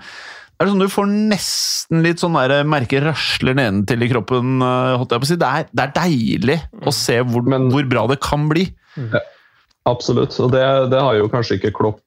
det 0.62 0.67
er 0.67 0.69
sånn 0.75 0.84
Du 0.84 0.91
får 0.93 1.07
nesten 1.10 2.03
litt 2.05 2.21
sånn 2.21 2.36
der 2.38 2.62
merker 2.69 3.01
rasler 3.07 3.55
nedentil 3.57 4.03
i 4.05 4.10
kroppen. 4.12 4.60
eh, 4.62 4.91
holdt 5.01 5.15
jeg 5.15 5.23
på 5.23 5.25
å 5.25 5.31
si. 5.31 5.39
Det 5.41 5.47
er, 5.49 5.65
det 5.73 5.88
er 5.88 5.95
deilig 5.95 6.60
å 6.86 6.93
se 6.93 7.17
hvor, 7.25 7.41
Men- 7.49 7.71
hvor 7.73 7.88
bra 7.89 8.05
det 8.12 8.19
kan 8.21 8.45
bli. 8.51 8.67
Absolutt. 9.89 10.36
Og 10.43 10.51
det, 10.54 10.62
det 10.91 10.99
har 11.01 11.15
jo 11.17 11.30
kanskje 11.32 11.58
ikke 11.58 11.71
Klopp 11.73 11.99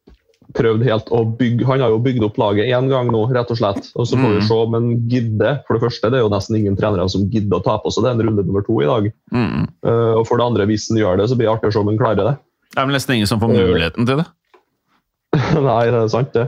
prøvd 0.54 0.84
helt 0.86 1.08
å 1.10 1.22
bygge. 1.38 1.64
Han 1.66 1.80
har 1.82 1.90
jo 1.90 1.98
bygd 2.04 2.22
opp 2.26 2.36
laget 2.38 2.68
én 2.70 2.86
gang 2.92 3.08
nå, 3.10 3.24
rett 3.34 3.50
og 3.50 3.58
slett. 3.58 3.88
Og 3.98 4.06
så 4.06 4.14
får 4.20 4.34
vi 4.36 4.40
Mm. 4.42 4.46
se 4.46 4.54
om 4.54 4.74
han 4.76 4.88
gidder. 5.10 5.56
For 5.66 5.74
det 5.78 5.82
første, 5.82 6.10
det 6.12 6.18
er 6.20 6.22
jo 6.22 6.30
nesten 6.30 6.56
ingen 6.60 6.76
trenere 6.78 7.08
som 7.10 7.24
gidder 7.32 7.58
å 7.58 7.64
ta 7.64 7.78
på 7.82 7.90
seg 7.90 8.04
det. 8.04 8.10
er 8.12 8.14
en 8.20 8.26
runde 8.28 8.44
nummer 8.46 8.62
to 8.62 8.76
i 8.82 8.86
dag. 8.86 9.08
Mm. 9.32 9.64
Eh, 9.88 10.12
og 10.20 10.26
for 10.28 10.36
det 10.38 10.44
andre, 10.46 10.66
hvis 10.66 10.88
han 10.92 10.98
gjør 11.00 11.18
det, 11.18 11.28
så 11.30 11.36
blir 11.40 11.48
det 11.48 11.54
artig 11.56 11.70
å 11.72 11.72
se 11.72 11.78
om 11.82 11.88
han 11.90 11.98
klarer 11.98 12.28
det. 12.28 12.36
Det 12.74 12.78
er 12.82 12.86
vel 12.86 12.94
nesten 12.94 13.14
ingen 13.16 13.26
som 13.26 13.40
får 13.40 13.50
Øh. 13.50 13.66
muligheten 13.72 14.06
til 14.06 14.16
det. 14.22 14.26
Nei, 15.68 15.84
det 15.90 16.00
er 16.04 16.08
sant, 16.12 16.32
det. 16.36 16.46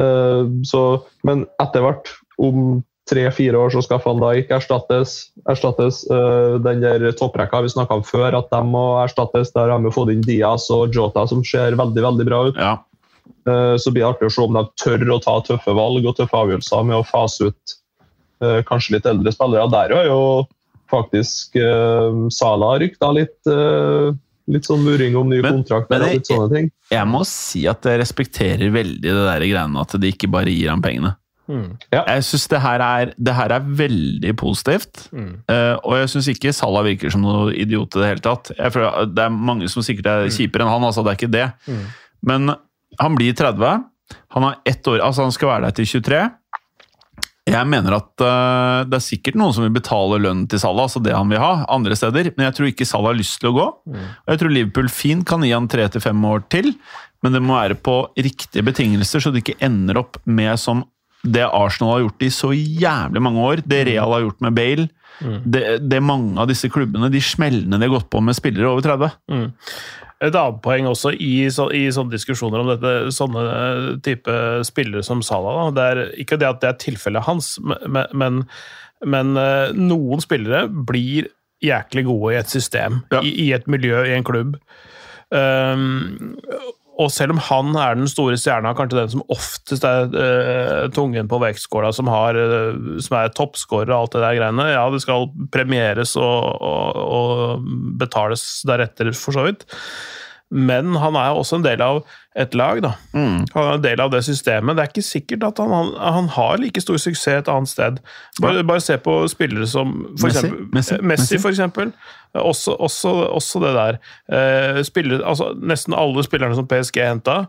Eh, 0.00 0.42
så, 0.66 0.82
men 1.22 1.46
etter 1.62 1.84
hvert, 1.84 2.10
om 2.42 2.82
tre-fire 3.10 3.58
år, 3.60 3.70
så 3.74 3.82
skal 3.84 4.00
van 4.04 4.20
Dijk 4.22 4.50
erstattes. 4.56 5.14
erstattes. 5.50 6.04
Eh, 6.10 6.56
den 6.64 6.80
der 6.80 7.04
topprekka 7.12 7.60
vi 7.62 7.68
snakka 7.72 7.98
om 8.00 8.02
før, 8.06 8.38
at 8.38 8.48
de 8.50 8.60
må 8.64 8.84
erstattes. 9.02 9.52
Der 9.52 9.68
har 9.68 9.78
vi 9.84 9.92
fått 9.92 10.12
inn 10.14 10.24
Diaz 10.24 10.70
og 10.72 10.94
Jota, 10.96 11.26
som 11.28 11.44
ser 11.44 11.76
veldig 11.76 12.04
veldig 12.06 12.26
bra 12.30 12.42
ut. 12.48 12.56
Ja. 12.56 12.78
Eh, 13.46 13.76
Så 13.76 13.92
blir 13.92 14.04
det 14.04 14.10
artig 14.14 14.30
å 14.30 14.32
se 14.32 14.42
om 14.42 14.56
de 14.56 14.64
tør 14.80 15.04
å 15.12 15.20
ta 15.22 15.36
tøffe 15.44 15.74
valg 15.76 16.06
og 16.06 16.16
tøffe 16.16 16.32
avgjørelser 16.32 16.84
med 16.88 16.96
å 16.96 17.04
fase 17.04 17.50
ut 17.52 17.74
eh, 18.40 18.62
kanskje 18.64 18.96
litt 18.96 19.06
eldre 19.06 19.32
spillere. 19.32 19.70
Der 19.70 19.96
har 19.96 20.06
jo 20.08 20.20
faktisk 20.88 21.56
Sala 22.30 22.78
rykta 22.78 23.08
litt, 23.16 23.40
litt 24.46 24.66
sånn 24.68 24.84
luring 24.86 25.16
om 25.16 25.28
ny 25.32 25.40
kontrakt 25.42 25.88
men 25.90 26.04
og 26.04 26.12
litt 26.12 26.28
sånne 26.28 26.50
ting. 26.52 26.68
Jeg 26.92 27.08
må 27.08 27.24
si 27.26 27.64
at 27.66 27.82
jeg 27.88 27.98
respekterer 27.98 28.70
veldig 28.70 29.00
det 29.02 29.24
der 29.26 29.46
greiene 29.48 29.80
at 29.80 29.96
de 29.98 30.12
ikke 30.12 30.30
bare 30.30 30.52
gir 30.52 30.70
ham 30.70 30.84
pengene. 30.84 31.16
Mm. 31.50 31.76
Jeg 31.92 32.24
syns 32.24 32.46
det, 32.48 32.60
her 32.64 32.80
er- 32.80 33.14
det 33.18 33.34
her 33.36 33.52
er 33.52 33.66
veldig 33.80 34.34
positivt. 34.40 35.08
Mm. 35.12 35.32
Uh, 35.50 35.74
og 35.84 35.96
jeg 36.00 36.12
syns 36.14 36.28
ikke 36.32 36.52
Salah 36.56 36.84
virker 36.86 37.12
som 37.12 37.20
noe 37.24 37.50
idiot 37.52 37.96
i 37.96 38.00
det 38.00 38.08
hele 38.12 38.24
tatt. 38.24 38.52
Jeg 38.56 38.72
føler, 38.72 39.10
det 39.12 39.26
er 39.26 39.34
mange 39.34 39.68
som 39.68 39.84
sikkert 39.84 40.06
er 40.12 40.30
kjipere 40.32 40.64
enn 40.64 40.72
han, 40.72 40.86
altså 40.88 41.04
det 41.04 41.12
er 41.12 41.18
ikke 41.20 41.34
det. 41.34 41.48
Mm. 41.68 41.84
Men 42.30 42.54
han 43.00 43.18
blir 43.18 43.34
30. 43.36 43.84
Han 44.36 44.42
har 44.48 44.56
ett 44.64 44.88
år, 44.88 45.00
altså 45.04 45.22
han 45.26 45.32
skal 45.36 45.48
være 45.52 45.68
der 45.68 45.76
til 45.82 45.86
23. 46.00 46.22
Jeg 47.44 47.68
mener 47.68 47.92
at 47.98 48.22
uh, 48.24 48.86
det 48.88 48.96
er 48.96 49.04
sikkert 49.04 49.36
noen 49.36 49.52
som 49.52 49.66
vil 49.66 49.74
betale 49.74 50.16
lønnen 50.16 50.46
til 50.48 50.60
Salah, 50.62 50.86
altså 50.88 51.02
det 51.04 51.12
han 51.12 51.28
vil 51.28 51.42
ha, 51.42 51.66
andre 51.68 51.92
steder. 51.98 52.30
Men 52.38 52.46
jeg 52.48 52.56
tror 52.56 52.70
ikke 52.70 52.86
Salah 52.88 53.12
har 53.12 53.18
lyst 53.20 53.36
til 53.42 53.50
å 53.52 53.56
gå. 53.58 53.66
Og 53.92 54.32
jeg 54.32 54.40
tror 54.40 54.54
Liverpool 54.54 54.88
fint 54.88 55.26
kan 55.28 55.44
gi 55.44 55.52
han 55.52 55.68
tre 55.68 55.84
til 55.92 56.00
fem 56.00 56.24
år 56.24 56.46
til, 56.52 56.72
men 57.24 57.36
det 57.36 57.42
må 57.44 57.56
være 57.56 57.76
på 57.80 57.98
riktige 58.16 58.64
betingelser, 58.64 59.20
så 59.24 59.30
det 59.32 59.40
ikke 59.44 59.60
ender 59.64 60.00
opp 60.00 60.16
med 60.24 60.56
som 60.60 60.82
det 61.24 61.46
Arsenal 61.48 61.94
har 61.96 62.04
gjort 62.04 62.24
i 62.26 62.30
så 62.34 62.52
jævlig 62.52 63.22
mange 63.24 63.42
år, 63.48 63.62
det 63.66 63.84
Real 63.88 64.12
har 64.12 64.24
gjort 64.26 64.44
med 64.44 64.56
Bale, 64.58 64.88
det, 65.46 65.62
det 65.88 66.00
mange 66.02 66.34
av 66.42 66.48
disse 66.50 66.68
klubbene, 66.68 67.08
de 67.12 67.20
smellene 67.22 67.78
de 67.78 67.86
har 67.86 67.92
gått 67.94 68.08
på 68.12 68.20
med 68.24 68.36
spillere 68.36 68.68
over 68.72 68.82
30. 68.84 69.12
Mm. 69.30 69.46
Et 70.24 70.34
annet 70.40 70.58
poeng 70.64 70.88
også 70.90 71.12
i, 71.20 71.46
så, 71.52 71.68
i 71.74 71.84
sånne 71.92 72.14
diskusjoner 72.16 72.62
om 72.62 72.70
dette, 72.72 72.92
sånne 73.14 73.44
eh, 73.50 73.86
type 74.04 74.34
spillere 74.66 75.04
som 75.06 75.22
Salah, 75.26 75.68
da, 75.68 75.70
det 75.76 75.84
er 75.84 76.20
ikke 76.24 76.38
det 76.40 76.48
at 76.48 76.60
det 76.62 76.70
er 76.72 76.80
tilfellet 76.86 77.26
hans, 77.28 77.54
men, 77.62 78.10
men, 78.14 78.42
men 79.06 79.34
eh, 79.40 79.74
noen 79.76 80.22
spillere 80.24 80.66
blir 80.70 81.30
jæklig 81.64 82.06
gode 82.08 82.34
i 82.34 82.40
et 82.42 82.50
system, 82.52 83.02
Ja. 83.14 83.22
i, 83.24 83.32
i 83.46 83.52
et 83.56 83.68
miljø, 83.70 84.02
i 84.04 84.16
en 84.16 84.26
klubb. 84.26 84.56
Um, 85.34 86.36
og 87.00 87.10
selv 87.10 87.34
om 87.34 87.40
han 87.42 87.74
er 87.74 87.96
den 87.98 88.08
store 88.10 88.36
stjerna, 88.38 88.74
kanskje 88.78 89.00
den 89.00 89.12
som 89.16 89.24
oftest 89.32 89.86
er 89.88 90.10
uh, 90.14 90.86
tungen 90.94 91.30
på 91.30 91.40
vektskåla, 91.42 91.90
som, 91.94 92.10
har, 92.12 92.38
eh, 92.38 92.98
som 93.02 93.16
er 93.18 93.32
toppskårer 93.34 93.90
og 93.90 93.96
alt 93.98 94.14
det 94.14 94.22
der 94.22 94.36
greiene, 94.38 94.68
ja, 94.70 94.84
det 94.92 95.02
skal 95.02 95.26
premieres 95.54 96.14
og, 96.20 96.60
og, 96.62 97.00
og 97.04 97.72
betales 97.98 98.44
deretter, 98.68 99.10
for 99.18 99.34
så 99.34 99.48
vidt. 99.48 99.66
Men 100.54 100.94
han 101.00 101.16
er 101.18 101.34
også 101.34 101.58
en 101.58 101.64
del 101.64 101.82
av 101.82 102.04
et 102.38 102.54
lag, 102.54 102.78
da. 102.84 102.92
Mm. 103.14 103.46
Han 103.54 103.64
er 103.64 103.76
en 103.78 103.84
del 103.84 104.02
av 104.04 104.12
det 104.12 104.20
systemet. 104.26 104.76
Det 104.76 104.84
er 104.84 104.90
ikke 104.92 105.06
sikkert 105.06 105.46
at 105.48 105.62
han, 105.62 105.72
han, 105.74 105.94
han 105.98 106.28
har 106.36 106.60
like 106.62 106.82
stor 106.82 107.00
suksess 107.00 107.40
et 107.40 107.50
annet 107.50 107.70
sted. 107.70 107.98
Bare, 108.42 108.62
bare 108.66 108.82
se 108.82 108.98
på 109.02 109.16
spillere 109.30 109.66
som 109.70 109.96
for 110.18 110.28
Messi? 110.28 110.44
eksempel, 110.44 110.68
Messi? 110.70 110.94
Messi, 110.94 111.08
Messi? 111.10 111.40
for 111.42 111.50
eksempel. 111.50 111.90
Også, 112.34 112.74
også, 112.82 113.12
også 113.30 113.60
det 113.62 113.72
der. 113.76 113.98
Eh, 114.34 114.82
spillere, 114.86 115.22
altså, 115.22 115.52
nesten 115.54 115.94
alle 115.94 116.24
spillerne 116.26 116.56
som 116.58 116.66
PSG 116.66 116.98
henta, 117.04 117.44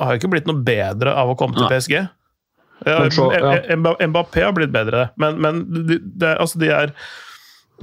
har 0.00 0.16
ikke 0.16 0.30
blitt 0.32 0.48
noe 0.48 0.60
bedre 0.64 1.14
av 1.16 1.32
å 1.32 1.36
komme 1.38 1.56
til 1.56 1.68
PSG. 1.70 1.96
Ja, 2.86 3.08
så- 3.12 3.32
ja. 3.32 3.76
Mbappé 3.76 4.44
har 4.44 4.52
blitt 4.56 4.72
bedre, 4.72 5.10
men, 5.20 5.40
men 5.40 5.64
de, 5.68 5.98
de, 6.00 6.30
altså 6.40 6.58
de 6.60 6.70
er 6.72 6.92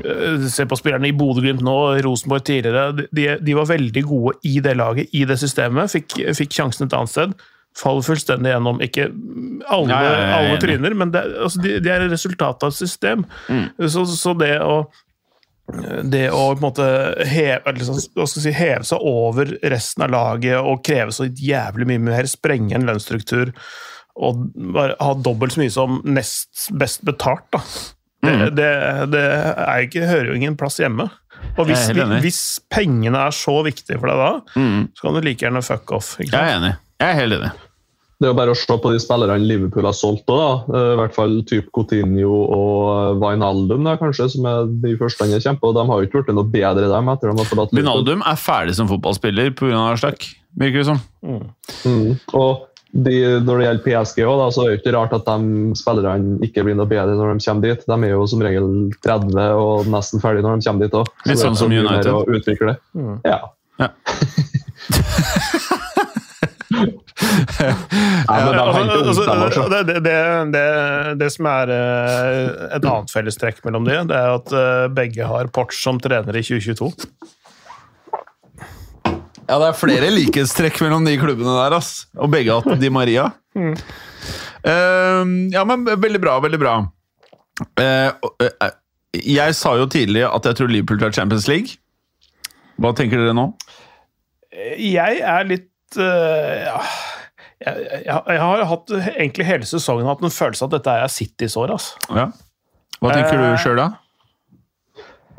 eh, 0.03 0.47
Se 0.49 0.65
på 0.65 0.77
spillerne 0.77 1.09
i 1.09 1.13
Bodø-Glimt 1.13 1.61
nå, 1.65 1.75
Rosenborg 2.05 2.45
tidligere. 2.45 3.07
De, 3.13 3.27
de 3.41 3.53
var 3.57 3.69
veldig 3.69 4.03
gode 4.05 4.37
i 4.45 4.59
det 4.61 4.75
laget, 4.77 5.09
i 5.13 5.23
det 5.25 5.37
systemet. 5.41 5.93
Fikk, 5.93 6.17
fikk 6.37 6.53
sjansen 6.53 6.85
et 6.87 6.93
annet 6.97 7.13
sted. 7.13 7.33
Faller 7.77 8.05
fullstendig 8.05 8.53
gjennom. 8.53 8.81
Ikke 8.81 9.09
alle, 9.69 9.89
ja, 9.89 10.01
jeg 10.01 10.21
er 10.21 10.35
alle 10.37 10.61
tryner, 10.61 10.95
men 10.97 11.11
det, 11.13 11.23
altså 11.45 11.61
de, 11.61 11.75
de 11.81 11.91
er 11.93 12.05
resultatet 12.09 12.15
resultat 12.17 12.63
av 12.65 12.73
et 12.73 12.79
system. 12.79 13.25
Mm. 13.49 13.65
Så, 13.89 14.05
så 14.17 14.33
det 14.37 14.55
å 14.65 14.79
det 16.07 16.29
å 16.31 16.45
på 16.55 16.61
en 16.61 16.63
måte 16.63 16.85
heve, 17.27 17.73
liksom, 17.75 17.97
skal 17.99 18.27
si, 18.31 18.51
heve 18.55 18.85
seg 18.87 19.03
over 19.03 19.49
resten 19.67 20.05
av 20.05 20.13
laget 20.13 20.55
og 20.61 20.79
kreve 20.87 21.11
så 21.11 21.27
jævlig 21.27 21.87
mye 21.89 22.03
mer, 22.07 22.29
sprenge 22.31 22.75
en 22.77 22.87
lønnsstruktur 22.87 23.51
og 24.17 24.47
bare 24.73 24.95
ha 25.03 25.11
dobbelt 25.13 25.53
så 25.53 25.59
mye 25.61 25.73
som 25.75 25.99
nest 26.07 26.69
best 26.79 27.03
betalt, 27.05 27.45
da. 27.53 27.59
Det, 28.23 28.31
Mm. 28.33 28.55
det, 28.57 28.69
det 29.13 29.19
er 29.21 29.83
ikke, 29.85 30.07
hører 30.09 30.31
jo 30.31 30.37
ingen 30.39 30.55
plass 30.57 30.79
hjemme. 30.81 31.05
Og 31.59 31.67
hvis, 31.69 31.83
hvis 32.23 32.39
pengene 32.73 33.19
er 33.27 33.35
så 33.35 33.59
viktige 33.63 33.99
for 34.01 34.09
deg 34.09 34.17
da, 34.17 34.31
Mm. 34.57 34.87
så 34.97 35.01
kan 35.05 35.13
du 35.13 35.21
like 35.21 35.45
gjerne 35.45 35.61
fuck 35.63 35.91
off. 35.93 36.15
Ikke 36.17 36.31
Jeg 36.33 36.41
er 36.41 36.57
enig. 36.57 36.71
Jeg 36.99 37.09
er 37.11 37.19
helt 37.19 37.37
enig. 37.37 37.51
Det 38.17 38.25
er 38.25 38.31
jo 38.31 38.37
bare 38.39 38.53
å 38.53 38.57
se 38.57 38.75
på 38.81 38.89
de 38.89 38.97
spillerne 38.97 39.45
Liverpool 39.45 39.85
har 39.85 39.93
solgt 39.93 40.31
òg, 40.33 40.39
da. 40.41 40.77
Eh, 40.79 40.91
I 40.95 40.97
hvert 40.97 41.13
fall 41.13 41.35
typ 41.45 41.67
Coutinho 41.75 42.39
og 42.55 43.19
Wijnaldum, 43.21 43.83
da, 43.85 43.93
kanskje, 44.01 44.25
som 44.33 44.47
er 44.49 44.71
de 44.81 44.95
første 44.97 45.27
jeg 45.29 45.43
kjempet. 45.43 45.67
Og 45.69 45.75
de 45.77 45.83
har 45.85 45.99
jo 45.99 46.07
ikke 46.07 46.23
blitt 46.23 46.33
noe 46.33 46.49
bedre, 46.49 46.89
dem, 46.89 47.11
etter 47.13 47.29
de 47.29 47.37
har 47.37 47.49
forlatt 47.51 47.75
Liverpool. 47.77 48.09
Er 48.17 48.39
ferdig 48.41 48.73
som 48.79 48.89
fotballspiller 48.89 49.53
pga. 49.59 49.83
Stakk, 50.01 50.25
virker 50.57 50.81
det 50.81 50.87
som. 50.89 50.99
Mm. 51.21 52.17
Og 52.41 52.65
de, 53.05 53.15
når 53.45 53.53
det 53.53 53.67
gjelder 53.67 53.85
PSG, 53.85 54.23
også, 54.25 54.39
da, 54.41 54.47
så 54.55 54.63
er 54.63 54.71
det 54.71 54.79
ikke 54.81 54.95
rart 54.97 55.13
at 55.13 55.29
de 55.29 55.37
spillerne 55.77 56.41
ikke 56.47 56.65
blir 56.65 56.77
noe 56.79 56.89
bedre 56.89 57.13
når 57.19 57.37
de 57.37 57.45
kommer 57.45 57.69
dit. 57.69 57.85
De 57.85 57.97
er 57.99 58.15
jo 58.15 58.25
som 58.33 58.41
regel 58.47 58.65
30 59.05 59.61
og 59.61 59.93
nesten 59.93 60.25
ferdig 60.25 60.41
når 60.41 60.57
de 60.57 60.65
kommer 60.71 60.89
dit 60.89 60.97
òg. 61.03 61.05
Litt 61.29 61.43
sånn 61.43 61.59
som 61.59 61.69
United. 61.69 62.09
Å. 62.09 62.25
Mm. 62.97 63.21
Ja. 63.29 63.39
Ja. 63.77 63.93
Nei, 66.77 66.77
men 66.77 66.77
de 66.77 66.77
Altså, 66.77 66.77
henter 66.77 66.77
altså, 66.77 66.85
ungdommer, 66.87 67.13
så. 67.13 67.16
Det, 69.69 69.83
det, 69.87 69.99
det, 70.05 70.17
det, 70.53 70.65
det 71.19 71.29
som 71.33 71.47
er 71.51 71.71
eh, 71.73 72.43
et 72.77 72.83
annet 72.83 73.11
fellestrekk 73.13 73.61
mellom 73.65 73.87
de, 73.87 73.97
det 74.09 74.17
er 74.17 74.35
at 74.35 74.53
eh, 74.55 74.87
begge 74.93 75.27
har 75.27 75.49
Porch 75.53 75.77
som 75.79 75.99
trener 76.01 76.35
i 76.37 76.43
2022. 76.45 76.91
Ja, 79.47 79.55
det 79.61 79.67
er 79.69 79.79
flere 79.79 80.09
likhetstrekk 80.11 80.81
mellom 80.83 81.07
de 81.07 81.15
klubbene 81.19 81.53
der, 81.55 81.77
ass. 81.77 81.91
Og 82.19 82.31
begge 82.33 82.51
har 82.51 82.65
hatt 82.65 82.81
Di 82.81 82.91
Maria. 82.91 83.29
Eh, 83.55 85.23
ja, 85.53 85.63
men 85.67 85.87
veldig 85.87 86.21
bra, 86.23 86.39
veldig 86.43 86.59
bra. 86.59 86.75
Uh, 87.79 88.11
eh, 88.43 88.73
jeg 89.17 89.55
sa 89.57 89.71
jo 89.79 89.87
tidlig 89.89 90.21
at 90.27 90.45
jeg 90.45 90.59
tror 90.59 90.69
Liverpool 90.69 90.99
tar 91.01 91.15
Champions 91.15 91.47
League. 91.49 91.79
Hva 92.77 92.91
tenker 92.97 93.23
dere 93.23 93.33
nå? 93.33 93.47
Jeg 94.77 95.21
er 95.23 95.47
litt 95.47 95.71
ja. 95.97 96.81
Jeg, 97.63 97.87
jeg, 98.05 98.05
jeg 98.05 98.41
har 98.41 98.63
hatt 98.69 98.93
egentlig 99.15 99.47
hele 99.47 99.67
sesongen 99.69 100.09
hatt 100.09 100.21
en 100.25 100.33
følelse 100.33 100.65
av 100.65 100.69
at 100.69 100.77
dette 100.77 100.93
er 100.93 101.11
Citys 101.11 101.57
år. 101.59 101.73
Altså. 101.77 101.97
Ja. 102.13 102.29
Hva 103.01 103.13
tenker 103.13 103.37
Eh, 103.37 103.51
du 103.53 103.61
sjøl, 103.61 103.81
da? 103.81 103.87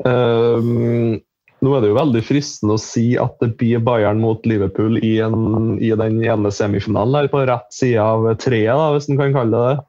Ehm, 0.07 1.19
nå 1.59 1.75
er 1.75 1.83
det 1.83 1.91
jo 1.91 1.97
veldig 1.97 2.23
fristende 2.23 2.77
å 2.77 2.81
si 2.81 3.11
at 3.19 3.35
det 3.43 3.53
blir 3.59 3.83
Bayern 3.83 4.21
mot 4.23 4.45
Liverpool 4.47 4.99
i, 5.03 5.17
en, 5.23 5.75
i 5.83 5.91
den 5.91 6.21
ene 6.23 6.51
semifinalen 6.55 7.17
her 7.19 7.31
på 7.31 7.43
rett 7.49 7.67
side 7.75 7.99
av 8.03 8.29
treet, 8.39 8.71
da, 8.71 8.89
hvis 8.95 9.09
en 9.11 9.19
kan 9.19 9.35
kalle 9.35 9.59
det 9.59 9.67
det. 9.67 9.85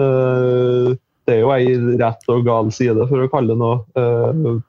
Eh, 0.00 0.98
det 1.28 1.36
er 1.36 1.44
jo 1.44 1.52
ei 1.54 1.76
rett 2.00 2.32
og 2.32 2.46
gal 2.48 2.72
side, 2.74 3.04
for 3.10 3.22
å 3.22 3.30
kalle 3.32 3.54
det 3.54 3.60
noe. 3.60 3.82
Eh, 4.00 4.60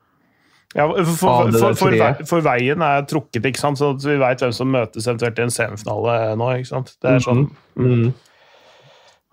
Ja, 0.71 0.85
for, 0.87 1.03
for, 1.19 1.51
for, 1.51 1.73
for, 1.75 1.95
vei- 1.99 2.25
for 2.29 2.43
veien 2.45 2.83
er 2.85 3.01
trukket, 3.09 3.43
ikke 3.49 3.59
sant? 3.59 3.79
så 3.81 3.89
vi 3.99 4.15
veit 4.21 4.39
hvem 4.39 4.53
som 4.55 4.69
møtes 4.71 5.07
eventuelt 5.09 5.39
i 5.41 5.43
en 5.43 5.51
semifinale 5.51 6.13
nå. 6.39 6.47
ikke 6.61 6.69
sant? 6.69 6.93
Det 7.03 7.17
er 7.17 7.23
sånn, 7.25 7.41
mm. 7.75 8.05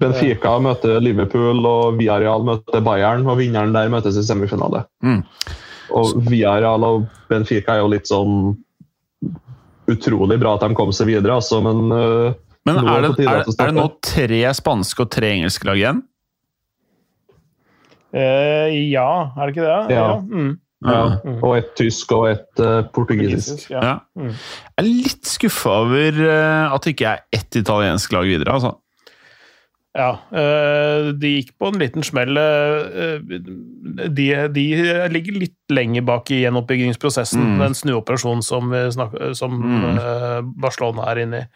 Benfica 0.02 0.56
møter 0.62 0.98
Liverpool, 1.02 1.62
og 1.66 1.96
Villarreal 1.98 2.42
møter 2.46 2.82
Bayern, 2.86 3.24
og 3.30 3.38
vinneren 3.40 3.72
der 3.74 3.88
møtes 3.90 4.18
i 4.18 4.26
semifinale. 4.26 4.84
Mm. 5.02 5.22
Og 5.98 6.18
Villarreal 6.26 6.84
og 6.86 7.06
Benfica 7.30 7.76
er 7.78 7.84
jo 7.84 7.88
litt 7.94 8.10
sånn 8.10 8.52
utrolig 9.88 10.36
bra 10.42 10.56
at 10.58 10.66
de 10.66 10.74
kom 10.78 10.90
seg 10.94 11.08
videre, 11.14 11.38
altså, 11.38 11.62
men 11.64 11.86
uh, 11.94 12.34
Men 12.68 12.82
er 12.82 13.06
det 13.06 13.24
er, 13.24 13.44
det 13.46 13.54
er 13.56 13.70
det 13.72 13.78
nå 13.78 13.88
tre 14.04 14.42
spanske 14.58 15.06
og 15.06 15.10
tre 15.14 15.30
engelske 15.38 15.66
lag 15.70 15.78
igjen? 15.80 16.02
Uh, 18.14 18.66
ja, 18.90 19.08
er 19.36 19.46
det 19.46 19.54
ikke 19.54 19.66
det? 19.66 19.94
Ja. 19.96 20.08
Mm. 20.26 20.56
Ja, 20.84 21.18
Mm. 21.24 21.38
Og 21.42 21.56
et 21.58 21.70
tysk 21.76 22.12
og 22.12 22.28
et 22.30 22.60
uh, 22.62 22.82
portugisisk. 22.94 23.70
Ja. 23.70 23.80
Ja. 23.82 23.94
Mm. 24.16 24.30
Jeg 24.30 24.78
er 24.78 24.86
litt 24.88 25.24
skuffa 25.26 25.70
over 25.84 26.20
uh, 26.22 26.74
at 26.74 26.82
det 26.84 26.94
ikke 26.94 27.08
er 27.16 27.24
ett 27.32 27.56
italiensk 27.56 28.12
lag 28.12 28.24
videre. 28.28 28.52
altså. 28.54 28.76
Ja, 29.98 30.12
uh, 30.30 31.08
de 31.18 31.32
gikk 31.40 31.54
på 31.58 31.72
en 31.72 31.80
liten 31.80 32.04
smell. 32.06 32.36
De, 34.14 34.26
de 34.54 34.64
ligger 35.10 35.38
litt 35.40 35.56
lenger 35.74 36.04
bak 36.06 36.30
i 36.30 36.42
gjenoppbyggingsprosessen, 36.44 37.40
Mm. 37.42 37.58
den 37.64 37.74
snuoperasjonen 37.74 38.42
som, 38.44 38.70
vi 38.70 38.84
snakker, 38.94 39.34
som 39.34 39.58
Mm. 39.58 40.54
Barcelona 40.60 41.08
er 41.10 41.22
inne 41.24 41.38
i. 41.42 41.46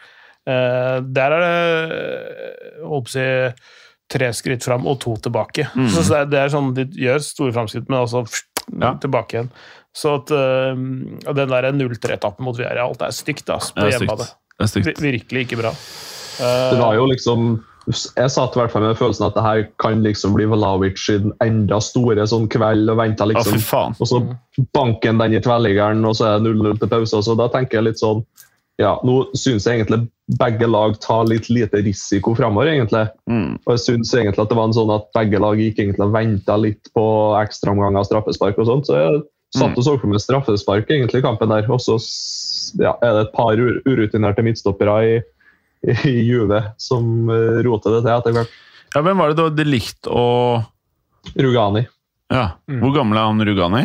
Eh, 0.50 1.00
Der 1.14 1.30
er 1.32 1.40
det 1.40 2.82
holdt 2.82 3.06
på 3.06 3.10
å 3.10 3.14
si, 3.14 3.54
tre 4.10 4.32
skritt 4.32 4.64
fram 4.64 4.86
og 4.86 4.98
to 5.00 5.14
tilbake. 5.16 5.68
Mm. 5.76 5.88
Så 5.88 6.02
det 6.08 6.18
er, 6.18 6.24
det 6.26 6.38
er 6.40 6.48
sånn 6.52 6.74
de 6.74 6.84
gjør 6.84 7.22
store 7.22 7.52
framskritt, 7.52 7.88
men 7.88 8.00
altså 8.00 8.24
Ja. 8.70 8.94
tilbake 9.02 9.36
igjen. 9.38 9.50
Så 9.92 10.14
at 10.20 10.30
uh, 10.32 10.72
den 10.72 11.52
der 11.52 11.68
0-3-etappen 11.76 12.46
mot 12.46 12.56
Villarreal, 12.56 12.94
det 12.98 13.10
er 13.10 13.16
stygt 13.16 13.50
altså, 13.52 13.74
på 13.74 13.82
Det 13.82 13.90
er 13.90 13.98
hjemmebane. 13.98 14.28
stygt. 14.28 14.38
Det 14.56 14.64
er 14.64 14.72
stygt. 14.72 15.04
Virkelig 15.04 15.44
ikke 15.46 15.60
bra. 15.60 15.74
Det 16.38 16.78
var 16.80 16.94
jo 16.96 17.04
liksom 17.10 17.50
Jeg 18.16 18.30
satt 18.30 18.54
i 18.54 18.60
hvert 18.60 18.72
fall 18.72 18.84
med 18.86 18.96
følelsen 18.96 19.26
at 19.26 19.34
det 19.36 19.42
her 19.44 19.64
kan 19.82 20.04
liksom 20.06 20.36
bli 20.36 20.46
Vlaovic 20.48 21.00
sin 21.02 21.32
enda 21.42 21.80
store 21.82 22.24
sånn 22.30 22.46
kveld, 22.52 22.86
og 22.88 23.00
venta 23.00 23.26
liksom 23.26 23.58
fy. 23.58 23.82
Og 23.98 24.06
så 24.08 24.20
banken 24.76 25.18
den 25.18 25.34
i 25.34 25.42
tverliggeren, 25.42 26.04
og 26.06 26.14
så 26.16 26.30
er 26.30 26.38
det 26.38 26.54
0-0 26.54 26.78
til 26.78 26.92
pause. 26.92 27.22
Så 27.26 27.34
da 27.36 27.50
tenker 27.52 27.80
jeg 27.80 27.88
litt 27.90 28.00
sånn 28.00 28.22
Ja, 28.82 28.96
nå 29.06 29.16
syns 29.38 29.66
jeg 29.68 29.78
egentlig 29.80 30.06
begge 30.40 30.66
lag 30.66 30.94
tar 31.02 31.26
litt 31.28 31.48
lite 31.52 31.82
risiko 31.84 32.32
framover, 32.34 32.70
egentlig. 32.72 33.04
Mm. 33.30 33.58
Og 33.62 33.74
jeg 33.74 33.82
syns 33.84 34.14
egentlig 34.16 34.42
at 34.42 34.50
det 34.50 34.58
var 34.58 34.70
en 34.70 34.76
sånn 34.76 34.92
at 34.94 35.10
begge 35.16 35.40
lag 35.42 35.60
gikk 35.60 35.78
egentlig 35.82 36.06
og 36.06 36.16
venta 36.16 36.56
litt 36.58 36.90
på 36.96 37.04
ekstraomganger, 37.38 38.06
straffespark 38.08 38.58
og 38.62 38.68
sånt. 38.70 38.88
Så 38.88 38.98
jeg 38.98 39.22
satt 39.58 39.76
og 39.76 39.84
så 39.84 39.96
for 40.00 40.08
meg 40.10 40.22
straffespark 40.24 40.90
egentlig 40.90 41.20
i 41.20 41.26
kampen 41.26 41.52
der. 41.52 41.68
Og 41.70 41.82
så 41.84 41.98
ja, 42.80 42.96
er 43.04 43.18
det 43.18 43.26
et 43.26 43.34
par 43.36 43.60
urutinerte 43.60 44.44
midtstoppere 44.46 44.98
i, 45.04 45.16
i 46.08 46.14
Juve 46.24 46.62
som 46.80 47.30
eh, 47.30 47.62
roter 47.66 47.98
det 47.98 48.04
til 48.06 48.14
etter 48.16 48.38
hvert. 48.38 48.60
Ja, 48.92 49.00
Hvem 49.04 49.20
var 49.20 49.32
det 49.32 49.40
da 49.40 49.50
de 49.52 49.68
likte 49.68 50.12
å 50.12 50.28
Rugani. 51.38 51.86
Ja, 52.32 52.56
Mm. 52.66 52.80
Hvor 52.80 52.94
gammel 52.96 53.18
er 53.20 53.28
han 53.28 53.44
Rugani? 53.44 53.82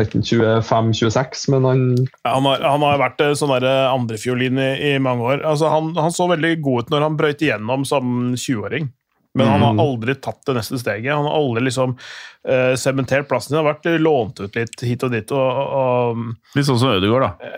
Enten 0.00 0.24
25-26, 0.26 1.46
men 1.54 1.64
han 1.68 1.84
Ja, 2.22 2.34
Han 2.34 2.48
har, 2.50 2.60
han 2.66 2.82
har 2.82 3.00
vært 3.02 3.22
eh, 3.22 3.34
sånn 3.38 3.54
der 3.54 3.68
andrefiolin 3.92 4.58
i, 4.58 4.70
i 4.90 4.98
mange 5.02 5.22
år. 5.22 5.44
Altså, 5.46 5.70
han, 5.70 5.92
han 5.98 6.14
så 6.14 6.26
veldig 6.32 6.56
god 6.64 6.84
ut 6.84 6.92
når 6.94 7.08
han 7.08 7.18
brøyt 7.20 7.44
igjennom 7.46 7.86
som 7.88 8.34
20-åring. 8.34 8.90
Men 9.34 9.48
han 9.50 9.64
har 9.66 9.80
aldri 9.82 10.14
tatt 10.22 10.44
det 10.46 10.54
neste 10.54 10.78
steget. 10.78 11.10
Han 11.10 11.26
har 11.26 11.34
aldri 11.34 11.64
liksom 11.66 11.96
sementert 11.96 12.78
sementert 12.78 13.26
plassen 13.26 13.48
sin. 13.48 13.56
Han 13.56 13.64
har 13.66 13.72
vært 13.72 13.88
lånt 13.98 14.38
ut 14.38 14.54
litt 14.54 14.84
hit 14.86 15.02
og 15.02 15.10
dit. 15.10 15.32
Og, 15.34 15.62
og, 15.78 16.20
Litt 16.54 16.68
sånn 16.68 16.78
som 16.78 16.92
Ødegaard, 16.94 17.24
da. 17.26 17.50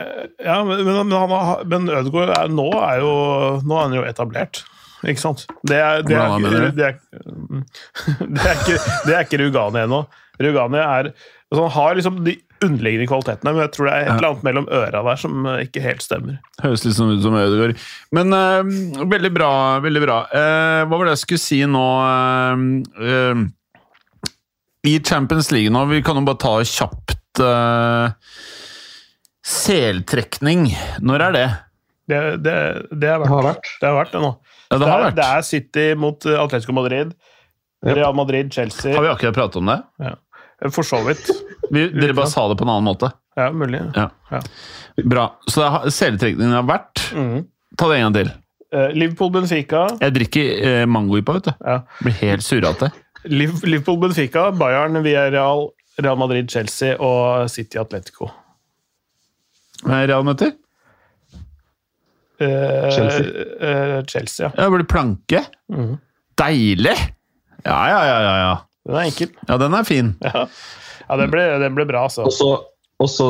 ja, 0.47 0.57
men, 0.65 0.81
men, 0.89 1.13
har, 1.13 1.67
men 1.69 1.91
Ødegaard 1.93 2.33
er, 2.33 2.49
nå, 2.49 2.71
er 2.81 3.03
jo, 3.05 3.13
nå 3.61 3.77
er 3.77 3.85
han 3.85 3.99
jo 3.99 4.07
etablert. 4.09 4.63
Ikke 5.05 5.21
sant? 5.21 5.45
Det 5.69 5.77
er, 5.77 6.01
det 6.07 6.17
er, 6.17 6.39
det 6.41 6.87
er, 6.87 6.97
det 8.39 8.47
er, 8.47 8.57
ikke, 8.57 8.79
det 9.05 9.13
er 9.13 9.27
ikke 9.27 9.43
Rugani 9.45 9.85
ennå. 9.85 10.01
Rugani 10.41 10.81
er 10.81 11.11
altså 11.51 11.63
Han 11.63 11.75
har 11.77 11.99
liksom 11.99 12.21
de 12.27 12.37
underliggende 12.65 13.09
kvalitetene, 13.11 13.53
men 13.53 13.65
jeg 13.67 13.73
tror 13.75 13.89
det 13.89 13.95
er 13.95 14.07
et 14.07 14.13
eller 14.15 14.29
annet 14.31 14.47
mellom 14.47 14.69
øra 14.73 15.03
der 15.05 15.21
som 15.21 15.49
eh, 15.51 15.67
ikke 15.67 15.83
helt 15.85 16.05
stemmer. 16.05 16.39
Høres 16.63 16.87
litt 16.87 16.97
sånn 16.97 17.13
ut 17.13 17.25
som 17.25 17.37
Ødegaard. 17.37 17.83
Men 18.17 18.33
uh, 18.33 19.05
veldig 19.13 19.33
bra. 19.35 19.51
veldig 19.85 20.03
bra. 20.07 20.23
Uh, 20.33 20.87
hva 20.87 20.97
var 20.97 21.09
det 21.09 21.17
jeg 21.17 21.25
skulle 21.25 21.45
si 21.45 21.61
nå 21.69 21.85
uh, 22.01 22.65
eh, 23.13 23.45
I 24.89 24.97
Champions 25.05 25.53
League 25.53 25.73
nå, 25.75 25.85
vi 25.93 26.03
kan 26.07 26.19
jo 26.19 26.27
bare 26.27 26.43
ta 26.43 26.57
kjapt 26.65 27.15
Seltrekning. 29.47 30.71
Når 31.05 31.23
er 31.27 31.35
det? 31.35 31.47
Det, 32.09 32.21
det, 32.41 32.55
det, 32.89 33.11
har 33.11 33.21
vært, 33.21 33.31
har 33.31 33.45
vært. 33.45 33.69
det 33.83 33.89
har 33.91 33.97
vært 33.99 34.15
det 34.15 34.23
nå. 34.23 34.31
Ja, 34.71 34.79
det 34.81 34.89
har 34.89 35.03
vært. 35.05 35.19
det 35.19 35.27
er 35.27 35.45
City 35.47 35.85
mot 36.01 36.27
Atletico 36.33 36.75
Madrid. 36.75 37.13
Real 37.87 38.15
Madrid, 38.17 38.49
Chelsea 38.55 38.95
Har 38.97 39.05
vi 39.05 39.11
akkurat 39.13 39.37
pratet 39.37 39.61
om 39.61 39.69
det? 39.69 39.77
For 40.73 40.83
så 40.87 41.03
vidt. 41.07 41.27
Vi, 41.71 41.89
dere 41.93 42.15
bare 42.17 42.31
sa 42.33 42.47
det 42.49 42.57
på 42.59 42.65
en 42.65 42.71
annen 42.73 42.87
måte. 42.89 43.11
Ja, 43.37 43.51
mulig. 43.53 43.81
Ja. 43.97 44.07
Ja. 44.31 44.41
Bra. 45.05 45.27
Så 45.47 45.61
selvtrekningen 45.61 45.73
har- 45.75 45.91
seletrekningen 45.93 46.55
har 46.57 46.67
vært 46.71 47.03
mm. 47.13 47.47
Ta 47.77 47.89
det 47.91 47.97
en 47.99 48.05
gang 48.07 48.15
til. 48.17 48.31
Eh, 48.73 48.89
Liverpool-Benfica 48.97 49.83
Jeg 50.01 50.15
drikker 50.17 50.63
eh, 50.71 50.87
mangoipa, 50.89 51.35
vet 51.37 51.45
du. 51.51 51.53
ja. 51.61 51.81
Blir 52.01 52.17
helt 52.23 52.43
surrete. 52.47 52.89
Liv- 53.29 53.63
Liverpool-Benfica, 53.67 54.47
Bayern, 54.57 54.97
Villarreal, 55.05 55.69
Real 56.01 56.17
Madrid, 56.17 56.49
Chelsea 56.51 56.97
og 56.97 57.51
City 57.51 57.79
Atletico. 57.79 58.31
Real 59.85 60.25
møter? 60.25 60.55
Eh, 62.41 62.91
Chelsea. 62.93 63.27
eh, 63.61 64.03
Chelsea, 64.05 64.47
ja. 64.47 64.53
Ja, 64.57 64.65
det 64.71 64.73
blir 64.79 64.89
planke. 64.91 65.45
Mm. 65.73 65.95
Deilig! 66.37 66.97
Ja, 67.65 67.79
ja, 67.89 68.01
ja, 68.07 68.17
ja, 68.23 68.35
ja. 68.43 68.57
Den 68.87 68.97
er 68.97 69.09
enkel. 69.11 69.31
Ja, 69.49 69.59
den 69.59 69.75
er 69.75 69.87
fin. 69.87 70.15
Ja, 70.27 70.47
ja 71.09 71.17
den, 71.21 71.31
ble, 71.31 71.45
den 71.63 71.75
ble 71.77 71.87
bra, 71.87 72.07
altså. 72.09 72.27
Og 72.27 73.11
så, 73.11 73.29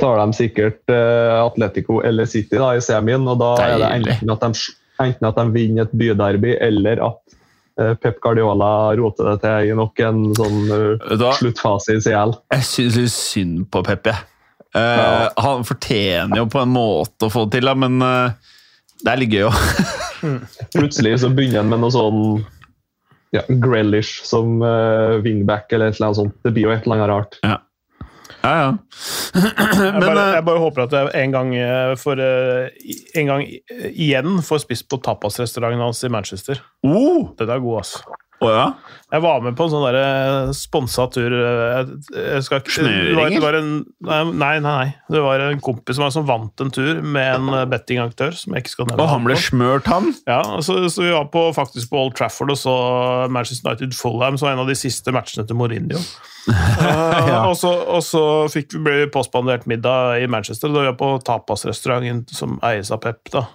tar 0.00 0.20
de 0.20 0.36
sikkert 0.36 0.80
uh, 0.92 1.40
Atletico 1.42 1.98
eller 2.06 2.28
City 2.30 2.56
da, 2.56 2.70
i 2.76 2.82
semien, 2.84 3.26
og 3.28 3.40
da 3.40 3.50
er 3.64 3.74
det 3.80 3.88
enten 3.98 4.30
at, 4.32 4.44
de, 4.44 4.74
enten 5.02 5.28
at 5.28 5.40
de 5.40 5.44
vinner 5.54 5.88
et 5.88 5.96
byderby, 5.98 6.54
eller 6.62 7.02
at 7.04 7.34
eh, 7.80 7.94
Pep 8.00 8.20
Guardiola 8.22 8.94
roter 8.96 9.32
det 9.32 9.40
til 9.42 9.72
i 9.72 9.74
nok 9.76 10.02
en 10.06 10.22
sånn 10.38 10.60
eh, 10.76 11.16
Da, 11.20 11.32
sluttfase 11.36 11.98
i 11.98 12.04
CL. 12.06 12.36
jeg 12.54 12.68
syns 12.68 13.00
litt 13.00 13.14
synd 13.16 13.66
på 13.72 13.82
Pep, 13.88 14.12
jeg. 14.12 14.28
Uh, 14.70 14.78
Ja. 14.78 15.26
Han 15.42 15.66
fortjener 15.66 16.44
jo 16.44 16.46
på 16.52 16.62
en 16.62 16.72
måte 16.72 17.26
å 17.26 17.32
få 17.32 17.48
det 17.48 17.58
til, 17.58 17.66
da, 17.66 17.74
men 17.74 17.98
uh, 18.04 18.54
det 19.02 19.12
er 19.12 19.20
litt 19.24 19.34
gøy 19.34 19.48
òg. 19.48 19.60
Plutselig 20.76 21.18
så 21.24 21.32
begynner 21.34 21.64
han 21.64 21.72
med 21.72 21.82
noe 21.82 21.92
sånn 21.94 22.22
ja, 23.34 23.42
Grealish 23.48 24.24
som 24.26 24.60
uh, 24.62 25.18
wingback 25.22 25.72
eller 25.72 25.90
et 25.90 25.98
eller 25.98 26.10
annet 26.10 26.20
sånt. 26.22 26.38
Det 26.44 26.54
blir 26.54 26.68
jo 26.68 26.72
et 26.74 26.86
eller 26.86 26.98
annet 26.98 27.12
rart. 27.12 27.38
Ja, 27.46 27.58
ja. 28.42 28.70
Jeg 29.34 29.92
Men 29.92 30.00
bare, 30.00 30.22
eh, 30.22 30.34
jeg 30.38 30.44
bare 30.46 30.62
håper 30.62 30.82
at 30.86 30.94
jeg 30.96 31.10
en 31.24 31.34
gang, 31.34 31.50
eh, 31.54 31.90
for, 32.00 32.22
en 33.20 33.28
gang 33.28 33.42
igjen 33.90 34.40
får 34.46 34.62
spist 34.64 34.88
på 34.88 34.98
tapasrestauranten 35.04 35.82
hans 35.84 36.00
i 36.04 36.10
Manchester. 36.12 36.62
oh, 36.82 37.30
Den 37.38 37.52
er 37.52 37.60
god, 37.60 37.82
altså. 37.84 38.16
Å 38.40 38.48
ja? 38.48 38.66
Jeg 39.10 39.22
var 39.24 39.40
med 39.42 39.56
på 39.58 39.66
en 39.66 39.72
sånn 39.72 39.82
derre 39.84 40.52
sponsa 40.54 41.04
tur 41.10 41.34
eh, 41.34 41.62
Jeg, 41.74 41.96
jeg 42.14 42.44
skal 42.46 42.60
ikke 42.62 42.84
det 42.86 43.40
var, 43.42 43.58
en, 43.58 43.72
Nei, 44.06 44.20
nei, 44.30 44.52
nei. 44.64 44.84
Det 45.10 45.20
var 45.24 45.42
en 45.44 45.60
kompis 45.64 45.98
som, 45.98 46.06
var, 46.06 46.14
som 46.14 46.26
vant 46.28 46.64
en 46.64 46.72
tur 46.72 47.02
med 47.02 47.26
en 47.34 47.50
eh, 47.58 47.66
bettingaktør 47.68 48.36
som 48.38 48.54
jeg 48.54 48.64
ikke 48.64 48.74
skal 48.76 48.88
nevne. 48.88 49.04
Og 49.04 49.12
han 49.12 49.26
ble 49.26 49.36
smørt, 49.40 49.90
han? 49.90 50.12
Ja, 50.30 50.40
så, 50.64 50.78
så 50.88 51.04
vi 51.04 51.12
var 51.12 51.28
på, 51.34 51.44
faktisk 51.56 51.92
på 51.92 52.00
Old 52.06 52.16
Trafford 52.16 52.54
og 52.54 52.60
så 52.60 52.74
Manchester 53.32 53.74
United 53.74 53.96
Fulham, 53.98 54.38
som 54.38 54.48
var 54.48 54.56
en 54.56 54.64
av 54.64 54.70
de 54.70 54.78
siste 54.78 55.12
matchene 55.14 55.44
til 55.48 55.58
Mourinho. 55.58 56.00
ja. 56.50 57.42
og, 57.44 57.56
så, 57.60 57.72
og 57.92 58.04
så 58.06 58.24
fikk 58.52 58.78
vi 58.78 58.84
ble 58.86 58.98
vi 59.02 59.08
påspandert 59.12 59.66
middag 59.70 60.22
i 60.22 60.30
Manchester, 60.30 60.72
da 60.72 60.86
vi 60.86 60.92
var 60.92 61.00
på 61.00 61.16
tapasrestauranten 61.26 62.28
som 62.32 62.60
eies 62.66 62.92
av 62.94 63.02
Pep. 63.04 63.26
da. 63.34 63.48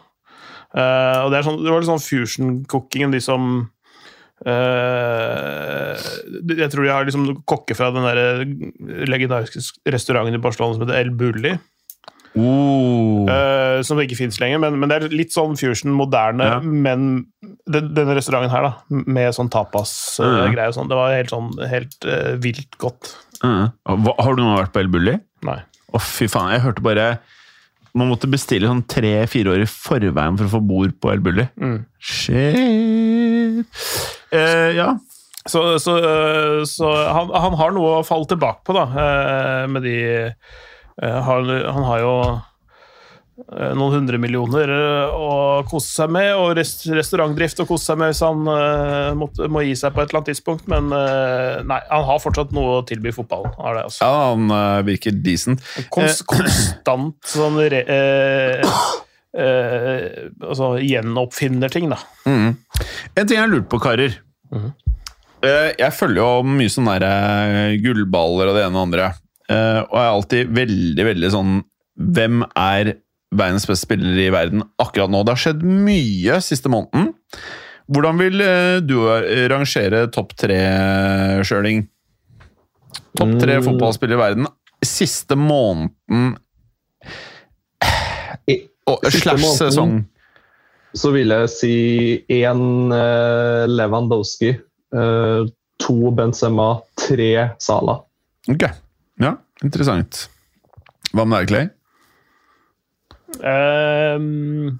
Uh, 0.76 1.24
og 1.24 1.32
det, 1.32 1.40
er 1.40 1.48
sånn, 1.48 1.62
det 1.64 1.72
var 1.72 1.80
litt 1.80 1.88
sånn 1.88 2.04
fusion-cooking. 2.04 3.14
de 3.16 3.22
som 3.24 3.64
eh, 4.44 6.08
Jeg 6.58 6.72
tror 6.74 6.84
de 6.84 6.92
har 6.92 7.08
liksom 7.08 7.30
kokker 7.48 7.78
fra 7.78 7.92
den 7.96 8.04
der 8.08 9.08
legendariske 9.08 9.64
restauranten 9.94 10.36
i 10.36 10.44
Barcelona 10.44 10.76
som 10.76 10.86
heter 10.86 11.00
El 11.00 11.16
Bulli. 11.16 11.56
Oh. 12.36 13.24
Uh, 13.30 13.80
som 13.88 14.00
ikke 14.04 14.18
fins 14.20 14.38
lenger, 14.42 14.60
men, 14.60 14.76
men 14.82 14.92
det 14.92 14.98
er 14.98 15.14
litt 15.16 15.32
sånn 15.36 15.56
fusion, 15.60 15.94
moderne. 15.96 16.50
Ja. 16.50 16.58
Men 16.60 17.08
den, 17.72 17.94
denne 17.96 18.18
restauranten 18.18 18.52
her, 18.52 18.68
da, 18.68 19.04
med 19.08 19.36
sånn 19.38 19.52
tapas-greie 19.54 20.68
og 20.72 20.76
sånn, 20.76 20.92
det 20.92 21.00
var 21.00 21.16
helt 21.16 21.32
sånn 21.32 21.54
helt 21.72 22.10
eh, 22.10 22.36
vilt 22.44 22.76
godt. 22.82 23.14
Uh. 23.40 23.72
Hva, 23.88 24.18
har 24.20 24.36
du 24.36 24.44
gang 24.44 24.60
vært 24.60 24.76
på 24.76 24.84
El 24.84 24.92
Bulli? 24.92 25.16
Nei. 25.48 25.62
Å, 25.96 26.04
fy 26.04 26.28
faen. 26.32 26.52
Jeg 26.56 26.66
hørte 26.66 26.84
bare 26.84 27.08
Man 27.96 28.10
måtte 28.10 28.28
bestille 28.28 28.68
sånn 28.68 28.84
tre-fire 28.92 29.54
år 29.54 29.64
i 29.64 29.70
forveien 29.70 30.36
for 30.36 30.50
å 30.50 30.54
få 30.58 30.64
bord 30.68 30.98
på 31.00 31.14
El 31.14 31.24
Bulli. 31.24 31.48
Mm. 31.56 31.78
Shit. 32.04 32.60
Eh, 34.32 34.72
ja. 34.78 34.94
Så, 35.46 35.80
så, 35.80 35.98
eh, 35.98 36.64
så 36.66 36.90
han, 37.06 37.30
han 37.30 37.54
har 37.60 37.74
noe 37.76 38.00
å 38.00 38.06
falle 38.06 38.26
tilbake 38.30 38.66
på, 38.66 38.74
da, 38.74 38.88
eh, 38.90 39.64
med 39.70 39.86
de 39.86 39.96
eh, 40.26 41.22
han, 41.30 41.50
han 41.52 41.90
har 41.92 42.02
jo 42.02 42.18
noen 43.36 43.98
hundre 43.98 44.16
millioner 44.16 44.72
å 45.12 45.64
kose 45.68 45.90
seg 45.92 46.12
med, 46.16 46.30
og 46.40 46.54
rest, 46.56 46.86
restaurantdrift 46.88 47.60
å 47.60 47.66
kose 47.68 47.90
seg 47.90 47.98
med 48.00 48.14
hvis 48.14 48.22
han 48.24 48.48
uh, 48.48 49.12
må, 49.20 49.28
må 49.52 49.66
gi 49.66 49.74
seg 49.76 49.92
på 49.92 50.00
et 50.00 50.08
eller 50.08 50.22
annet 50.22 50.30
tidspunkt, 50.32 50.70
men 50.72 50.88
uh, 50.96 51.60
nei, 51.68 51.82
han 51.90 52.06
har 52.08 52.22
fortsatt 52.24 52.56
noe 52.56 52.78
å 52.78 52.86
tilby 52.88 53.12
fotballen. 53.12 53.52
Har 53.60 53.76
det, 53.76 53.84
altså. 53.90 54.08
Ja, 54.08 54.30
han 54.32 54.48
uh, 54.56 54.80
virker 54.88 55.20
decent. 55.20 55.68
Kons 55.92 56.24
konstant 56.32 57.20
sånn 57.28 57.60
re, 57.60 57.84
eh, 59.38 60.30
altså, 60.42 60.74
gjenoppfinner-ting, 60.82 61.90
da. 61.92 61.98
Mm. 62.26 62.56
En 63.16 63.28
ting 63.28 63.38
jeg 63.40 63.52
lurte 63.52 63.70
på, 63.72 63.80
karer. 63.84 64.18
Eh, 64.56 65.72
Jeg 65.78 65.92
følger 65.94 66.22
jo 66.24 66.44
mye 66.48 66.72
sånn 66.72 66.88
der 66.90 67.06
eh, 67.08 67.76
gullballer 67.84 68.50
og 68.50 68.56
det 68.58 68.64
ene 68.66 68.76
og 68.80 68.80
det 68.80 68.86
andre. 68.88 69.08
Eh, 69.50 69.82
Og 69.84 69.94
jeg 70.00 70.06
er 70.06 70.14
alltid 70.16 70.54
veldig, 70.58 71.04
veldig 71.06 71.30
sånn 71.36 71.52
Hvem 72.16 72.42
er 72.58 72.94
verdens 73.36 73.68
beste 73.70 73.86
spiller 73.86 74.18
i 74.26 74.32
verden 74.34 74.64
akkurat 74.82 75.12
nå? 75.14 75.22
Det 75.24 75.36
har 75.36 75.42
skjedd 75.44 75.62
mye 75.64 76.40
siste 76.44 76.72
måneden. 76.72 77.12
Hvordan 77.92 78.18
vil 78.20 78.42
eh, 78.42 78.80
du 78.84 78.96
eh, 79.14 79.46
rangere 79.52 80.08
topp 80.12 80.34
tre, 80.40 80.58
Sjøling? 81.46 81.86
Topp 83.16 83.38
tre 83.40 83.60
Mm. 83.60 83.64
fotballspillere 83.70 84.18
i 84.18 84.24
verden 84.26 84.48
siste 84.86 85.34
måneden 85.40 86.36
og, 88.90 89.06
slash 89.12 89.46
sesong. 89.58 90.00
Så 90.96 91.12
vil 91.12 91.34
jeg 91.34 91.52
si 91.52 91.76
én 92.32 92.94
eh, 92.96 93.66
Lewandowski, 93.68 94.54
eh, 94.96 95.42
to 95.84 96.12
Benzema, 96.16 96.70
tre 97.00 97.32
Sala. 97.60 98.00
Ok, 98.52 98.64
ja, 99.22 99.36
interessant. 99.66 100.28
Hva 101.16 101.26
med 101.28 101.44
deg, 101.44 101.52
Clay? 101.52 101.72
Um, 103.36 104.78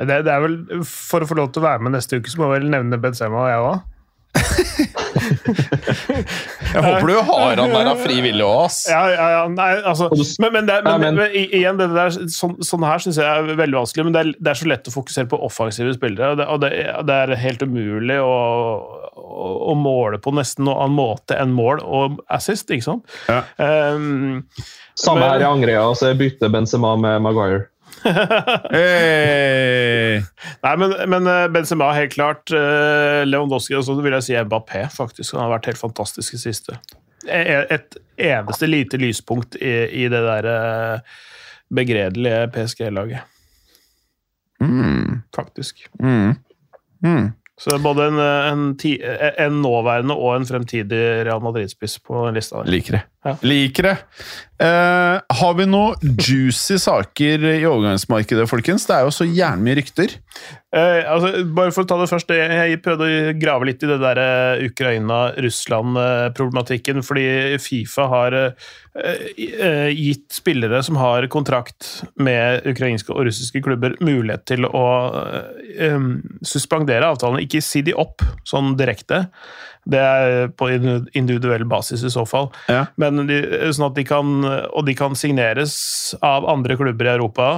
det, 0.00 0.22
det 0.24 0.32
er 0.32 0.40
vel 0.40 0.54
For 0.88 1.20
å 1.20 1.28
få 1.28 1.36
lov 1.36 1.50
til 1.52 1.60
å 1.60 1.66
være 1.66 1.84
med 1.84 1.92
neste 1.96 2.16
uke, 2.16 2.30
så 2.32 2.40
må 2.40 2.48
jeg 2.48 2.62
vel 2.62 2.72
nevne 2.72 3.00
Benzema 3.02 3.44
og 3.44 3.50
jeg 3.52 3.66
òg. 3.66 5.02
Jeg 5.26 6.82
håper 6.84 7.06
du 7.10 7.14
har 7.28 7.56
han 7.60 7.72
der 7.72 7.90
av 7.90 8.00
fri 8.02 8.16
vilje 8.24 8.44
òg, 8.46 8.64
ass. 8.66 8.78
Ja, 8.90 9.02
ja, 9.12 9.26
ja, 9.36 9.42
nei, 9.52 9.68
altså, 9.88 10.08
men, 10.42 10.52
men, 10.54 10.68
det, 10.68 10.78
men, 10.86 11.00
men- 11.04 11.18
men 11.20 11.36
igjen, 11.36 11.78
det 11.80 11.88
der, 11.94 12.14
sånn, 12.32 12.56
sånn 12.66 12.84
her 12.86 13.02
syns 13.02 13.18
jeg 13.20 13.26
er 13.26 13.58
veldig 13.58 13.78
vanskelig. 13.80 14.06
Men 14.08 14.16
det 14.16 14.22
er, 14.24 14.32
det 14.38 14.52
er 14.52 14.60
så 14.60 14.68
lett 14.70 14.90
å 14.90 14.94
fokusere 14.94 15.30
på 15.32 15.40
offensive 15.46 15.94
spillere. 15.96 16.32
Og 16.34 16.40
det, 16.40 16.48
og 16.52 16.62
det, 16.64 16.72
det 17.10 17.18
er 17.24 17.34
helt 17.42 17.64
umulig 17.66 18.18
å, 18.22 18.34
å, 19.16 19.52
å 19.72 19.76
måle 19.78 20.20
på 20.22 20.34
nesten 20.36 20.66
noen 20.68 20.84
annen 20.86 20.98
måte 20.98 21.38
enn 21.40 21.54
mål 21.56 21.82
og 21.84 22.20
assist, 22.32 22.70
ikke 22.74 22.88
sant? 22.90 23.16
Ja. 23.30 23.42
Um, 23.60 24.42
Samme 24.96 25.20
Men- 25.24 25.30
her 25.34 25.42
i 25.44 25.48
Angrea, 25.50 25.86
så 25.96 26.12
jeg 26.12 26.20
bytter 26.22 26.52
Benzema 26.54 26.94
med 27.00 27.20
Maguire. 27.24 27.66
Hey. 28.76 30.20
Nei, 30.62 30.74
men, 30.80 30.94
men 31.10 31.26
eh, 31.30 31.46
Benzema 31.52 31.90
helt 31.96 32.12
klart. 32.14 32.50
Leon 32.52 33.28
Lewandowski 33.30 33.76
og 33.78 33.84
så 33.86 33.96
vil 34.00 34.14
jeg 34.18 34.26
si 34.26 34.36
Mbappé, 34.38 34.86
faktisk. 34.94 35.34
Han 35.36 35.46
har 35.46 35.54
vært 35.56 35.70
helt 35.72 35.80
fantastisk 35.80 36.36
i 36.36 36.40
siste. 36.42 36.78
E- 37.26 37.64
Et 37.74 37.96
eneste 38.28 38.68
lite 38.70 39.00
lyspunkt 39.02 39.56
i, 39.60 39.72
i 40.04 40.06
det 40.12 40.22
der 40.26 40.50
eh, 40.52 41.16
begredelige 41.74 42.44
PSG-laget, 42.54 43.32
Mm. 44.60 45.18
faktisk. 45.36 45.82
Mm. 46.00 46.30
Mm. 47.04 47.26
Så 47.60 47.76
både 47.84 48.06
en, 48.08 48.18
eh, 48.20 48.46
en, 48.52 48.62
ti, 48.80 48.94
en 49.02 49.58
nåværende 49.62 50.14
og 50.16 50.36
en 50.38 50.46
fremtidig 50.48 51.02
Real 51.28 51.42
Madrid-spiss 51.44 51.98
på 52.04 52.22
lista. 52.32 52.62
der. 52.62 52.70
Liker 52.72 52.96
det. 52.96 53.02
Ja. 53.26 53.32
Liker 53.42 53.82
det. 53.88 53.96
Uh, 54.62 55.18
har 55.36 55.54
vi 55.58 55.64
noen 55.68 55.94
juicy 56.16 56.78
saker 56.80 57.42
i 57.50 57.66
overgangsmarkedet, 57.68 58.46
folkens? 58.48 58.86
Det 58.88 58.94
er 58.96 59.02
jo 59.04 59.10
så 59.12 59.24
gjerne 59.26 59.62
mye 59.66 59.76
rykter. 59.80 60.08
Uh, 60.72 61.02
altså, 61.10 61.28
bare 61.56 61.72
for 61.74 61.82
å 61.82 61.88
ta 61.90 61.96
det 62.00 62.08
først, 62.12 62.30
jeg- 62.32 62.80
prøvde 62.84 63.04
å 63.08 63.10
grave 63.40 63.64
litt 63.68 63.82
i 63.82 63.90
det 63.90 63.98
der 64.00 64.18
eh, 64.22 64.62
Ukraina-Russland-problematikken, 64.70 66.98
fordi 67.04 67.26
Fifa 67.62 68.04
har 68.12 68.30
gitt 69.92 70.28
spillere 70.32 70.78
som 70.86 70.96
har 70.96 71.26
kontrakt 71.28 72.04
med 72.16 72.64
ukrainske 72.70 73.12
og 73.12 73.26
russiske 73.28 73.60
klubber, 73.64 73.92
mulighet 74.00 74.44
til 74.48 74.64
å 74.64 74.86
suspendere 76.46 77.04
avtalene, 77.10 77.42
ikke 77.44 77.60
si 77.64 77.82
de 77.84 77.92
opp 77.92 78.22
sånn 78.48 78.76
direkte. 78.78 79.26
Det 79.86 80.00
er 80.02 80.48
på 80.58 80.68
individuell 81.14 81.64
basis 81.70 82.02
i 82.02 82.10
så 82.10 82.24
fall. 82.26 82.50
Ja. 82.68 82.86
Men 82.98 83.26
de, 83.28 83.38
sånn 83.70 83.86
at 83.90 83.98
de 83.98 84.04
kan, 84.08 84.32
og 84.46 84.82
de 84.88 84.96
kan 84.98 85.14
signeres 85.18 85.76
av 86.26 86.46
andre 86.50 86.74
klubber 86.80 87.06
i 87.06 87.14
Europa, 87.14 87.48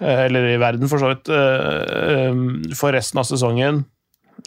eh, 0.00 0.26
eller 0.26 0.50
i 0.52 0.60
verden 0.60 0.90
for 0.92 1.00
så 1.00 1.14
vidt, 1.14 1.32
eh, 1.32 2.28
um, 2.30 2.62
for 2.76 2.92
resten 2.92 3.22
av 3.22 3.28
sesongen 3.30 3.84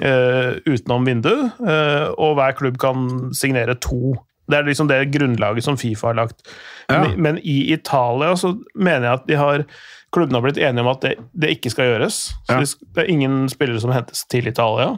eh, 0.02 0.60
utenom 0.70 1.06
vindu, 1.08 1.34
eh, 1.68 2.08
og 2.18 2.38
hver 2.38 2.56
klubb 2.60 2.78
kan 2.82 3.10
signere 3.34 3.78
to. 3.82 4.16
Det 4.48 4.60
er 4.62 4.70
liksom 4.70 4.88
det 4.88 5.02
grunnlaget 5.12 5.66
som 5.66 5.78
Fifa 5.80 6.12
har 6.12 6.22
lagt. 6.22 6.46
Ja. 6.88 7.02
Men, 7.02 7.18
men 7.22 7.40
i 7.44 7.74
Italia 7.74 8.36
så 8.40 8.54
mener 8.76 9.10
jeg 9.10 9.14
at 9.18 9.28
de 9.28 9.40
har 9.42 9.66
klubbene 10.16 10.40
har 10.40 10.46
blitt 10.46 10.62
enige 10.64 10.86
om 10.86 10.92
at 10.94 11.02
det, 11.04 11.16
det 11.36 11.50
ikke 11.58 11.74
skal 11.74 11.90
gjøres. 11.92 12.20
Så 12.48 12.56
Ja. 12.56 12.62
det, 12.64 12.70
det 12.96 13.04
er 13.04 13.12
ingen 13.12 13.50
spillere 13.52 13.82
som 13.84 13.92
hentes 13.92 14.24
til 14.32 14.48
Italia. 14.48 14.94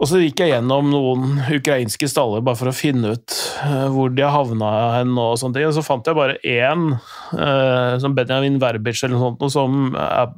Og 0.00 0.08
så 0.08 0.22
gikk 0.22 0.40
jeg 0.40 0.54
gjennom 0.54 0.88
noen 0.88 1.42
ukrainske 1.52 2.08
staller 2.08 2.40
bare 2.44 2.56
for 2.56 2.70
å 2.70 2.76
finne 2.76 3.12
ut 3.12 3.34
eh, 3.66 3.86
hvor 3.92 4.08
de 4.16 4.24
har 4.24 4.32
havna 4.32 4.70
hen. 4.96 5.12
Og 5.12 5.36
sånne 5.40 5.58
ting. 5.58 5.68
Og 5.68 5.76
så 5.76 5.84
fant 5.84 6.08
jeg 6.08 6.16
bare 6.16 6.38
én, 6.40 6.94
eh, 7.36 7.94
som 8.00 8.16
Benjamin 8.16 8.56
Verbic 8.62 9.02
eller 9.04 9.18
noe 9.18 9.36
sånt, 9.36 9.52
som 9.52 9.96
er, 10.00 10.32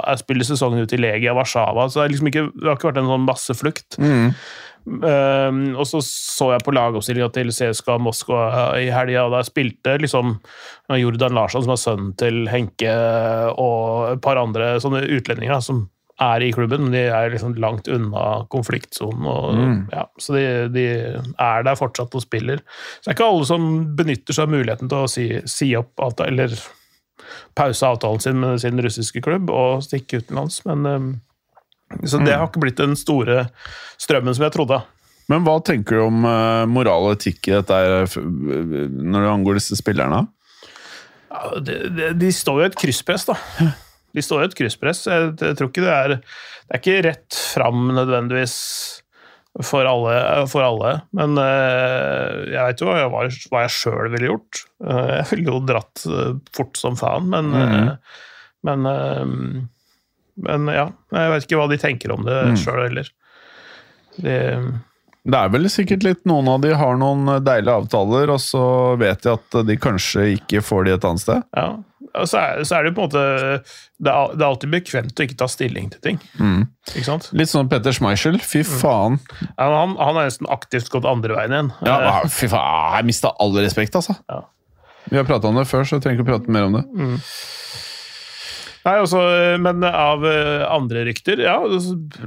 er 0.00 0.20
spiller 0.20 0.48
sesongen 0.48 0.80
ut 0.80 0.96
i 0.96 1.02
Legia 1.04 1.36
Warszawa. 1.36 1.90
Så 1.92 2.00
det, 2.00 2.14
liksom 2.14 2.32
ikke, 2.32 2.48
det 2.56 2.70
har 2.70 2.80
ikke 2.80 2.94
vært 2.94 3.02
en 3.04 3.12
sånn 3.12 3.28
masseflukt. 3.28 4.00
Mm. 4.00 4.30
Um, 4.84 5.60
og 5.80 5.86
så 5.88 6.02
så 6.04 6.50
jeg 6.52 6.64
på 6.66 6.72
lagoppstillinga 6.76 7.30
til 7.32 7.48
CSKA 7.56 7.94
Moskva 8.04 8.42
i 8.76 8.90
helga, 8.92 9.22
og 9.24 9.32
der 9.32 9.46
spilte 9.48 9.94
liksom 10.00 10.34
Jordan 11.00 11.36
Larsson, 11.36 11.64
som 11.64 11.72
er 11.72 11.80
sønnen 11.80 12.10
til 12.20 12.44
Henke, 12.52 12.92
og 13.56 14.10
et 14.12 14.24
par 14.24 14.40
andre 14.40 14.74
sånne 14.84 15.06
utlendinger 15.08 15.56
da, 15.56 15.64
som 15.64 15.86
er 16.22 16.42
i 16.46 16.52
klubben, 16.54 16.84
men 16.86 16.92
de 16.94 17.00
er 17.10 17.30
liksom 17.32 17.56
langt 17.58 17.88
unna 17.90 18.44
konfliktsonen. 18.52 19.26
og- 19.26 19.54
Mm. 19.54 19.88
Ja, 19.92 20.04
så 20.20 20.34
de, 20.34 20.68
de 20.68 20.84
er 21.38 21.62
der 21.66 21.74
fortsatt 21.74 22.14
og 22.14 22.22
spiller. 22.22 22.58
Så 23.00 23.08
det 23.10 23.12
er 23.12 23.16
ikke 23.18 23.30
alle 23.32 23.46
som 23.46 23.96
benytter 23.96 24.32
seg 24.34 24.42
av 24.44 24.50
muligheten 24.54 24.88
til 24.88 24.98
å 24.98 25.08
si, 25.10 25.40
si 25.44 25.74
opp 25.76 25.90
avtale, 25.98 26.28
eller 26.28 26.54
pause 27.56 27.82
avtalen 27.86 28.20
sin 28.20 28.38
med 28.40 28.60
sin 28.60 28.78
russiske 28.78 29.22
klubb 29.22 29.50
og 29.50 29.82
stikke 29.82 30.22
utenlands, 30.22 30.60
men 30.66 30.86
um, 30.86 31.20
så 32.04 32.18
det 32.24 32.34
har 32.34 32.48
ikke 32.48 32.60
blitt 32.60 32.76
den 32.80 32.96
store 32.96 33.48
strømmen 33.98 34.34
som 34.34 34.44
jeg 34.44 34.52
trodde. 34.52 34.82
Men 35.28 35.44
hva 35.44 35.58
tenker 35.64 35.96
du 35.96 36.02
om 36.06 36.24
eh, 36.28 36.66
moral 36.66 37.06
og 37.08 37.16
etikk 37.16 37.48
i 37.48 37.54
dette 37.62 37.78
når 38.18 39.24
det 39.24 39.30
angår 39.30 39.54
disse 39.54 39.76
spillerne? 39.78 40.26
Ja, 41.30 41.60
de, 41.60 41.78
de, 41.90 42.12
de 42.14 42.28
står 42.34 42.60
jo 42.60 42.66
i 42.66 42.70
et 42.70 42.76
krysspress, 42.76 43.24
da. 43.30 43.34
De 44.14 44.22
står 44.22 44.42
i 44.44 44.48
et 44.48 44.56
krysspress. 44.58 45.04
Jeg, 45.10 45.32
tror 45.58 45.70
ikke 45.70 45.82
det 45.84 45.94
er 45.94 46.12
Det 46.18 46.76
er 46.76 46.80
ikke 46.82 47.00
rett 47.08 47.38
fram 47.54 47.88
nødvendigvis 47.96 48.54
for 49.62 49.86
alle, 49.86 50.14
for 50.50 50.64
alle. 50.66 50.92
men 51.14 51.36
eh, 51.38 52.40
jeg 52.50 52.64
vet 52.72 52.80
jo 52.82 52.88
hva 52.88 52.96
jeg, 52.98 53.36
hva 53.52 53.60
jeg 53.62 53.74
sjøl 53.76 54.08
ville 54.10 54.30
gjort. 54.32 54.62
Eh, 54.82 55.10
jeg 55.20 55.28
ville 55.30 55.52
jo 55.52 55.60
dratt 55.68 56.02
eh, 56.10 56.32
fort 56.56 56.80
som 56.80 56.96
faen, 56.98 57.28
men 57.30 57.52
mm. 57.54 57.92
Men, 58.64 58.80
men 60.40 60.68
ja, 60.72 60.86
jeg 61.12 61.30
vet 61.34 61.44
ikke 61.44 61.58
hva 61.60 61.66
de 61.68 61.76
tenker 61.82 62.14
om 62.14 62.22
det 62.24 62.38
Mm. 62.48 62.56
sjøl 62.56 62.80
heller. 62.86 63.10
De, 64.16 64.36
Det 65.24 65.38
er 65.38 65.52
vel 65.52 65.68
sikkert 65.72 66.02
litt 66.04 66.24
noen 66.28 66.48
av 66.48 66.62
de 66.64 66.72
har 66.76 66.96
noen 66.96 67.28
deilige 67.44 67.74
avtaler, 67.82 68.32
og 68.32 68.40
så 68.40 68.64
vet 69.00 69.22
de 69.24 69.34
at 69.36 69.58
de 69.68 69.76
kanskje 69.80 70.26
ikke 70.38 70.62
får 70.64 70.84
de 70.88 70.94
et 70.96 71.04
annet 71.10 71.22
sted. 71.26 71.44
ja. 71.56 71.68
Så 72.28 72.38
er, 72.38 72.62
så 72.68 72.76
er 72.78 72.86
det 72.86 72.92
på 72.94 73.02
en 73.02 73.08
måte 73.08 73.22
det 74.04 74.12
er, 74.12 74.34
det 74.34 74.42
er 74.42 74.46
alltid 74.46 74.70
bekvemt 74.74 75.18
å 75.18 75.24
ikke 75.24 75.38
ta 75.40 75.48
stilling 75.50 75.88
til 75.94 76.02
ting. 76.04 76.18
Mm. 76.38 76.66
Ikke 76.92 77.06
sant? 77.06 77.28
Litt 77.36 77.50
sånn 77.50 77.70
Petter 77.72 77.94
Schmeichel. 77.96 78.38
Fy 78.44 78.62
faen. 78.68 79.18
Ja, 79.56 79.68
Han, 79.72 79.96
han 79.98 80.20
er 80.20 80.28
nesten 80.28 80.50
aktivt 80.52 80.90
gått 80.92 81.08
andre 81.08 81.38
veien 81.38 81.54
igjen. 81.56 81.72
Ja, 81.88 82.20
fy 82.30 82.50
faen. 82.52 82.98
Jeg 82.98 83.08
mista 83.10 83.32
all 83.42 83.56
respekt, 83.58 83.96
altså. 83.98 84.18
Ja. 84.30 84.42
Vi 85.10 85.18
har 85.20 85.26
prata 85.28 85.50
om 85.50 85.58
det 85.58 85.66
før, 85.68 85.84
så 85.86 85.98
jeg 85.98 86.04
trenger 86.04 86.20
ikke 86.22 86.28
å 86.28 86.32
prate 86.34 86.54
mer 86.54 86.68
om 86.68 86.78
det. 86.78 86.84
Nei, 88.84 88.94
også, 89.00 89.20
eh, 89.32 89.54
Men 89.64 89.84
av 89.88 90.24
eh, 90.28 90.64
andre 90.68 91.06
rykter 91.08 91.40
Ja, 91.40 91.56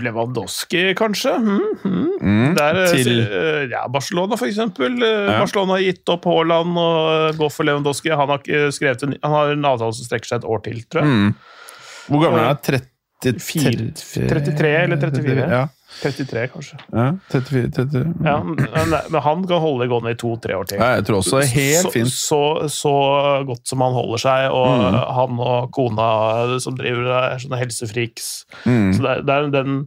Lewandowski, 0.02 0.96
kanskje? 0.98 1.36
Mm, 1.38 1.62
mm. 1.84 2.10
Mm, 2.18 2.56
Der, 2.58 2.82
eh, 2.82 2.96
til 2.96 3.72
ja, 3.72 3.84
Barcelona, 3.94 4.40
for 4.40 4.50
eksempel. 4.50 4.98
Ja. 5.04 5.38
Barcelona 5.44 5.78
har 5.78 5.86
gitt 5.86 6.14
opp 6.14 6.26
Haaland 6.26 6.78
og 6.82 7.38
går 7.38 7.54
for 7.54 7.68
Lewandowski. 7.70 8.10
Han 8.10 8.34
har, 8.34 8.42
skrevet 8.74 9.06
en, 9.06 9.18
han 9.22 9.38
har 9.38 9.54
en 9.54 9.70
avtale 9.70 9.94
som 9.94 10.10
strekker 10.10 10.34
seg 10.34 10.42
et 10.42 10.50
år 10.50 10.64
til, 10.66 10.82
tror 10.90 11.06
jeg. 11.06 11.14
mm. 11.14 11.34
Hvor 12.08 12.24
gammel 12.24 12.40
er 12.42 12.54
han? 12.56 12.86
Fire- 13.24 13.92
33 14.30 14.70
eller 14.84 14.98
34? 15.02 15.46
Ja, 15.50 15.62
33, 16.04 16.44
kanskje. 16.54 16.78
ja 16.94 17.06
34, 17.32 17.72
30. 17.74 18.04
Ja, 18.28 18.36
men, 18.44 18.92
men 19.10 19.22
han 19.26 19.48
kan 19.50 19.64
holde 19.64 19.86
det 19.86 19.90
gående 19.90 20.12
i 20.14 20.20
to-tre 20.22 20.54
år 20.60 20.68
til. 20.70 20.78
Ja, 20.78 20.92
jeg 21.00 21.06
tror 21.08 21.18
også 21.24 21.40
det 21.40 21.48
er 21.48 21.54
helt 21.56 21.88
så, 21.88 21.94
fint. 21.96 22.12
Så, 22.14 22.42
så 22.76 22.94
godt 23.50 23.64
som 23.72 23.82
han 23.82 23.96
holder 23.98 24.22
seg, 24.22 24.52
og 24.54 24.68
Mm. 24.78 25.00
han 25.18 25.40
og 25.48 25.72
kona 25.74 26.12
som 26.62 26.78
driver 26.78 27.10
er 27.24 27.42
sånne 27.42 27.58
helsefriks. 27.64 28.30
Mm. 28.68 28.94
Så 28.94 29.02
det 29.08 29.16
det 29.26 29.36
er 29.40 29.50
den, 29.58 29.80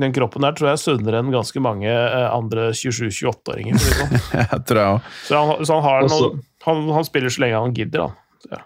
den 0.00 0.12
kroppen 0.16 0.44
der 0.44 0.52
tror 0.58 0.68
jeg 0.70 0.76
er 0.78 0.84
sunnere 0.84 1.18
enn 1.24 1.32
ganske 1.32 1.60
mange 1.64 1.88
eh, 1.90 2.28
andre 2.30 2.70
27-28-åringer. 2.76 3.78
for 3.80 3.88
å 3.88 3.94
si 3.94 3.96
det 3.96 4.20
sånn. 4.20 4.40
Jeg 4.52 4.64
tror 4.68 4.82
jeg 4.84 4.98
også. 4.98 5.14
Så, 5.30 5.40
han, 5.40 5.64
så 5.64 5.78
han, 5.80 5.84
har 5.88 6.10
noen, 6.12 6.42
han, 6.68 6.84
han 6.98 7.08
spiller 7.08 7.32
så 7.32 7.46
lenge 7.46 7.64
han 7.64 7.74
gidder, 7.80 8.04
han. 8.10 8.18
Ja. 8.52 8.60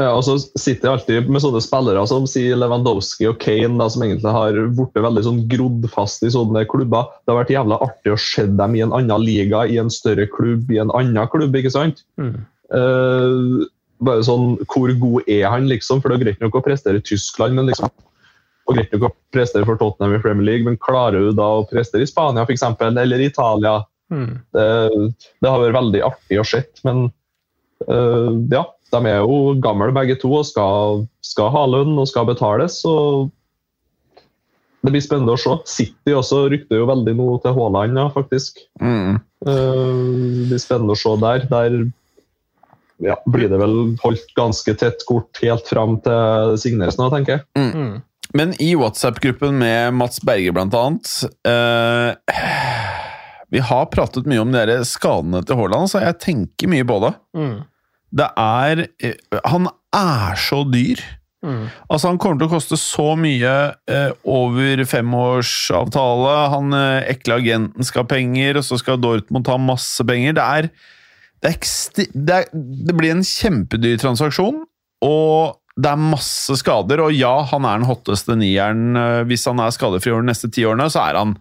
Ja, 0.00 0.08
og 0.16 0.22
så 0.24 0.38
sitter 0.40 0.88
jeg 0.88 0.92
alltid 0.92 1.28
med 1.30 1.42
sånne 1.44 1.60
spillere 1.62 2.02
som 2.08 2.24
sier 2.30 2.56
Lewandowski 2.56 3.26
og 3.28 3.36
Kane, 3.42 3.76
da, 3.76 3.88
som 3.92 4.04
egentlig 4.06 4.32
har 4.34 4.56
blitt 4.72 5.02
veldig 5.04 5.24
sånn 5.26 5.42
grodd 5.50 5.84
fast 5.92 6.24
i 6.24 6.30
sånne 6.32 6.64
klubber. 6.70 7.10
Det 7.22 7.32
har 7.34 7.42
vært 7.42 7.52
jævla 7.52 7.78
artig 7.84 8.14
å 8.14 8.20
se 8.20 8.46
dem 8.48 8.78
i 8.78 8.82
en 8.86 8.94
annen 8.96 9.26
liga, 9.26 9.66
i 9.68 9.76
en 9.82 9.92
større 9.92 10.26
klubb, 10.32 10.72
i 10.72 10.80
en 10.82 10.92
annen 10.96 11.28
klubb. 11.32 11.58
ikke 11.60 11.74
sant? 11.74 12.02
Mm. 12.20 12.38
Uh, 12.72 13.68
bare 14.02 14.24
sånn, 14.26 14.56
Hvor 14.64 14.94
god 14.98 15.28
er 15.30 15.44
han, 15.52 15.68
liksom? 15.70 16.00
For 16.00 16.10
det 16.10 16.18
er 16.18 16.24
greit 16.24 16.42
nok 16.42 16.56
å 16.58 16.64
prestere 16.64 17.02
i 17.02 17.06
Tyskland, 17.12 17.58
men 17.58 17.68
liksom 17.70 17.92
og 18.62 18.76
greit 18.76 18.92
nok 18.94 19.08
å 19.08 19.14
prestere 19.34 19.66
for 19.66 19.78
Tottenham 19.78 20.14
i 20.16 20.20
Premier 20.22 20.46
League, 20.46 20.66
men 20.66 20.78
klarer 20.80 21.26
du 21.26 21.32
da 21.34 21.48
å 21.58 21.64
prestere 21.66 22.06
i 22.06 22.10
Spania 22.10 22.44
for 22.46 22.54
eksempel, 22.54 22.94
eller 22.98 23.22
i 23.22 23.26
Italia? 23.30 23.80
Mm. 24.12 24.36
Det, 24.54 24.66
det 25.42 25.50
har 25.50 25.62
vært 25.62 25.78
veldig 25.80 26.02
artig 26.06 26.38
å 26.38 26.46
se, 26.46 26.62
men 26.86 27.08
uh, 27.88 28.30
ja, 28.52 28.62
de 28.92 29.08
er 29.08 29.22
jo 29.22 29.54
gamle 29.62 29.92
begge 29.96 30.18
to 30.20 30.30
og 30.40 30.46
skal, 30.48 31.06
skal 31.24 31.52
ha 31.54 31.64
lønn 31.70 31.96
og 31.98 32.08
skal 32.10 32.28
betales. 32.28 32.82
så 32.84 33.30
det 34.82 34.90
blir 34.90 35.02
spennende 35.04 35.36
å 35.36 35.38
se. 35.38 35.52
City 35.70 36.14
også 36.16 36.46
rykter 36.50 36.80
jo 36.80 36.88
veldig 36.90 37.12
nå 37.14 37.26
til 37.44 37.54
Haaland, 37.54 37.98
ja, 38.00 38.08
faktisk. 38.10 38.58
Mm. 38.82 39.20
Eh, 39.46 39.82
det 40.42 40.48
blir 40.50 40.62
spennende 40.62 40.96
å 40.96 40.98
se 40.98 41.12
der. 41.22 41.44
Der 41.52 41.76
ja, 43.02 43.16
blir 43.30 43.50
det 43.50 43.60
vel 43.62 43.76
holdt 44.02 44.34
ganske 44.38 44.74
tett 44.78 45.04
kort 45.06 45.38
helt 45.42 45.70
fram 45.70 46.00
til 46.02 46.56
signeres 46.62 46.98
nå, 46.98 47.08
tenker 47.14 47.38
jeg. 47.38 47.46
Mm. 47.58 48.02
Men 48.34 48.56
i 48.62 48.72
WhatsApp-gruppen 48.78 49.58
med 49.60 49.94
Mats 49.94 50.22
Berger, 50.24 50.54
blant 50.56 50.74
annet 50.78 51.10
eh, 51.46 52.38
Vi 53.52 53.60
har 53.60 53.90
pratet 53.92 54.28
mye 54.30 54.40
om 54.40 54.54
de 54.54 54.78
skadene 54.88 55.42
til 55.46 55.58
Haaland, 55.60 55.92
så 55.92 56.02
jeg 56.02 56.18
tenker 56.24 56.70
mye 56.72 56.86
på 56.88 56.98
det. 57.06 57.12
Mm. 57.38 57.58
Det 58.12 58.28
er 58.38 58.86
eh, 59.00 59.40
Han 59.48 59.68
er 59.96 60.38
så 60.40 60.62
dyr. 60.68 61.00
Mm. 61.42 61.64
Altså, 61.90 62.06
han 62.12 62.18
kommer 62.22 62.38
til 62.38 62.46
å 62.46 62.52
koste 62.52 62.76
så 62.78 63.12
mye 63.18 63.52
eh, 63.90 64.12
over 64.30 64.84
femårsavtale. 64.86 66.34
Han 66.54 66.76
eh, 66.76 67.08
ekle 67.14 67.40
agenten 67.40 67.86
skal 67.88 68.04
ha 68.04 68.10
penger, 68.12 68.60
og 68.60 68.66
så 68.66 68.78
skal 68.80 69.00
Dortmund 69.02 69.46
ta 69.48 69.56
masse 69.60 70.06
penger. 70.06 70.36
Det 70.38 70.44
er, 70.58 70.68
det 71.42 71.50
er, 71.54 72.12
det 72.14 72.36
er 72.36 72.52
Det 72.52 72.96
blir 72.98 73.16
en 73.16 73.26
kjempedyr 73.26 73.98
transaksjon, 74.02 74.62
og 75.02 75.58
det 75.82 75.88
er 75.88 76.04
masse 76.04 76.54
skader. 76.60 77.00
Og 77.06 77.16
ja, 77.16 77.34
han 77.50 77.64
er 77.66 77.80
den 77.80 77.88
hotteste 77.90 78.36
nieren. 78.38 78.92
eh, 78.96 79.22
Hvis 79.28 79.48
han 79.50 79.60
er 79.64 79.74
skadefri 79.74 80.12
over 80.14 80.22
de 80.22 80.30
neste 80.30 80.52
ti 80.52 80.66
årene, 80.68 80.90
så 80.92 81.08
er 81.08 81.18
han 81.24 81.34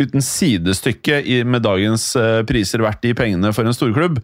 uten 0.00 0.22
sidestykke 0.24 1.20
i, 1.22 1.42
med 1.46 1.62
dagens 1.66 2.08
eh, 2.18 2.40
priser 2.48 2.82
verdt 2.82 3.02
de 3.04 3.12
pengene 3.14 3.52
for 3.54 3.66
en 3.68 3.76
storklubb. 3.76 4.18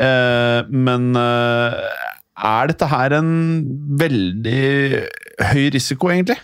Eh, 0.00 0.60
men 0.70 1.10
eh, 1.18 2.06
er 2.40 2.70
dette 2.72 2.88
her 2.88 3.18
en 3.18 3.34
veldig 4.00 4.62
høy 5.52 5.66
risiko, 5.74 6.08
egentlig? 6.14 6.38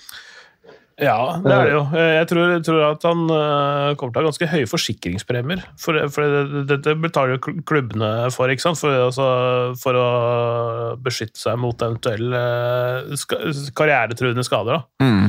Ja, 0.96 1.36
det 1.44 1.52
er 1.52 1.66
det 1.68 1.72
jo. 1.74 1.80
Jeg 1.92 2.26
tror, 2.30 2.46
jeg 2.54 2.62
tror 2.64 2.78
at 2.86 3.02
han 3.04 3.18
kommer 4.00 4.12
til 4.14 4.16
å 4.16 4.22
ha 4.22 4.28
ganske 4.30 4.46
høye 4.48 4.68
forsikringspremier. 4.70 5.60
For, 5.76 5.98
for 6.08 6.24
det- 6.48 6.62
dette 6.70 6.94
betaler 6.96 7.34
jo 7.36 7.52
klubbene 7.68 8.08
for, 8.32 8.48
ikke 8.48 8.64
sant? 8.64 8.80
For, 8.80 8.96
altså, 9.04 9.26
for 9.76 9.98
å 10.00 10.06
beskytte 11.04 11.36
seg 11.36 11.60
mot 11.60 11.84
eventuelle 11.84 12.40
karrieretruende 13.76 14.44
skader. 14.48 14.80
Da. 14.80 15.04
Mm. 15.04 15.28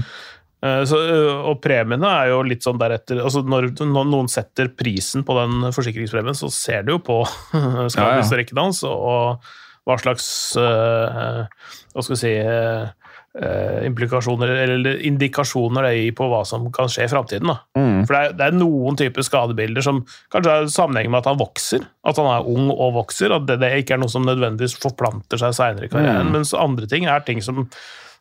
Eh, 0.66 0.84
Så, 0.90 0.98
øh, 0.98 1.46
og 1.52 1.60
premiene 1.62 2.10
er 2.10 2.32
jo 2.32 2.42
litt 2.42 2.66
sånn 2.66 2.80
deretter 2.82 3.20
altså 3.22 3.44
Når, 3.46 3.70
når 3.86 4.08
noen 4.10 4.30
setter 4.32 4.72
prisen 4.74 5.22
på 5.28 5.36
den 5.38 5.70
forsikringspremien, 5.70 6.38
så 6.38 6.50
ser 6.54 6.88
du 6.88 6.96
jo 6.96 7.02
på 7.06 7.22
skadehistorikken 7.94 8.62
hans 8.64 8.82
og 8.88 9.44
hva 9.88 9.96
slags 10.02 10.26
uh, 10.60 11.46
Hva 11.94 12.04
skal 12.04 12.12
vi 12.12 12.20
si 12.20 12.32
øh, 12.36 13.86
implikasjoner 13.88 14.50
eller 14.66 14.98
indikasjoner 15.08 15.86
det 15.86 15.94
gir 15.94 16.16
på 16.18 16.28
hva 16.28 16.42
som 16.48 16.66
kan 16.76 16.90
skje 16.92 17.06
i 17.06 17.12
framtiden. 17.12 17.54
Mm. 17.78 18.02
For 18.04 18.12
det 18.12 18.20
er, 18.20 18.34
det 18.36 18.48
er 18.50 18.58
noen 18.58 18.98
typer 19.00 19.24
skadebilder 19.24 19.86
som 19.86 20.02
kanskje 20.34 20.56
har 20.58 20.68
sammenheng 20.74 21.14
med 21.14 21.22
at 21.22 21.30
han 21.32 21.40
vokser. 21.40 21.86
At 22.04 22.20
han 22.20 22.28
er 22.34 22.50
ung 22.50 22.68
og 22.74 22.98
vokser. 22.98 23.32
At 23.38 23.48
det, 23.48 23.60
det 23.64 23.72
ikke 23.84 23.96
er 23.96 24.02
noe 24.02 24.12
som 24.12 24.28
nødvendigvis 24.28 24.76
forplanter 24.82 25.40
seg 25.40 25.56
seinere 25.56 25.88
i 25.88 25.94
karrieren. 25.94 26.34
Mens 26.34 26.52
andre 26.58 26.90
ting 26.90 27.08
er 27.08 27.24
ting 27.24 27.40
som 27.46 27.64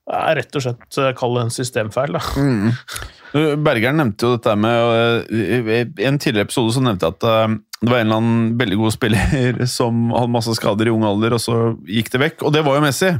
er 0.06 0.36
rett 0.38 0.58
og 0.58 0.62
slett 0.62 0.98
eh, 1.02 1.12
kall 1.18 1.38
det 1.38 1.46
en 1.46 1.54
systemfeil. 1.54 2.16
da. 2.16 2.22
Bergeren 3.66 3.98
nevnte 4.00 4.28
jo 4.28 4.36
dette 4.36 4.52
med 4.56 5.26
øh, 5.28 5.72
I 5.74 6.06
en 6.08 6.18
tidligere 6.22 6.46
episode 6.46 6.72
så 6.72 6.80
nevnte 6.84 7.08
jeg 7.08 7.18
at 7.18 7.26
øh, 7.28 7.56
det 7.82 7.90
var 7.90 8.00
en 8.00 8.06
eller 8.06 8.20
annen 8.22 8.54
veldig 8.56 8.78
god 8.80 8.94
spiller 8.94 9.58
som 9.78 10.08
hadde 10.14 10.32
masse 10.32 10.54
skader 10.56 10.88
i 10.88 10.94
ung 10.94 11.04
alder, 11.04 11.36
og 11.36 11.42
så 11.42 11.58
gikk 11.84 12.08
det 12.14 12.22
vekk. 12.22 12.46
Og 12.48 12.54
det 12.54 12.64
var 12.64 12.78
jo 12.78 12.86
Messi. 12.86 13.12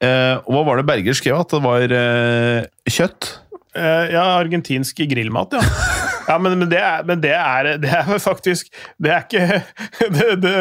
Eh, 0.00 0.34
og 0.40 0.50
hva 0.56 0.64
var 0.66 0.80
det 0.80 0.88
Berger 0.88 1.16
skrev? 1.16 1.38
At 1.44 1.54
det 1.54 1.62
var 1.62 1.94
eh, 2.00 2.66
kjøtt? 2.90 3.34
Eh, 3.76 4.06
ja, 4.16 4.24
argentinsk 4.40 5.04
grillmat, 5.12 5.54
ja. 5.54 5.62
Ja, 6.30 6.36
men, 6.38 6.54
men, 6.60 6.68
det 6.70 6.78
er, 6.78 7.02
men 7.08 7.22
det, 7.22 7.32
er, 7.34 7.68
det 7.82 7.90
er 7.90 8.20
faktisk 8.30 8.70
Det 9.02 9.10
er 9.10 9.24
ikke 9.26 9.62
det, 10.44 10.52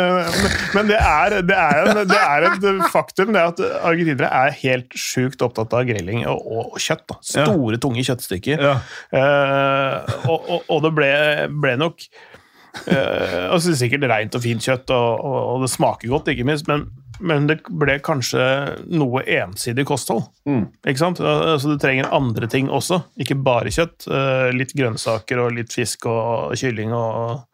Men 0.74 0.90
det 0.90 0.98
er, 0.98 1.36
det, 1.46 1.58
en, 1.58 2.02
det 2.10 2.20
er 2.20 2.48
et 2.50 2.66
faktum 2.94 3.34
det 3.36 3.44
at 3.52 3.62
argentinere 3.86 4.32
er 4.48 4.56
helt 4.64 4.98
sjukt 4.98 5.44
opptatt 5.46 5.76
av 5.78 5.86
grilling 5.90 6.26
og, 6.30 6.40
og, 6.40 6.74
og 6.74 6.82
kjøtt. 6.82 7.06
Da. 7.10 7.20
Store, 7.26 7.78
tunge 7.82 8.04
kjøttstykker. 8.08 8.64
Eh, 8.66 10.18
og, 10.26 10.38
og, 10.40 10.66
og 10.66 10.82
det 10.86 10.92
ble, 10.98 11.12
ble 11.62 11.76
nok 11.80 12.02
uh, 12.88 13.54
altså 13.54 13.76
Sikkert 13.78 14.08
rent 14.10 14.38
og 14.38 14.44
fint 14.44 14.66
kjøtt, 14.66 14.92
og, 14.96 15.24
og 15.54 15.66
det 15.66 15.72
smaker 15.74 16.12
godt, 16.12 16.32
ikke 16.34 16.48
minst, 16.48 16.70
men, 16.72 16.88
men 17.20 17.48
det 17.50 17.60
ble 17.68 17.98
kanskje 18.06 18.44
noe 18.92 19.24
ensidig 19.26 19.86
kosthold. 19.90 20.30
Ikke 20.88 21.02
sant? 21.02 21.20
Altså, 21.24 21.74
du 21.74 21.82
trenger 21.82 22.10
andre 22.16 22.48
ting 22.52 22.72
også, 22.72 23.02
ikke 23.20 23.38
bare 23.44 23.74
kjøtt. 23.74 24.08
Eh, 24.08 24.50
Litt 24.56 24.74
grønnsaker 24.78 25.44
og 25.44 25.54
litt 25.58 25.76
fisk 25.76 26.08
og 26.10 26.56
kylling 26.60 26.96
og 26.96 27.46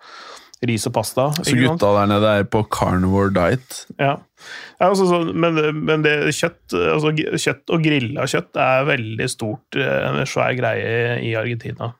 ris 0.66 0.86
og 0.88 0.96
pasta. 0.96 1.28
Så 1.44 1.58
gutta 1.60 1.92
der 1.98 2.08
nede 2.10 2.32
er 2.40 2.48
på 2.50 2.64
carnivore 2.74 3.34
diet. 3.36 3.84
Ja. 4.00 4.16
Ja, 4.80 4.90
altså, 4.92 5.06
så, 5.10 5.20
men, 5.34 5.60
men 5.86 6.06
det 6.06 6.16
kjøtt, 6.36 6.74
altså, 6.74 7.12
kjøtt 7.16 7.74
og 7.74 7.84
grilla 7.86 8.26
kjøtt 8.30 8.58
er 8.62 8.88
veldig 8.90 9.28
stort, 9.32 9.78
eh, 9.78 10.02
en 10.10 10.26
svær 10.30 10.56
greie 10.58 11.20
i 11.26 11.36
Argentina. 11.38 11.92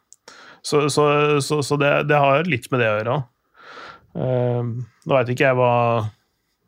Så, 0.66 0.88
så, 0.90 1.06
så, 1.46 1.60
så 1.62 1.78
det, 1.78 1.92
det 2.10 2.18
har 2.18 2.48
litt 2.50 2.72
med 2.74 2.82
det 2.82 2.90
å 2.90 2.98
gjøre. 3.00 3.18
Uh, 4.16 4.70
nå 5.06 5.12
veit 5.12 5.30
ikke 5.34 5.50
jeg 5.50 5.58
hva, 5.60 5.72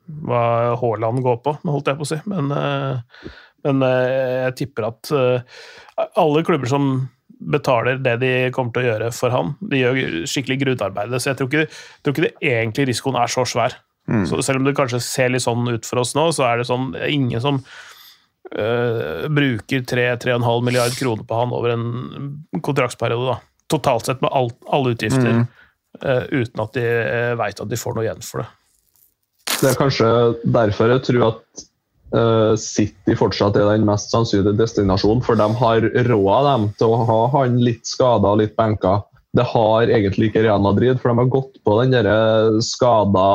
hva 0.08 0.42
Haaland 0.80 1.22
går 1.26 1.42
på, 1.46 1.58
holdt 1.68 1.92
jeg 1.92 2.00
på 2.00 2.08
å 2.08 2.10
si, 2.10 2.18
men, 2.32 2.52
eh, 2.56 3.30
men 3.68 3.86
eh, 3.86 4.16
jeg 4.48 4.58
tipper 4.64 4.90
at 4.90 5.12
eh, 5.16 5.60
alle 6.20 6.44
klubber 6.48 6.72
som 6.72 6.92
betaler 7.38 8.00
det 8.02 8.16
de 8.24 8.32
kommer 8.56 8.74
til 8.74 8.86
å 8.86 8.92
gjøre 8.92 9.10
for 9.14 9.34
han, 9.34 9.52
de 9.62 9.82
gjør 9.84 10.00
skikkelig 10.30 10.62
grunnarbeidet. 10.64 11.20
Så 11.22 11.32
jeg 11.32 11.40
tror 11.40 11.52
ikke, 11.52 11.82
tror 12.02 12.16
ikke 12.16 12.26
det 12.26 12.54
egentlig 12.54 12.88
risikoen 12.90 13.20
er 13.22 13.30
så 13.30 13.46
svær. 13.46 13.78
Så 14.08 14.40
selv 14.42 14.62
om 14.62 14.68
det 14.68 14.76
kanskje 14.78 15.02
ser 15.04 15.34
litt 15.34 15.44
sånn 15.44 15.68
ut 15.68 15.86
for 15.86 16.00
oss 16.00 16.14
nå, 16.16 16.30
så 16.32 16.46
er 16.48 16.62
det 16.62 16.68
sånn 16.70 16.94
ingen 17.12 17.42
som 17.44 17.58
øh, 18.56 19.26
bruker 19.28 19.84
3-3,5 19.84 20.64
milliard 20.64 20.96
kroner 20.96 21.28
på 21.28 21.40
han 21.42 21.52
over 21.56 21.74
en 21.76 22.62
kontraktsperiode. 22.64 23.34
da. 23.34 23.66
Totalt 23.68 24.08
sett 24.08 24.24
med 24.24 24.32
alt, 24.32 24.56
alle 24.72 24.96
utgifter, 24.96 25.44
øh, 26.00 26.24
uten 26.32 26.64
at 26.64 26.80
de 26.80 26.86
uh, 26.88 27.34
veit 27.42 27.60
at 27.60 27.68
de 27.68 27.80
får 27.82 27.98
noe 27.98 28.08
igjen 28.08 28.24
for 28.24 28.46
det. 28.46 28.48
Det 29.58 29.72
er 29.72 29.78
kanskje 29.80 30.08
derfor 30.54 30.92
jeg 30.94 31.04
tror 31.08 31.24
at 31.32 31.64
uh, 32.14 32.54
City 32.62 33.16
fortsatt 33.18 33.58
er 33.58 33.72
den 33.72 33.88
mest 33.88 34.14
sannsynlige 34.14 34.58
destinasjonen, 34.60 35.24
for 35.26 35.40
de 35.40 35.48
har 35.62 35.88
råd 36.10 36.50
dem 36.52 36.68
til 36.78 36.94
å 36.94 37.04
ha 37.10 37.20
han 37.40 37.58
litt 37.66 37.90
skada 37.90 38.36
og 38.36 38.44
litt 38.44 38.54
benka. 38.60 39.00
Det 39.38 39.46
har 39.50 39.90
egentlig 39.90 40.30
ikke 40.30 40.46
Real 40.46 40.62
Madrid, 40.64 41.02
for 41.02 41.12
de 41.12 41.24
har 41.24 41.34
gått 41.34 41.58
på 41.66 41.82
den 41.82 41.98
derre 41.98 42.62
skada, 42.66 43.28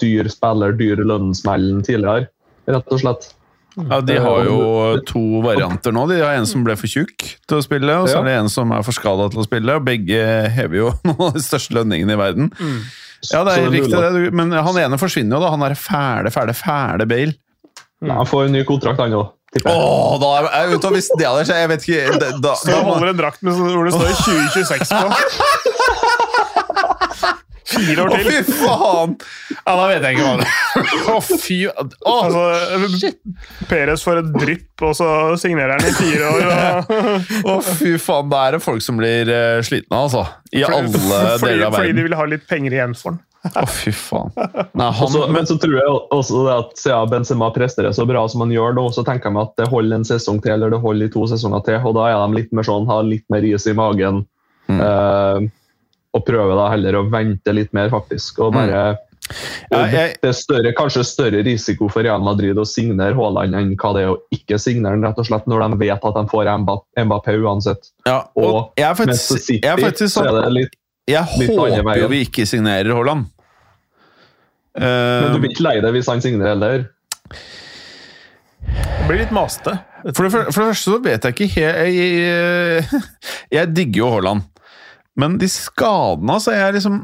dyr 0.00 0.28
spiller, 0.32 0.76
dyr 0.76 1.02
lønnsmellen 1.08 1.80
tidligere, 1.88 2.28
rett 2.70 2.94
og 2.94 3.02
slett. 3.02 3.30
Ja, 3.78 4.00
De 4.04 4.16
har 4.20 4.44
jo 4.44 4.62
to 5.06 5.22
varianter 5.44 5.94
nå. 5.94 6.04
De 6.10 6.18
har 6.20 6.36
en 6.36 6.48
som 6.48 6.64
ble 6.66 6.74
for 6.76 6.90
tjukk 6.90 7.22
til 7.48 7.60
å 7.60 7.64
spille, 7.64 8.00
og 8.02 8.10
så 8.10 8.20
er 8.20 8.28
det 8.28 8.38
en 8.42 8.50
som 8.52 8.72
er 8.74 8.84
for 8.84 8.96
skada 8.96 9.30
til 9.32 9.40
å 9.40 9.46
spille. 9.46 9.78
Begge 9.86 10.24
hever 10.52 10.82
jo 10.82 10.90
noen 11.06 11.30
av 11.30 11.38
de 11.38 11.44
største 11.44 11.78
lønningene 11.78 12.16
i 12.16 12.20
verden. 12.20 12.50
Ja, 13.28 13.42
det 13.44 13.56
er 13.58 13.68
riktig, 13.68 13.92
det, 13.92 14.30
men 14.32 14.52
han 14.54 14.78
ene 14.80 14.98
forsvinner 15.00 15.36
jo, 15.36 15.42
da. 15.44 15.52
Han 15.52 15.66
er 15.66 15.76
fæle, 15.76 16.32
fæle, 16.32 16.54
fæle 16.56 17.06
Bale. 17.10 17.36
Ja, 18.00 18.16
han 18.22 18.28
får 18.28 18.48
en 18.48 18.56
ny 18.56 18.64
kontrakt, 18.68 19.02
han 19.02 19.12
òg. 19.18 19.28
Oh. 19.66 19.72
Åh, 19.74 20.12
da 20.22 20.28
er 20.38 20.44
jeg 20.62 20.76
ute 20.78 20.86
og 20.86 20.92
hvis 20.94 21.08
det 21.18 21.24
hadde 21.26 21.40
skjedd 21.48 21.56
Jeg 21.58 21.70
vet 21.72 21.86
ikke 21.88 22.18
da, 22.22 22.26
da, 22.38 22.52
Så 22.54 22.68
da, 22.70 22.76
holder 22.86 23.08
en 23.10 23.16
drakt 23.18 23.40
med 23.42 23.56
hvor 23.58 23.88
det 23.88 23.94
står 23.96 24.12
2026 24.54 25.00
på. 25.10 25.69
Fire 27.70 28.04
år 28.04 28.14
Å, 28.14 28.18
fy 28.26 28.40
faen! 28.50 29.14
Ja, 29.54 29.74
da 29.76 29.86
vet 29.90 30.04
jeg 30.06 30.16
ikke 30.16 30.26
hva 30.26 30.36
det 30.40 30.48
er. 30.48 30.90
Å, 31.12 31.16
fy 31.22 31.58
Å, 31.70 31.86
Altså, 32.10 33.10
Peres 33.70 34.04
får 34.06 34.22
et 34.24 34.30
drypp, 34.34 34.84
og 34.88 34.94
så 34.98 35.08
signerer 35.40 35.76
han 35.76 35.86
i 35.86 35.94
fire 35.94 36.30
år. 36.34 36.50
Og, 36.50 37.54
å, 37.54 37.56
fy 37.78 37.96
faen. 38.02 38.30
Da 38.32 38.44
er 38.48 38.58
det 38.58 38.62
folk 38.64 38.82
som 38.84 39.00
blir 39.00 39.30
eh, 39.30 39.58
slitne, 39.66 40.04
altså. 40.06 40.26
I 40.50 40.64
alle 40.66 40.88
fordi, 40.90 41.02
deler 41.06 41.66
av 41.68 41.74
verden. 41.74 41.76
fordi 41.78 41.98
de 41.98 42.06
vil 42.08 42.16
ha 42.18 42.30
litt 42.34 42.46
penger 42.50 42.78
igjen 42.78 42.96
for 42.98 43.14
den. 43.14 43.22
Å, 43.40 43.64
fy 43.72 43.92
faen. 43.96 44.34
Nei, 44.36 44.90
han, 44.90 45.04
Også, 45.06 45.22
men 45.32 45.46
så 45.48 45.56
tror 45.60 45.78
jeg 45.78 45.94
også 46.12 46.42
det 46.44 46.56
at 46.58 46.74
siden 46.82 47.12
Benzema 47.14 47.48
presterer 47.54 47.94
så 47.96 48.04
bra 48.08 48.26
som 48.28 48.42
han 48.44 48.52
gjør 48.52 48.74
nå, 48.76 48.84
så 48.92 49.04
tenker 49.06 49.30
jeg 49.30 49.36
meg 49.38 49.48
at 49.48 49.54
det 49.62 49.70
holder 49.72 50.00
en 50.00 50.04
sesong 50.08 50.42
til, 50.44 50.52
eller 50.58 50.74
det 50.74 50.82
holder 50.82 51.08
i 51.08 51.14
to 51.14 51.24
sesonger 51.30 51.64
til. 51.68 51.78
og 51.80 51.96
Da 51.96 52.10
er 52.10 52.18
de 52.20 52.36
litt 52.42 52.52
mer 52.56 52.68
sånn, 52.68 52.88
har 52.90 53.06
litt 53.06 53.24
mer 53.32 53.46
is 53.48 53.64
i 53.70 53.76
magen. 53.78 54.26
Mm. 54.68 54.82
eh, 54.84 55.48
og 56.14 56.24
prøver 56.26 56.56
da 56.58 56.70
heller 56.72 56.98
å 57.00 57.04
vente 57.10 57.52
litt 57.54 57.72
mer, 57.76 57.88
faktisk. 57.92 58.38
og 58.44 58.52
bare 58.56 58.96
Ja, 59.70 59.86
jeg- 59.86 60.16
Det 60.22 60.28
er 60.28 60.32
større, 60.32 60.72
kanskje 60.74 61.04
større 61.06 61.44
risiko 61.44 61.88
for 61.88 62.02
Real 62.02 62.20
Madrid 62.20 62.56
å 62.56 62.64
signere 62.66 63.14
Haaland 63.14 63.54
enn 63.54 63.76
hva 63.76 63.92
det 63.94 64.02
er 64.02 64.08
å 64.10 64.16
ikke 64.34 64.58
signere 64.58 64.96
den, 64.96 65.04
rett 65.04 65.18
og 65.18 65.26
slett, 65.26 65.46
når 65.46 65.70
de 65.70 65.76
vet 65.86 66.04
at 66.04 66.14
de 66.14 66.24
får 66.26 66.50
Mbappé 66.98 67.36
uansett. 67.38 67.90
ja, 68.06 68.24
og 68.34 68.44
Og 68.54 68.72
jeg 68.76 68.86
er 68.90 69.06
mens 69.06 69.28
faktisk, 69.28 69.38
City 69.46 69.60
jeg 69.62 69.78
er 69.78 69.82
faktisk 69.90 70.10
så 70.16 70.24
er 70.24 70.30
sånn 70.32 70.42
det 70.42 70.52
litt 70.52 70.74
Jeg 71.06 71.26
litt 71.38 71.50
håper 71.56 72.00
jo 72.00 72.08
vi 72.08 72.24
ikke 72.24 72.46
signerer 72.46 72.92
Haaland. 72.94 73.26
Men 74.78 75.26
Eh, 75.26 75.32
du 75.34 75.38
blir 75.40 75.50
ikke 75.50 75.62
lei 75.66 75.80
deg 75.80 75.92
hvis 75.94 76.06
han 76.06 76.20
signerer 76.20 76.48
heller. 76.54 76.88
Det 78.70 79.08
blir 79.08 79.18
litt 79.18 79.32
masete. 79.34 79.78
For 80.14 80.30
for 80.30 80.44
det 80.44 80.54
første 80.54 80.90
så 80.90 81.02
vet 81.02 81.22
jeg 81.26 81.34
ikke 81.34 81.48
helt 81.56 81.76
Jeg, 81.76 81.94
jeg, 81.94 83.02
jeg 83.56 83.74
digger 83.74 83.98
jo 84.04 84.10
Haaland. 84.14 84.42
Men 85.18 85.38
de 85.40 85.48
skadene, 85.50 86.36
altså 86.36 86.54
Jeg 86.54 86.76
liksom 86.76 87.00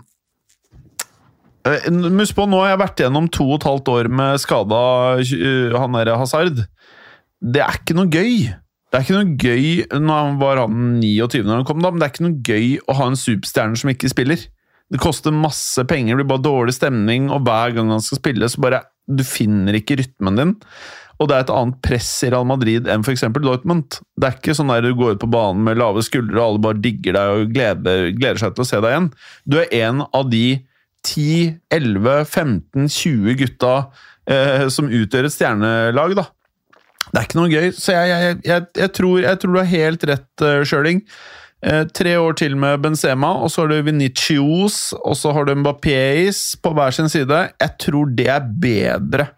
Eh, 1.66 1.88
Husk 1.90 2.36
på, 2.36 2.46
nå 2.46 2.60
har 2.62 2.74
jeg 2.74 2.82
vært 2.82 3.02
gjennom 3.02 3.26
to 3.32 3.48
og 3.48 3.58
et 3.58 3.66
halvt 3.66 3.90
år 3.90 4.10
med 4.20 4.42
skada 4.42 4.80
eh, 5.22 5.74
han 5.74 5.98
derre 5.98 6.18
Hazard. 6.20 6.62
Det 7.42 7.62
er 7.62 7.80
ikke 7.80 7.96
noe 7.98 8.10
gøy. 8.10 8.46
Det 8.86 8.98
er 8.98 9.02
ikke 9.02 9.16
noe 9.18 9.34
gøy 9.42 9.98
Nå 9.98 10.16
var 10.40 10.60
han 10.62 11.00
29 11.02 11.42
når 11.42 11.58
han 11.58 11.64
kom, 11.68 11.80
da, 11.82 11.90
men 11.90 12.00
det 12.00 12.06
er 12.06 12.12
ikke 12.14 12.26
noe 12.28 12.44
gøy 12.46 12.68
å 12.86 12.94
ha 13.00 13.08
en 13.10 13.18
superstjerne 13.18 13.80
som 13.80 13.90
ikke 13.92 14.12
spiller. 14.12 14.44
Det 14.94 15.00
koster 15.02 15.34
masse 15.34 15.82
penger, 15.90 16.14
det 16.14 16.22
blir 16.22 16.30
bare 16.36 16.46
dårlig 16.46 16.76
stemning, 16.76 17.26
og 17.34 17.42
hver 17.48 17.74
gang 17.74 17.90
han 17.90 18.04
skal 18.04 18.20
spille, 18.20 18.48
så 18.48 18.62
bare 18.62 18.84
Du 19.06 19.22
finner 19.26 19.74
ikke 19.78 19.98
rytmen 20.00 20.38
din. 20.38 20.54
Og 21.16 21.28
det 21.28 21.36
er 21.36 21.44
et 21.46 21.52
annet 21.54 21.78
press 21.84 22.10
i 22.26 22.30
Real 22.32 22.46
Madrid 22.48 22.88
enn 22.92 23.04
f.eks. 23.06 23.24
Dortmund. 23.40 23.98
Det 24.20 24.28
er 24.28 24.36
ikke 24.36 24.56
sånn 24.56 24.72
der 24.72 24.84
du 24.84 24.92
går 24.98 25.16
ut 25.16 25.22
på 25.22 25.30
banen 25.32 25.64
med 25.64 25.80
lave 25.80 26.04
skuldre, 26.04 26.36
og 26.36 26.46
alle 26.46 26.64
bare 26.66 26.82
digger 26.84 27.16
deg 27.16 27.34
og 27.34 27.54
gleder, 27.54 28.10
gleder 28.16 28.42
seg 28.42 28.56
til 28.56 28.66
å 28.66 28.68
se 28.68 28.80
deg 28.84 28.92
igjen. 28.92 29.10
Du 29.48 29.58
er 29.62 29.72
en 29.80 30.04
av 30.06 30.28
de 30.32 30.46
10, 31.06 31.54
11, 31.72 32.26
15, 32.26 32.90
20 32.90 33.38
gutta 33.40 33.74
eh, 34.28 34.66
som 34.72 34.90
utgjør 34.90 35.28
et 35.28 35.36
stjernelag, 35.36 36.16
da. 36.18 36.28
Det 37.06 37.20
er 37.20 37.26
ikke 37.28 37.38
noe 37.38 37.52
gøy, 37.52 37.68
så 37.72 37.94
jeg, 37.94 38.38
jeg, 38.44 38.68
jeg, 38.76 38.92
tror, 38.96 39.20
jeg 39.22 39.40
tror 39.40 39.54
du 39.54 39.60
har 39.60 39.70
helt 39.70 40.06
rett, 40.10 40.30
uh, 40.42 40.62
Schjøling. 40.66 41.04
Eh, 41.64 41.86
tre 41.96 42.12
år 42.20 42.34
til 42.36 42.56
med 42.60 42.82
Benzema, 42.84 43.30
og 43.40 43.50
så 43.50 43.64
har 43.64 43.72
du 43.72 43.86
Vinicius, 43.86 44.92
og 44.98 45.16
så 45.16 45.32
har 45.32 45.46
du 45.48 45.54
Mbappéis 45.56 46.58
på 46.62 46.74
hver 46.76 46.92
sin 46.92 47.08
side. 47.08 47.38
Jeg 47.62 47.72
tror 47.80 48.12
det 48.18 48.28
er 48.28 48.44
bedre. 48.44 49.30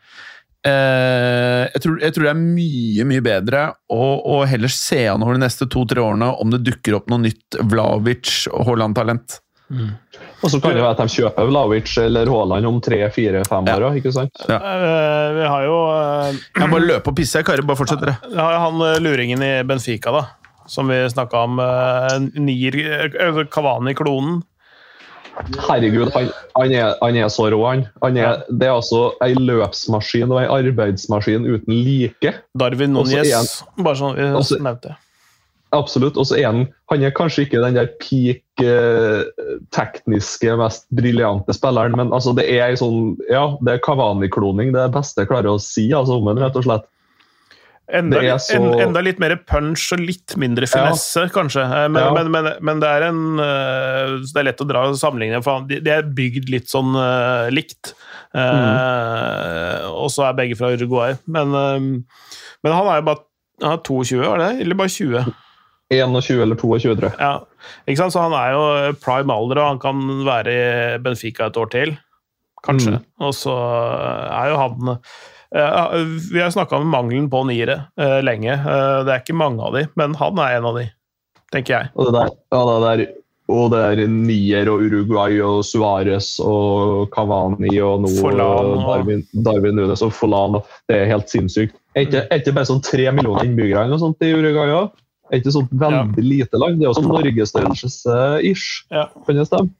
Eh, 0.66 1.64
jeg, 1.70 1.80
tror, 1.84 1.98
jeg 2.02 2.14
tror 2.16 2.24
det 2.26 2.30
er 2.32 2.40
mye, 2.40 3.04
mye 3.06 3.22
bedre 3.24 3.60
å, 3.94 4.06
å 4.26 4.38
heller 4.50 4.72
se 4.74 5.04
an 5.08 5.22
over 5.22 5.36
de 5.38 5.44
neste 5.44 5.68
to-tre 5.70 6.02
årene 6.02 6.32
om 6.42 6.50
det 6.50 6.64
dukker 6.66 6.96
opp 6.98 7.06
noe 7.12 7.22
nytt 7.22 7.60
Vlavic 7.70 8.48
og 8.50 8.66
Haaland-talent. 8.66 9.38
Og 9.68 10.48
så 10.48 10.58
kan 10.64 10.72
det 10.72 10.80
være 10.80 10.94
at 10.96 11.00
de 11.04 11.12
kjøper 11.12 11.48
Vlavic 11.50 11.92
eller 12.00 12.30
Haaland 12.32 12.66
om 12.70 12.78
tre, 12.82 13.02
fire, 13.12 13.42
fem 13.46 13.68
år. 13.68 13.86
ikke 14.00 14.12
sant? 14.16 14.32
Eh, 14.48 15.28
Vi 15.36 15.46
har 15.52 15.64
jo 15.68 15.76
eh, 15.92 16.38
Jeg 16.56 16.70
bare 16.72 16.86
løper 16.88 17.12
og 17.12 17.18
pisser, 17.20 17.44
Kari. 17.46 17.62
Bare 17.68 17.78
fortsett, 17.78 18.00
dere. 18.02 18.16
vi 18.32 18.40
har 18.40 18.56
jo 18.56 18.62
han 18.64 19.02
luringen 19.04 19.44
i 19.44 19.52
Benfica, 19.68 20.10
da. 20.16 20.24
Som 20.68 20.88
vi 20.90 20.98
snakka 21.12 21.44
om. 21.46 21.60
eh, 21.60 22.16
Nier 22.40 23.44
Kavani-klonen. 23.52 24.40
Herregud, 25.68 26.10
han, 26.14 26.30
han, 26.56 26.72
er, 26.74 26.94
han 27.02 27.16
er 27.16 27.28
så 27.32 27.48
rå, 27.52 27.58
han. 27.66 27.84
han 28.02 28.16
er, 28.20 28.40
det 28.50 28.68
er 28.68 28.74
altså 28.76 29.12
ei 29.24 29.34
løpsmaskin 29.38 30.32
og 30.32 30.40
ei 30.42 30.48
arbeidsmaskin 30.58 31.46
uten 31.46 31.76
like. 31.86 32.34
Darwin 32.58 32.96
Núñez. 32.96 33.60
Bare 33.78 34.00
sånn 34.00 34.16
vi 34.18 34.32
Også- 34.38 34.60
nevnte. 34.62 34.96
Absolutt. 35.76 36.16
Og 36.16 36.24
så 36.24 36.38
er 36.38 36.46
han 36.48 36.66
Han 36.88 37.02
er 37.04 37.10
kanskje 37.12 37.42
ikke 37.44 37.60
den 37.60 37.74
der 37.76 37.90
peak 38.00 38.62
eh, 38.64 39.26
tekniske, 39.76 40.54
mest 40.56 40.86
briljante 40.96 41.52
spilleren, 41.52 41.92
men 42.00 42.14
altså 42.16 42.32
det 42.36 42.46
er 42.48 42.70
ei 42.70 42.78
sånn 42.80 43.18
Ja, 43.28 43.50
det 43.60 43.74
er 43.74 43.82
Kavani-kloning. 43.84 44.72
Det 44.72 44.80
er 44.80 44.88
det 44.88 44.96
beste 44.96 45.20
jeg 45.20 45.28
klarer 45.28 45.52
å 45.52 45.60
si 45.60 45.90
altså, 45.92 46.16
om 46.16 46.30
ham, 46.30 46.40
rett 46.40 46.56
og 46.56 46.64
slett. 46.64 46.88
Enda, 47.88 48.20
så- 48.38 48.56
en, 48.58 48.80
enda 48.88 49.00
litt 49.00 49.18
mer 49.18 49.36
punch 49.48 49.86
og 49.96 50.00
litt 50.02 50.34
mindre 50.36 50.66
finesse, 50.68 51.22
kanskje. 51.32 51.62
Eh, 51.64 51.88
Men, 51.88 52.02
Ja. 52.02 52.12
men, 52.12 52.30
men, 52.30 52.48
men 52.60 52.80
det 52.80 52.88
er 52.88 53.06
en 53.08 53.38
eh, 53.40 54.18
Det 54.28 54.36
er 54.36 54.44
lett 54.50 54.60
å 54.60 54.68
dra 54.68 54.82
sammenligne, 54.92 55.42
for 55.42 55.64
de, 55.64 55.80
de 55.80 55.90
er 55.90 56.02
bygd 56.02 56.50
litt 56.52 56.68
sånn 56.68 56.92
uh, 56.94 57.48
likt. 57.48 57.94
Eh, 58.36 59.88
Og 59.88 60.10
så 60.12 60.28
er 60.28 60.36
begge 60.36 60.56
fra 60.58 60.72
Uruguay. 60.76 61.16
Men, 61.26 61.54
uh, 61.54 61.78
men 62.62 62.72
han 62.76 62.86
er 62.92 63.00
jo 63.00 63.06
bare 63.08 63.24
han 63.62 63.72
er 63.74 63.82
22, 63.82 64.20
var 64.22 64.38
det? 64.38 64.50
Eller 64.62 64.78
bare 64.78 64.92
20? 64.92 65.32
21 65.90 66.42
eller 66.44 66.58
22, 66.60 66.92
tror 66.94 67.08
jeg. 67.08 67.18
Ja? 67.18 68.04
Så 68.12 68.20
han 68.22 68.34
er 68.36 68.52
jo 68.52 68.92
prime 69.02 69.32
alder, 69.34 69.58
og 69.58 69.68
han 69.72 69.80
kan 69.82 70.02
være 70.28 70.52
i 70.52 70.98
Benfica 71.02 71.48
et 71.48 71.56
år 71.58 71.70
til. 71.72 71.96
Kanskje. 72.66 72.98
Og 73.22 73.34
så 73.36 73.54
er 73.54 74.50
jo 74.50 74.58
han 74.58 74.92
eh, 74.94 75.94
Vi 76.32 76.42
har 76.42 76.50
snakka 76.54 76.80
om 76.80 76.90
mangelen 76.90 77.28
på 77.30 77.44
niere 77.48 77.84
eh, 78.00 78.18
lenge. 78.24 78.56
Eh, 78.56 78.98
det 79.06 79.14
er 79.14 79.22
ikke 79.22 79.38
mange 79.38 79.64
av 79.64 79.78
de, 79.78 79.86
men 80.00 80.16
han 80.18 80.42
er 80.42 80.58
en 80.58 80.68
av 80.72 80.80
de, 80.80 80.88
tenker 81.54 81.76
jeg. 81.76 81.92
Og 81.94 82.10
det 82.10 82.18
der, 82.18 82.36
ja, 82.54 82.62
det 82.68 82.78
der 82.86 83.06
og 83.48 83.70
det 83.72 83.78
er 83.80 84.00
Nier 84.12 84.68
og 84.68 84.82
Uruguay 84.84 85.38
og 85.40 85.62
Suárez 85.64 86.34
og 86.44 87.08
Cavani 87.14 87.78
og 87.80 88.02
nå 88.04 88.10
Forlan 88.18 88.74
Darwin, 88.82 89.22
Darwin 89.46 89.78
Nunes 89.78 90.04
og 90.04 90.12
Forlan. 90.12 90.58
Det 90.84 90.98
er 90.98 91.08
helt 91.08 91.32
sinnssykt. 91.32 91.72
Er 91.96 92.04
ikke, 92.04 92.26
er 92.28 92.42
ikke 92.42 92.52
bare 92.58 92.68
sånn 92.68 92.84
tre 92.84 93.08
millioner 93.08 93.48
innbyggere 93.48 93.86
eller 93.86 93.96
noe 93.96 94.02
sånt 94.02 94.26
i 94.26 94.34
Uruguay 94.36 94.74
òg? 94.76 94.92
Er 95.32 95.40
ikke 95.40 95.54
sånt 95.56 95.72
veldig 95.80 96.24
lite 96.24 96.60
land? 96.60 96.76
Det 96.76 96.84
er 96.84 96.90
jo 96.90 96.98
sånn 96.98 97.08
norgesstørrelse-ish. 97.08 98.68
Ja. 98.92 99.08
Kan 99.24 99.40
det 99.40 99.48
stemme? 99.48 99.72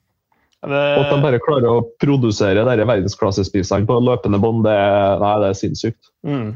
Og 0.66 0.72
at 0.74 1.12
de 1.12 1.18
bare 1.22 1.38
klarer 1.42 1.68
å 1.70 1.82
produsere 2.02 2.64
disse 2.66 2.86
verdensklassespisene 2.90 3.86
på 3.86 3.98
løpende 4.02 4.40
bånd, 4.42 4.64
det, 4.66 4.78
nei, 5.22 5.34
det 5.44 5.50
er 5.52 5.58
sinnssykt. 5.60 6.10
mm. 6.26 6.48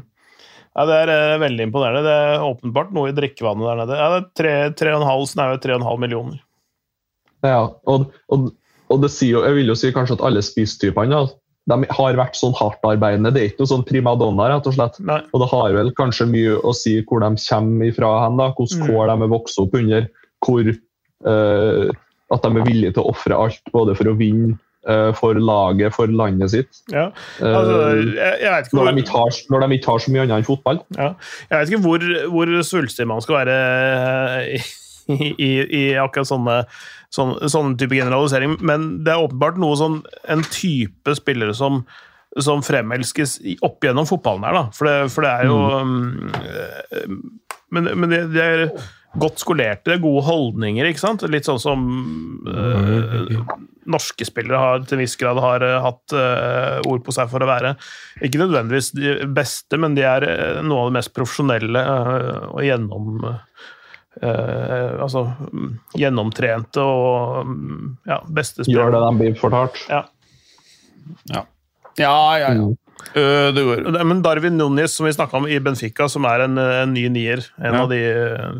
ja, 0.75 0.85
det 0.89 0.97
er 1.05 1.11
eh, 1.13 1.35
veldig 1.43 1.67
imponerende. 1.69 2.01
Det 2.03 2.15
er 2.23 2.43
åpenbart 2.49 2.91
noe 2.95 3.13
i 3.13 3.15
drikkevannet 3.15 3.69
der 3.69 3.79
nede. 3.83 3.99
Ja, 4.01 4.09
det 4.11 4.19
er 4.19 4.27
tre, 4.41 4.55
tre 4.81 4.91
og 4.95 5.01
en 5.03 5.07
halv, 5.07 5.23
snaue 5.31 5.61
3,5 5.63 6.03
millioner. 6.03 6.41
Ja, 7.47 7.61
og, 7.87 8.11
og, 8.31 8.51
og 8.91 9.01
det 9.03 9.11
sier 9.15 9.47
jeg 9.47 9.57
vil 9.61 9.71
jo 9.71 9.77
si 9.79 9.91
kanskje 9.95 10.17
at 10.19 10.25
alle 10.27 10.43
spistypene 10.43 11.11
da, 11.15 11.23
de 11.71 11.87
har 11.95 12.17
vært 12.19 12.35
sånn 12.35 12.55
hardtarbeidende. 12.59 13.31
Det 13.31 13.39
er 13.39 13.49
ikke 13.53 13.63
noe 13.63 13.71
sånn 13.71 13.85
primadonna, 13.87 14.49
rett 14.51 14.65
og 14.67 14.75
slett. 14.75 14.97
Nei. 14.99 15.21
Og 15.31 15.43
det 15.45 15.47
har 15.53 15.75
vel 15.77 15.93
kanskje 15.95 16.27
mye 16.27 16.57
å 16.59 16.73
si 16.75 16.97
hvor 17.07 17.23
de 17.23 17.29
kommer 17.39 17.87
ifra 17.87 18.09
hen, 18.25 18.35
da, 18.39 18.49
hvilke 18.57 18.81
Mm. 18.81 18.87
kår 18.91 19.13
de 19.13 19.15
er 19.23 19.31
vokst 19.31 19.61
opp 19.63 19.77
under. 19.79 20.09
hvor 20.43 20.67
eh, 20.67 21.93
At 22.33 22.45
de 22.45 22.51
er 22.57 22.67
villige 22.67 22.95
til 22.95 23.03
å 23.03 23.11
ofre 23.13 23.37
alt, 23.37 23.61
både 23.73 23.95
for 23.97 24.09
å 24.11 24.15
vinne, 24.19 24.55
eh, 24.89 25.11
for 25.17 25.37
laget, 25.37 25.93
for 25.95 26.11
landet 26.11 26.53
sitt. 26.53 26.83
Ja. 26.91 27.09
Eh, 27.39 27.57
Altså, 27.57 27.75
jeg, 28.09 28.39
jeg 28.41 28.65
ikke 28.65 28.79
når, 28.79 28.91
de 28.97 29.03
har, 29.13 29.41
når 29.53 29.65
de 29.67 29.77
ikke 29.77 29.91
har 29.91 30.03
så 30.05 30.13
mye 30.13 30.23
annet 30.25 30.39
enn 30.41 30.47
fotball. 30.47 30.81
Ja. 30.97 31.11
Jeg 31.49 31.59
vet 31.59 31.73
ikke 31.73 31.83
hvor, 31.85 32.07
hvor 32.33 32.55
svulstig 32.67 33.07
man 33.09 33.21
skal 33.23 33.43
være 33.43 33.59
i, 34.57 34.63
i, 35.37 35.51
i 35.63 35.83
akkurat 35.99 36.29
sånne, 36.29 36.57
sånne, 37.13 37.51
sånne 37.51 37.77
type 37.79 37.97
generalisering, 37.97 38.57
men 38.63 38.89
det 39.05 39.13
er 39.13 39.23
åpenbart 39.25 39.59
noe 39.61 39.75
sånn 39.79 39.99
En 40.31 40.43
type 40.47 41.15
spillere 41.19 41.53
som, 41.57 41.81
som 42.39 42.63
fremelskes 42.65 43.37
opp 43.65 43.83
gjennom 43.83 44.07
fotballen 44.09 44.47
her, 44.47 44.57
da. 44.57 44.65
For 44.73 44.89
det, 44.89 44.97
for 45.13 45.27
det 45.27 45.33
er 45.37 45.49
jo 45.51 45.59
um, 45.83 46.31
eh, 46.39 47.07
Men, 47.73 47.91
men 47.99 48.09
det, 48.13 48.23
det 48.33 48.43
er 48.47 48.65
godt 49.19 49.41
skolerte, 49.43 49.93
er 49.93 50.01
gode 50.01 50.23
holdninger, 50.25 50.87
ikke 50.89 51.03
sant? 51.03 51.25
Litt 51.29 51.47
sånn 51.47 51.61
som 51.61 51.85
eh, 52.49 53.33
norske 53.89 54.25
spillere 54.25 54.61
har 54.61 54.83
til 54.87 54.97
en 54.97 55.03
viss 55.03 55.15
grad 55.19 55.39
har 55.43 55.65
eh, 55.65 55.79
hatt 55.83 56.15
eh, 56.17 56.79
ord 56.89 57.03
på 57.05 57.13
seg 57.15 57.29
for 57.31 57.43
å 57.43 57.49
være. 57.49 57.75
Ikke 58.25 58.41
nødvendigvis 58.41 58.93
de 58.97 59.15
beste, 59.35 59.79
men 59.81 59.97
de 59.97 60.05
er 60.07 60.27
noe 60.65 60.85
av 60.85 60.91
det 60.91 60.97
mest 60.99 61.13
profesjonelle 61.15 61.83
eh, 61.83 62.45
og 62.49 62.61
gjennom 62.65 63.27
eh, 63.29 65.01
altså 65.03 65.27
mm, 65.45 65.71
gjennomtrente 65.99 66.81
og 66.83 67.49
mm, 67.49 67.89
ja, 68.09 68.21
beste 68.33 68.67
Gjør 68.69 68.95
det 68.95 69.03
de 69.05 69.13
blir 69.21 69.37
fortalt. 69.39 69.83
Ja. 69.91 70.05
Ja, 71.29 71.45
ja, 71.99 72.15
ja. 72.39 72.53
Ødegaard. 72.53 72.82
Det- 73.13 74.05
Men 74.05 74.21
Darwin 74.21 74.57
Núñez, 74.57 74.87
som 74.95 75.05
vi 75.05 75.13
snakka 75.13 75.37
om 75.37 75.47
i 75.47 75.59
Benfica, 75.59 76.07
som 76.09 76.25
er 76.25 76.45
en, 76.45 76.57
en 76.57 76.93
ny 76.93 77.07
nier 77.09 77.43
En 77.59 77.73
Ja. 77.73 77.81
av 77.83 77.89
de 77.89 77.99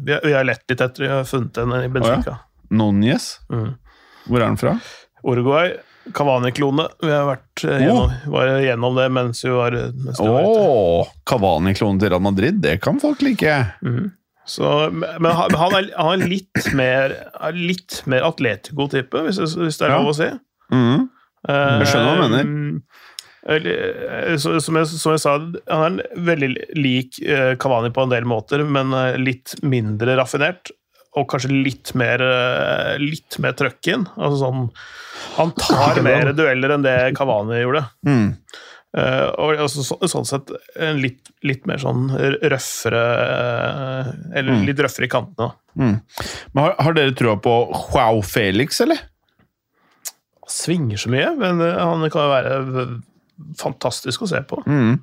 vi 0.05 0.11
har, 0.13 0.21
vi 0.23 0.33
har 0.33 0.43
lett 0.43 0.63
litt 0.69 0.81
etter, 0.81 1.03
vi 1.03 1.09
har 1.09 1.23
funnet 1.23 1.57
en 1.57 1.73
i 1.83 1.87
Benfica. 1.87 2.39
Núñez. 2.71 3.39
Mm. 3.51 3.73
Hvor 4.27 4.41
er 4.41 4.45
han 4.45 4.57
fra? 4.57 4.79
Uruguay, 5.23 5.73
Cavani-klone. 6.11 6.87
Vi 7.01 7.09
har 7.11 7.25
vært 7.29 7.63
eh, 7.63 7.79
gjennom, 7.85 8.11
var 8.31 8.49
gjennom 8.63 8.95
det 8.97 9.05
mens 9.11 9.43
vi 9.45 9.49
var, 9.55 9.71
mens 9.71 10.19
vi. 10.19 10.27
Å! 10.27 11.05
Cavani-klone 11.25 11.99
til 12.01 12.09
Real 12.11 12.21
Madrid, 12.21 12.59
det 12.63 12.81
kan 12.83 12.99
folk 12.99 13.21
like. 13.23 13.53
Så, 14.45 14.91
men 14.91 15.31
han, 15.31 15.53
er, 15.77 15.87
han 15.95 16.21
er 16.21 16.27
litt 16.27 16.65
mer, 16.75 17.13
er 17.39 17.53
litt 17.55 18.01
mer 18.11 18.25
Atletico-type, 18.27 19.21
hvis, 19.29 19.39
hvis 19.55 19.77
det 19.79 19.87
er 19.87 19.93
Ja. 19.93 20.01
lov 20.01 20.11
å 20.11 20.17
si. 20.17 20.27
Mm. 20.73 21.05
Jeg 21.47 21.87
skjønner 21.87 22.09
hva 22.09 22.15
du 22.17 22.27
mener. 22.27 22.81
Så, 23.43 24.53
som, 24.63 24.77
jeg, 24.79 24.87
som 24.87 25.11
jeg 25.15 25.19
sa, 25.23 25.33
han 25.67 25.97
er 25.99 26.21
veldig 26.29 26.49
lik 26.79 27.17
Kavani 27.19 27.57
Cavani 27.59 27.91
på 27.91 28.05
en 28.05 28.13
del 28.13 28.27
måter, 28.29 28.63
men 28.63 28.93
eh, 28.95 29.17
litt 29.19 29.57
mindre 29.67 30.15
raffinert. 30.19 30.71
Og 31.19 31.27
kanskje 31.29 31.51
litt 31.51 31.91
mer, 31.99 32.23
eh, 32.23 32.93
litt 33.03 33.35
mer 33.43 33.51
trøkk 33.59 33.89
inn. 33.91 34.05
Altså 34.15 34.39
sånn, 34.45 34.63
han 35.35 35.51
tar 35.59 35.99
mer 36.05 36.31
dueller 36.33 36.73
enn 36.77 36.85
det 36.87 36.95
Cavani 37.19 37.59
gjorde. 37.65 37.83
Mm. 38.07 38.31
Eh, 38.97 39.27
og 39.41 39.59
altså, 39.67 39.83
så, 39.85 39.97
sånn 40.09 40.25
sett 40.29 40.51
en 40.79 40.99
litt, 41.03 41.31
litt 41.45 41.63
mer 41.69 41.79
sånn 41.81 42.11
røffere 42.13 42.99
eh, 43.27 44.11
Eller 44.37 44.53
Mm. 44.53 44.67
litt 44.69 44.81
røffere 44.85 45.07
i 45.07 45.09
kantene. 45.09 45.51
Mm. 45.75 45.95
Men 46.53 46.63
har, 46.63 46.75
har 46.79 46.93
dere 46.93 47.15
trua 47.17 47.35
på 47.41 47.53
Joao 47.73 48.21
Felix, 48.21 48.79
eller? 48.85 49.01
Svinger 50.49 50.97
så 51.01 51.09
mye, 51.09 51.31
men 51.39 51.61
eh, 51.65 51.77
han 51.79 52.05
kan 52.13 52.21
jo 52.27 52.33
være 52.33 52.85
fantastisk 53.59 54.25
å 54.25 54.29
se 54.29 54.41
på. 54.47 54.61
Mm. 54.67 54.99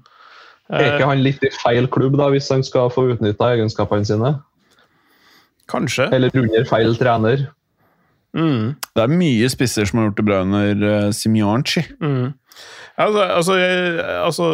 Er 0.71 0.85
Eh, 0.85 0.93
ikke 0.95 1.09
han 1.11 1.25
litt 1.25 1.43
i 1.43 1.51
feil 1.51 1.89
klubb 1.91 2.15
da, 2.21 2.29
hvis 2.31 2.51
han 2.53 2.63
skal 2.67 2.93
få 2.95 3.09
utnytta 3.15 3.55
egenskapene 3.57 4.07
sine? 4.07 4.37
kanskje. 5.71 6.09
Eller 6.15 6.35
under 6.37 6.67
feil 6.69 6.97
trener? 6.99 7.47
Mm. 8.37 8.77
Det 8.95 9.05
er 9.05 9.15
mye 9.21 9.51
spisser 9.51 9.89
som 9.89 10.01
har 10.01 10.11
gjort 10.11 10.21
det 10.21 10.27
bra 10.29 10.43
under 10.45 10.85
uh. 11.11 11.83
Mm. 11.99 12.33
Altså, 13.01 13.23
altså, 13.25 13.57
jeg, 13.57 14.05
altså 14.21 14.47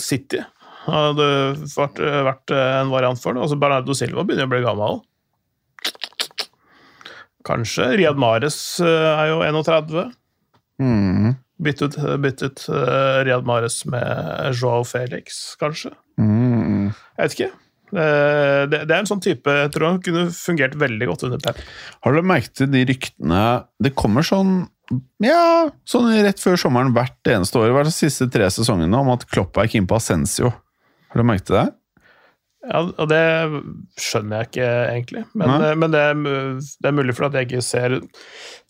City 0.00 0.40
hadde 0.86 1.26
vært, 1.74 1.98
vært 1.98 2.54
en 2.54 2.92
variant 2.92 3.20
for 3.20 3.34
det. 3.34 3.42
Altså, 3.42 3.58
Bernardo 3.60 3.96
Silva 3.96 4.24
begynner 4.24 4.48
å 4.48 4.52
bli 4.52 4.62
gammel. 4.64 5.00
Kanskje. 7.46 7.92
Riyad 7.98 8.18
Mahrez 8.18 8.58
eh, 8.82 9.10
er 9.10 9.32
jo 9.32 9.42
31. 9.42 10.14
Mm. 10.82 11.34
Byttet, 11.62 11.96
ut 11.96 12.64
uh, 12.68 13.22
Riyad 13.24 13.46
Mahrez 13.48 13.78
med 13.88 14.52
Joao 14.58 14.84
Felix, 14.84 15.54
kanskje. 15.60 15.94
Mm. 16.20 16.90
Jeg 16.90 17.22
vet 17.22 17.36
ikke. 17.38 17.52
Uh, 17.94 18.66
Det, 18.66 18.80
det 18.82 18.92
er 18.92 18.98
en 18.98 19.08
sånn 19.08 19.22
type 19.22 19.52
jeg 19.52 19.70
tror 19.72 19.92
han 19.92 20.00
kunne 20.02 20.24
fungert 20.34 20.74
veldig 20.80 21.06
godt 21.06 21.26
under 21.28 21.38
Pep. 21.42 21.60
Har 22.02 22.16
du 22.16 22.24
merket 22.26 22.56
til 22.58 22.70
de 22.72 22.80
ryktene 22.88 23.42
Det 23.78 23.92
kommer 23.94 24.26
sånn 24.26 24.66
ja, 25.22 25.66
sånn 25.88 26.12
rett 26.22 26.38
før 26.38 26.58
sommeren 26.60 26.92
hvert 26.94 27.30
eneste 27.30 27.58
år, 27.58 27.72
hvert 27.74 27.88
de 27.88 27.94
siste 27.94 28.28
tre 28.30 28.46
sesongene, 28.54 28.94
om 28.94 29.08
at 29.10 29.24
Klopp 29.26 29.58
er 29.58 29.66
keen 29.70 29.86
på 29.90 29.96
Ascencio. 29.98 30.52
Har 31.10 31.18
du 31.18 31.26
merket 31.26 31.50
det? 31.50 31.64
Ja, 32.66 32.84
og 32.84 33.08
det 33.10 33.22
skjønner 33.98 34.44
jeg 34.44 34.50
ikke, 34.50 34.68
egentlig. 34.92 35.24
Men, 35.34 35.64
men 35.82 35.90
det, 35.90 36.04
er, 36.12 36.22
det 36.62 36.90
er 36.90 36.94
mulig 36.94 37.16
for 37.18 37.26
at 37.26 37.34
jeg 37.34 37.48
ikke 37.48 37.64
ser 37.66 37.96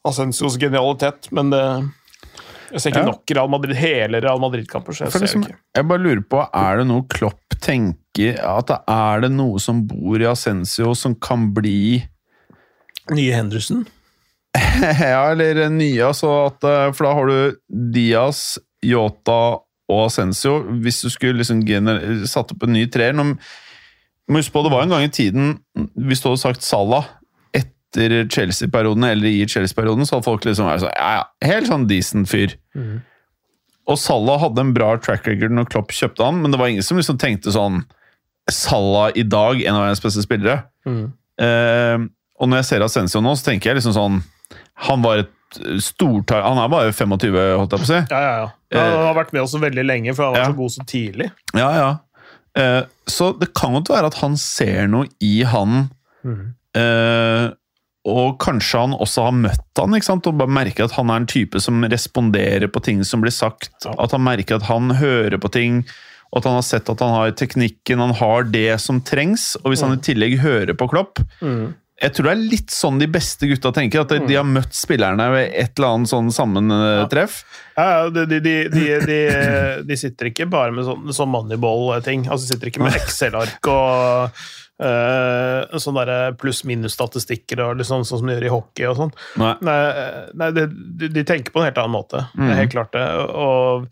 Asensios 0.09 0.57
genialitet, 0.61 1.28
men 1.37 1.53
det 1.53 1.62
Jeg 2.73 2.81
ser 2.83 2.91
ikke 2.91 3.03
Ja. 3.05 3.11
nok 3.12 3.31
Real 3.37 3.49
Madrid, 3.53 3.77
hele 3.79 4.21
Real 4.21 4.41
Madrid-kamper, 4.43 4.93
så 4.97 5.05
jeg 5.07 5.12
ser 5.12 5.21
liksom, 5.25 5.45
ikke. 5.47 5.59
jeg 5.77 5.89
bare 5.89 6.03
lurer 6.03 6.23
på, 6.27 6.41
er 6.53 6.81
det 6.81 6.87
noe 6.89 7.05
Klopp 7.12 7.57
tenker 7.62 8.39
At 8.43 8.67
det 8.71 8.79
er 8.89 9.21
det 9.27 9.31
noe 9.33 9.59
som 9.62 9.85
bor 9.87 10.21
i 10.21 10.27
Ascencio 10.29 10.95
som 10.99 11.14
kan 11.14 11.53
bli 11.57 12.03
Nye 13.14 13.33
Henderson? 13.37 13.85
Ja, 14.57 15.31
eller 15.33 15.69
nye, 15.71 16.01
altså 16.09 16.31
at 16.47 16.64
eh, 16.64 16.91
For 16.97 17.07
da 17.07 17.14
har 17.19 17.31
du 17.31 17.59
Diaz, 17.93 18.59
Yota 18.85 19.39
og 19.87 20.01
Ascencio. 20.09 20.59
Hvis 20.83 21.03
du 21.05 21.11
skulle 21.12 21.39
liksom 21.39 21.61
satt 22.27 22.51
opp 22.53 22.64
en 22.67 22.73
ny 22.75 22.87
treer 22.91 23.14
Husk 24.27 24.51
på, 24.53 24.62
det 24.67 24.73
var 24.73 24.83
en 24.83 24.91
gang 24.97 25.05
i 25.07 25.12
tiden 25.12 25.53
Hvis 25.95 26.21
du 26.25 26.31
hadde 26.33 26.43
sagt 26.43 26.67
Salah 26.67 27.07
etter 27.97 28.28
Chelsea-perioden, 28.28 29.05
eller 29.09 29.26
i 29.28 29.47
Chelsea-perioden, 29.49 30.07
så 30.07 30.16
hadde 30.16 30.28
folk 30.28 30.44
liksom 30.44 30.68
vært 30.68 30.84
sånn 30.84 30.92
Ja, 30.97 31.11
ja, 31.18 31.24
helt 31.49 31.66
sånn 31.70 31.86
decent 31.90 32.28
fyr. 32.30 32.57
Og 33.86 33.99
Salah 34.03 34.40
hadde 34.42 34.61
en 34.64 34.72
bra 34.74 34.97
track 34.99 35.26
record 35.30 35.53
når 35.55 35.68
Klopp 35.70 35.92
kjøpte 35.94 36.24
han, 36.26 36.40
men 36.42 36.51
det 36.55 36.59
var 36.61 36.68
ingen 36.72 36.82
som 36.86 36.99
liksom 36.99 37.18
tenkte 37.22 37.53
sånn 37.55 37.84
Salah 38.51 39.11
i 39.18 39.22
dag, 39.26 39.62
en 39.62 39.74
av 39.74 39.82
verdens 39.86 40.03
beste 40.05 40.22
spillere. 40.22 40.61
Eh, 40.86 41.99
og 42.38 42.49
når 42.51 42.61
jeg 42.62 42.68
ser 42.68 42.84
Ascencio 42.86 43.20
nå, 43.24 43.32
så 43.38 43.49
tenker 43.51 43.70
jeg 43.72 43.78
liksom 43.80 43.94
sånn 43.97 44.20
Han 44.86 45.03
var 45.03 45.22
et 45.24 45.32
stortar... 45.82 46.42
Han 46.44 46.59
er 46.61 46.68
bare 46.70 46.92
25, 46.92 47.32
holdt 47.57 47.72
jeg 47.74 47.80
på 47.80 47.86
å 47.86 47.90
si. 47.90 47.99
Ja, 48.12 48.20
ja, 48.20 48.32
ja. 48.74 48.80
Han 48.82 49.07
har 49.07 49.14
vært 49.18 49.32
med 49.34 49.42
oss 49.47 49.55
veldig 49.59 49.84
lenge, 49.86 50.14
for 50.14 50.26
han 50.28 50.34
var 50.34 50.42
Ja. 50.42 50.51
så 50.51 50.57
god 50.59 50.74
så 50.74 50.84
tidlig. 50.90 51.30
Ja, 51.57 51.68
ja. 51.78 51.90
Eh, 52.59 52.82
så 53.07 53.30
det 53.38 53.53
kan 53.55 53.72
godt 53.76 53.88
være 53.92 54.11
at 54.11 54.18
han 54.22 54.34
ser 54.40 54.86
noe 54.90 55.07
i 55.22 55.42
han 55.47 55.88
eh, 56.74 57.47
Og 58.07 58.37
kanskje 58.43 58.85
han 58.85 58.95
også 58.95 59.25
har 59.27 59.35
møtt 59.35 59.81
han, 59.81 59.95
ikke 59.99 60.07
sant? 60.07 60.27
og 60.31 60.37
bare 60.39 60.53
merker 60.63 60.87
at 60.87 60.95
han 60.97 61.11
er 61.11 61.23
en 61.23 61.31
type 61.31 61.59
som 61.63 61.83
responderer 61.91 62.71
på 62.71 62.83
ting 62.87 63.01
som 63.05 63.25
blir 63.25 63.35
sagt. 63.35 63.73
At 63.91 64.15
han 64.15 64.23
merker 64.25 64.61
at 64.61 64.69
han 64.71 64.95
hører 65.01 65.39
på 65.43 65.51
ting, 65.57 65.81
og 66.31 66.39
at 66.41 66.47
han 66.51 66.59
har 66.59 66.67
sett 66.67 66.91
at 66.93 67.03
han 67.03 67.15
har 67.17 67.35
teknikken, 67.39 68.03
han 68.03 68.15
har 68.19 68.47
det 68.51 68.79
som 68.83 69.01
trengs. 69.03 69.55
Og 69.63 69.73
hvis 69.73 69.83
han 69.85 69.97
i 69.97 70.03
tillegg 70.07 70.39
hører 70.43 70.75
på 70.79 70.89
Klopp 70.91 71.21
Jeg 71.97 72.13
tror 72.13 72.27
det 72.29 72.33
er 72.35 72.49
litt 72.53 72.73
sånn 72.75 72.99
de 73.01 73.07
beste 73.09 73.49
gutta 73.49 73.71
tenker, 73.73 74.03
at 74.05 74.11
de, 74.13 74.19
de 74.29 74.35
har 74.37 74.45
møtt 74.45 74.75
spillerne 74.77 75.31
ved 75.33 75.55
et 75.57 75.79
eller 75.79 75.95
annet 75.97 76.11
sånn 76.11 76.29
sammentreff. 76.35 77.39
Ja, 77.79 77.87
ja, 77.89 78.11
de, 78.13 78.27
de, 78.29 78.41
de, 78.45 78.55
de, 78.69 78.85
de, 79.09 79.19
de 79.89 79.97
sitter 79.97 80.29
ikke 80.29 80.45
bare 80.53 80.77
med 80.77 80.85
sånn, 80.85 81.09
sånn 81.17 81.33
moneyball-ting. 81.33 82.27
Altså, 82.29 82.45
de 82.45 82.53
sitter 82.53 82.71
ikke 82.71 82.85
med 82.85 82.99
Excel-ark 83.01 83.71
og 83.73 84.45
uh, 84.83 85.79
sånn 85.81 85.99
pluss-minus-statistikker 86.41 87.62
og 87.64 87.79
liksom, 87.81 88.05
sånn 88.07 88.20
som 88.20 88.29
de 88.29 88.35
gjør 88.37 88.47
i 88.49 88.53
hockey 88.53 88.87
og 88.91 88.97
sånn. 89.01 89.12
Nei. 89.41 89.53
Nei, 89.66 89.77
nei 90.43 90.49
de, 90.57 90.66
de, 91.09 91.24
tenker 91.29 91.55
på 91.55 91.62
en 91.62 91.68
helt 91.68 91.81
annen 91.81 91.95
måte. 91.97 92.24
Det 92.37 92.51
er 92.53 92.61
helt 92.62 92.74
klart 92.74 92.93
det. 92.97 93.05
Og, 93.33 93.87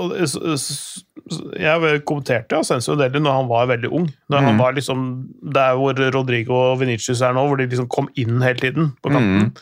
og, 0.00 0.16
s- 0.24 0.38
s- 0.56 1.04
jeg 1.60 2.02
kommenterte 2.08 2.58
Ascenso 2.62 2.94
en 2.96 3.02
del 3.02 3.20
når 3.22 3.36
han 3.42 3.50
var 3.50 3.68
veldig 3.70 3.90
ung. 3.94 4.06
Når 4.32 4.46
han 4.46 4.58
var 4.60 4.72
liksom 4.76 5.02
Der 5.54 5.74
hvor 5.76 5.98
Rodrigo 6.14 6.56
og 6.72 6.78
Venicius 6.80 7.20
er 7.26 7.34
nå, 7.36 7.44
hvor 7.50 7.58
de 7.60 7.66
liksom 7.68 7.88
kom 7.92 8.08
inn 8.18 8.40
hele 8.44 8.58
tiden 8.62 8.92
på 9.04 9.12
kanten. 9.12 9.52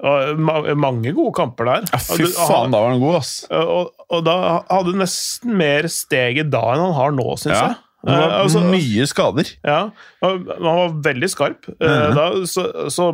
Og 0.00 0.38
ma 0.40 0.54
mange 0.80 1.12
gode 1.12 1.34
kamper 1.36 1.68
der. 1.68 1.82
Ja, 1.92 1.98
fy 2.00 2.24
faen, 2.32 2.72
da 2.72 2.80
var 2.80 2.94
han 2.94 3.02
god, 3.02 3.18
ass. 3.20 3.34
og, 3.52 3.90
og 4.08 4.22
da 4.24 4.36
hadde 4.70 4.94
han 4.94 5.02
nesten 5.02 5.52
mer 5.60 5.88
steget 5.92 6.48
da 6.54 6.62
enn 6.72 6.86
han 6.86 6.94
har 6.96 7.12
nå, 7.12 7.26
syns 7.36 7.52
Ja. 7.58 7.66
jeg. 7.68 7.76
Det 8.04 8.14
var 8.16 8.30
Eh, 8.30 8.40
altså- 8.42 8.62
mye 8.70 9.06
skader. 9.06 9.50
ja, 9.64 9.90
han 10.22 10.44
var 10.46 10.94
veldig 11.04 11.28
skarp. 11.28 11.68
eh, 11.80 12.14
da, 12.16 12.30
så, 12.48 12.88
så, 12.88 13.10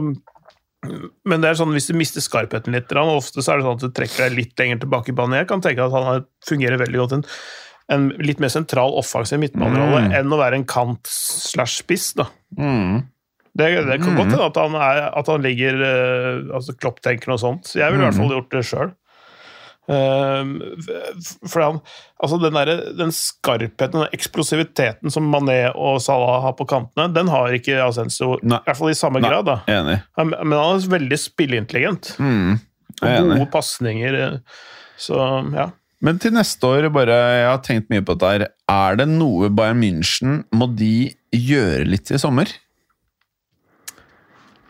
men 1.26 1.41
det 1.43 1.49
er 1.51 1.59
sånn, 1.59 1.72
hvis 1.74 1.89
du 1.91 1.95
mister 1.99 2.22
skarpheten 2.22 2.72
litt, 2.76 2.93
og 2.95 3.16
ofte 3.18 3.43
så 3.43 3.53
er 3.55 3.59
det 3.59 3.66
sånn 3.66 3.78
at 3.80 3.84
du 3.87 3.89
trekker 3.97 4.28
deg 4.28 4.37
litt 4.39 4.57
lenger 4.61 4.78
tilbake 4.84 5.11
i 5.11 5.16
banen. 5.18 5.41
Jeg 5.41 5.49
kan 5.51 5.61
tenke 5.64 5.82
at 5.87 5.93
han 5.97 6.24
fungerer 6.47 6.78
veldig 6.78 7.01
godt 7.03 7.12
en, 7.18 7.24
en 7.89 8.09
litt 8.22 8.39
mer 8.43 8.49
sentral 8.55 8.95
offensiv 8.99 9.41
midtbanerolle 9.43 10.05
Mm. 10.07 10.14
enn 10.20 10.30
å 10.34 10.39
være 10.39 10.55
en 10.61 10.64
kant 10.64 11.07
slash 11.11 11.82
spiss. 11.82 12.12
da. 12.14 12.28
Mm. 12.59 13.03
Det, 13.57 13.70
det 13.89 14.01
kan 14.03 14.14
godt 14.16 14.30
hende 14.30 14.47
at 14.47 14.57
han, 14.61 14.74
at 15.16 15.26
han 15.32 15.43
ligger 15.43 15.78
eh, 15.80 16.55
altså 16.55 16.74
Klopp 16.78 17.01
tenker 17.01 17.28
noe 17.32 17.39
sånt. 17.41 17.72
Jeg 17.74 17.91
ville 17.91 18.05
i 18.05 18.11
hvert 18.11 18.18
fall 18.20 18.34
gjort 18.37 18.51
det 18.53 18.64
sjøl. 18.68 18.91
For 19.87 21.62
han, 21.62 21.78
altså 22.22 22.39
den, 22.43 22.57
der, 22.59 22.72
den 22.99 23.12
skarpheten, 23.14 24.01
den 24.01 24.14
eksplosiviteten 24.16 25.12
som 25.14 25.28
Mané 25.32 25.61
og 25.78 26.01
Salah 26.03 26.41
har 26.43 26.57
på 26.59 26.66
kantene, 26.68 27.09
den 27.14 27.30
har 27.30 27.55
ikke 27.55 27.78
Ascenso, 27.84 28.34
i 28.43 28.51
hvert 28.51 28.78
fall 28.80 28.91
i 28.91 28.99
samme 28.99 29.22
Nei. 29.22 29.30
grad. 29.30 29.53
Enig. 29.70 29.99
Men 30.18 30.34
han 30.59 30.76
er 30.80 30.91
veldig 30.97 31.20
spilleintelligent. 31.22 32.14
Mm. 32.18 32.57
Gode 33.03 33.47
pasninger. 33.53 34.14
eh, 34.26 34.39
Så 34.99 35.18
ja. 35.55 35.70
Men 36.05 36.18
til 36.20 36.34
neste 36.37 36.66
år, 36.68 36.91
bare, 36.93 37.14
jeg 37.39 37.47
har 37.49 37.62
tenkt 37.64 37.89
mye 37.93 38.03
på 38.05 38.14
dette 38.18 38.32
her. 38.34 38.43
Er 38.68 38.99
det 39.01 39.07
noe 39.09 39.49
Bayern 39.55 39.78
München 39.80 40.43
må 40.53 40.68
de 40.76 41.12
gjøre 41.32 41.87
litt 41.89 42.11
i 42.12 42.18
sommer? 42.20 42.51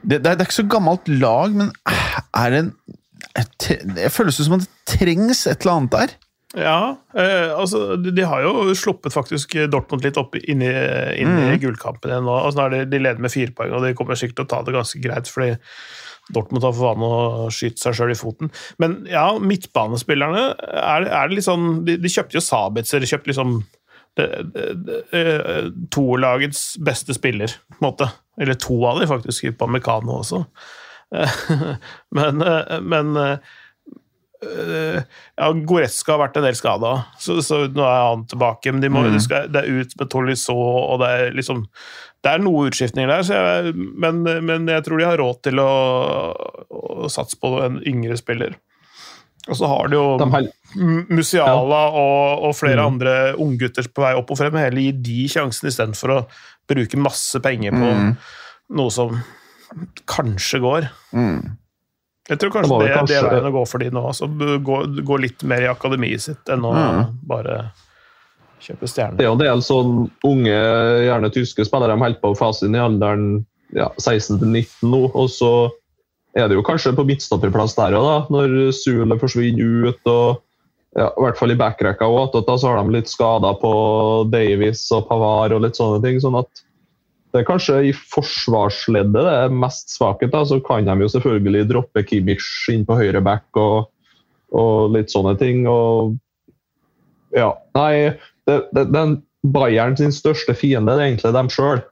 Det, 0.06 0.20
det, 0.22 0.30
er, 0.30 0.36
det 0.38 0.44
er 0.44 0.46
ikke 0.46 0.60
så 0.60 0.68
gammelt 0.70 1.08
lag, 1.10 1.54
men 1.56 1.72
er 2.36 2.52
det 2.54 2.60
en 2.62 2.70
jeg 3.36 4.12
føles 4.12 4.38
det 4.38 4.46
som 4.46 4.56
at 4.58 4.64
det 4.66 4.96
trengs 4.98 5.46
et 5.46 5.60
eller 5.64 5.76
annet 5.76 5.94
der. 5.96 6.14
Ja, 6.56 6.78
eh, 7.18 7.50
altså 7.52 7.96
de, 8.00 8.12
de 8.16 8.24
har 8.24 8.44
jo 8.44 8.72
sluppet 8.78 9.12
faktisk 9.12 9.56
Dortmund 9.72 10.04
litt 10.06 10.16
opp 10.20 10.36
inn 10.38 10.62
i, 10.64 10.72
inn 11.20 11.32
i 11.36 11.46
Mm. 11.56 11.60
gullkampen 11.60 12.12
igjen 12.12 12.24
nå. 12.24 12.36
Altså, 12.38 12.62
nå 12.62 12.68
de, 12.72 12.84
de 12.88 13.00
leder 13.02 13.20
med 13.20 13.32
fire 13.34 13.52
poeng, 13.56 13.74
og 13.76 13.82
de 13.84 13.94
kommer 13.98 14.16
sikkert 14.16 14.38
til 14.40 14.46
å 14.46 14.50
ta 14.54 14.60
det 14.64 14.76
ganske 14.76 15.00
greit, 15.04 15.28
fordi 15.28 15.56
Dortmund 16.32 16.64
har 16.64 16.72
for 16.74 16.88
vane 16.94 17.06
å 17.06 17.50
skyte 17.54 17.82
seg 17.82 17.98
sjøl 17.98 18.14
i 18.14 18.18
foten. 18.18 18.48
Men 18.82 18.96
ja, 19.10 19.26
midtbanespillerne 19.38 20.46
er, 20.58 21.04
er 21.10 21.28
det 21.28 21.36
litt 21.36 21.46
sånn 21.46 21.84
De, 21.86 21.98
de 22.02 22.10
kjøpte 22.10 22.38
jo 22.38 22.42
Sabitzer, 22.42 23.02
de 23.04 23.10
kjøpte 23.10 23.30
liksom 23.30 23.58
det, 24.16 24.26
det, 24.54 24.64
det, 24.86 25.02
eh, 25.12 25.68
toerlagets 25.92 26.64
beste 26.82 27.14
spiller, 27.14 27.52
på 27.74 27.82
en 27.82 27.86
måte. 27.90 28.08
Eller 28.40 28.56
to 28.58 28.78
av 28.88 29.02
dem, 29.02 29.10
faktisk, 29.10 29.44
på 29.60 29.68
Mekano 29.70 30.22
også. 30.22 30.40
Men, 32.16 32.42
eh, 32.42 32.80
men 32.82 33.16
eh, 33.16 33.38
ja, 35.36 35.46
Goretzka 35.66 36.12
har 36.14 36.20
vært 36.26 36.36
en 36.40 36.44
del 36.46 36.56
skada, 36.58 36.90
så, 37.22 37.38
så, 37.44 37.62
nå 37.72 37.84
er 37.86 38.02
han 38.10 38.26
tilbake. 38.30 38.72
Men 38.74 38.82
de 38.84 38.90
må, 38.92 39.04
Mm. 39.06 39.14
de 39.16 39.20
skal, 39.24 39.48
det 39.52 39.62
er 39.64 39.80
ut 39.80 39.94
med 40.00 40.10
Tolisso, 40.12 40.54
og 40.56 41.00
det 41.04 41.08
er 41.14 41.32
liksom 41.36 41.66
Det 42.26 42.32
er 42.32 42.40
noe 42.42 42.66
utskiftninger 42.66 43.06
der, 43.12 43.22
så 43.22 43.34
jeg, 43.38 43.74
men, 44.02 44.22
men 44.42 44.64
jeg 44.66 44.82
tror 44.82 44.98
de 44.98 45.04
har 45.06 45.18
råd 45.20 45.36
til 45.46 45.60
å, 45.62 45.66
å 46.74 47.06
satse 47.12 47.38
på 47.38 47.52
en 47.62 47.76
yngre 47.86 48.16
spiller. 48.18 48.56
Og 49.46 49.54
så 49.60 49.68
har 49.70 49.86
de 49.92 49.94
jo 50.00 50.06
De 50.18 50.26
har... 50.32 50.48
Musiala 50.74 51.04
Musiala 51.14 51.82
og, 51.94 52.42
og 52.48 52.56
flere 52.58 52.82
Mm. 52.82 52.88
andre 52.90 53.12
unggutter 53.38 53.86
på 53.94 54.02
vei 54.02 54.10
opp 54.18 54.32
og 54.34 54.40
frem. 54.40 54.58
Heller 54.58 54.82
gi 54.88 54.90
de 55.06 55.28
sjansen 55.30 55.70
istedenfor 55.70 56.12
å 56.16 56.18
bruke 56.68 56.98
masse 56.98 57.38
penger 57.44 57.70
på 57.78 57.92
Mm. 57.94 58.10
noe 58.74 58.90
som 58.90 59.14
kanskje 60.06 60.60
går. 60.62 60.88
Mm. 61.14 61.56
Jeg 62.28 62.38
tror 62.42 62.50
kanskje 62.50 62.78
det, 62.82 62.92
kanskje- 62.94 63.06
det 63.08 63.16
er 63.22 63.30
veien 63.30 63.48
å 63.52 63.54
gå 63.54 63.64
for 63.68 63.78
de 63.78 63.90
nå. 63.94 64.02
Altså, 64.10 64.26
gå, 64.66 64.78
gå 65.06 65.18
litt 65.20 65.42
mer 65.44 65.62
i 65.62 65.70
akademiet 65.70 66.20
sitt 66.20 66.44
enn 66.50 66.64
å 66.66 66.72
Mm. 66.74 67.18
bare 67.22 67.70
kjøpe 68.60 68.88
stjerner. 68.90 69.16
Det 69.16 69.24
er 69.26 69.28
jo 69.30 69.36
en 69.36 69.38
del 69.44 69.62
sånn 69.62 70.10
unge, 70.24 70.56
gjerne 71.06 71.30
tyske 71.32 71.64
spillere 71.68 71.94
de 71.94 72.02
holder 72.02 72.20
på 72.20 72.32
å 72.34 72.38
fase 72.38 72.66
inn 72.66 72.74
i 72.74 72.82
alderen 72.82 73.44
ja, 73.74 73.88
16-19 73.98 74.90
nå. 74.90 75.04
Og 75.14 75.28
så 75.30 75.70
er 76.34 76.48
det 76.48 76.56
jo 76.56 76.62
kanskje 76.66 76.94
på 76.96 77.06
midtstopperplass 77.06 77.76
der 77.76 77.94
òg, 77.98 78.06
da, 78.06 78.18
når 78.30 78.72
Sule 78.74 79.18
forsvinner 79.20 79.88
ut. 79.88 80.00
og 80.06 80.42
ja, 80.96 81.10
I 81.12 81.20
hvert 81.20 81.36
fall 81.38 81.50
i 81.52 81.54
backrekka 81.60 82.08
òg. 82.08 82.32
Da 82.46 82.56
så 82.56 82.72
har 82.74 82.82
de 82.82 82.90
litt 82.96 83.06
skader 83.06 83.54
på 83.60 84.28
Davies 84.30 84.90
og 84.96 85.06
Pavar 85.08 85.52
og 85.52 85.62
litt 85.62 85.74
sånne 85.76 86.02
ting. 86.02 86.18
sånn 86.18 86.38
at 86.40 86.62
det 87.36 87.42
er 87.42 87.48
kanskje 87.50 87.80
i 87.90 87.92
forsvarsleddet 87.92 89.12
det 89.16 89.34
er 89.44 89.52
mest 89.52 89.92
svakhet. 89.92 90.32
da, 90.32 90.44
Så 90.48 90.60
kan 90.64 90.88
de 90.88 90.96
jo 91.04 91.10
selvfølgelig 91.12 91.68
droppe 91.68 92.04
Kimmich 92.08 92.46
inn 92.72 92.86
på 92.88 92.96
høyre 92.96 93.20
back 93.24 93.60
og, 93.60 93.90
og 94.56 94.94
litt 94.96 95.12
sånne 95.12 95.36
ting. 95.40 95.66
og 95.68 96.16
ja, 97.36 97.50
nei, 97.76 98.16
det, 98.48 98.62
det, 98.72 98.86
den 98.94 99.20
Bayern 99.46 99.96
sin 99.98 100.14
største 100.14 100.56
fiende 100.56 100.96
det 100.96 101.02
er 101.04 101.10
egentlig 101.10 101.34
dem 101.36 101.52
sjøl. 101.52 101.84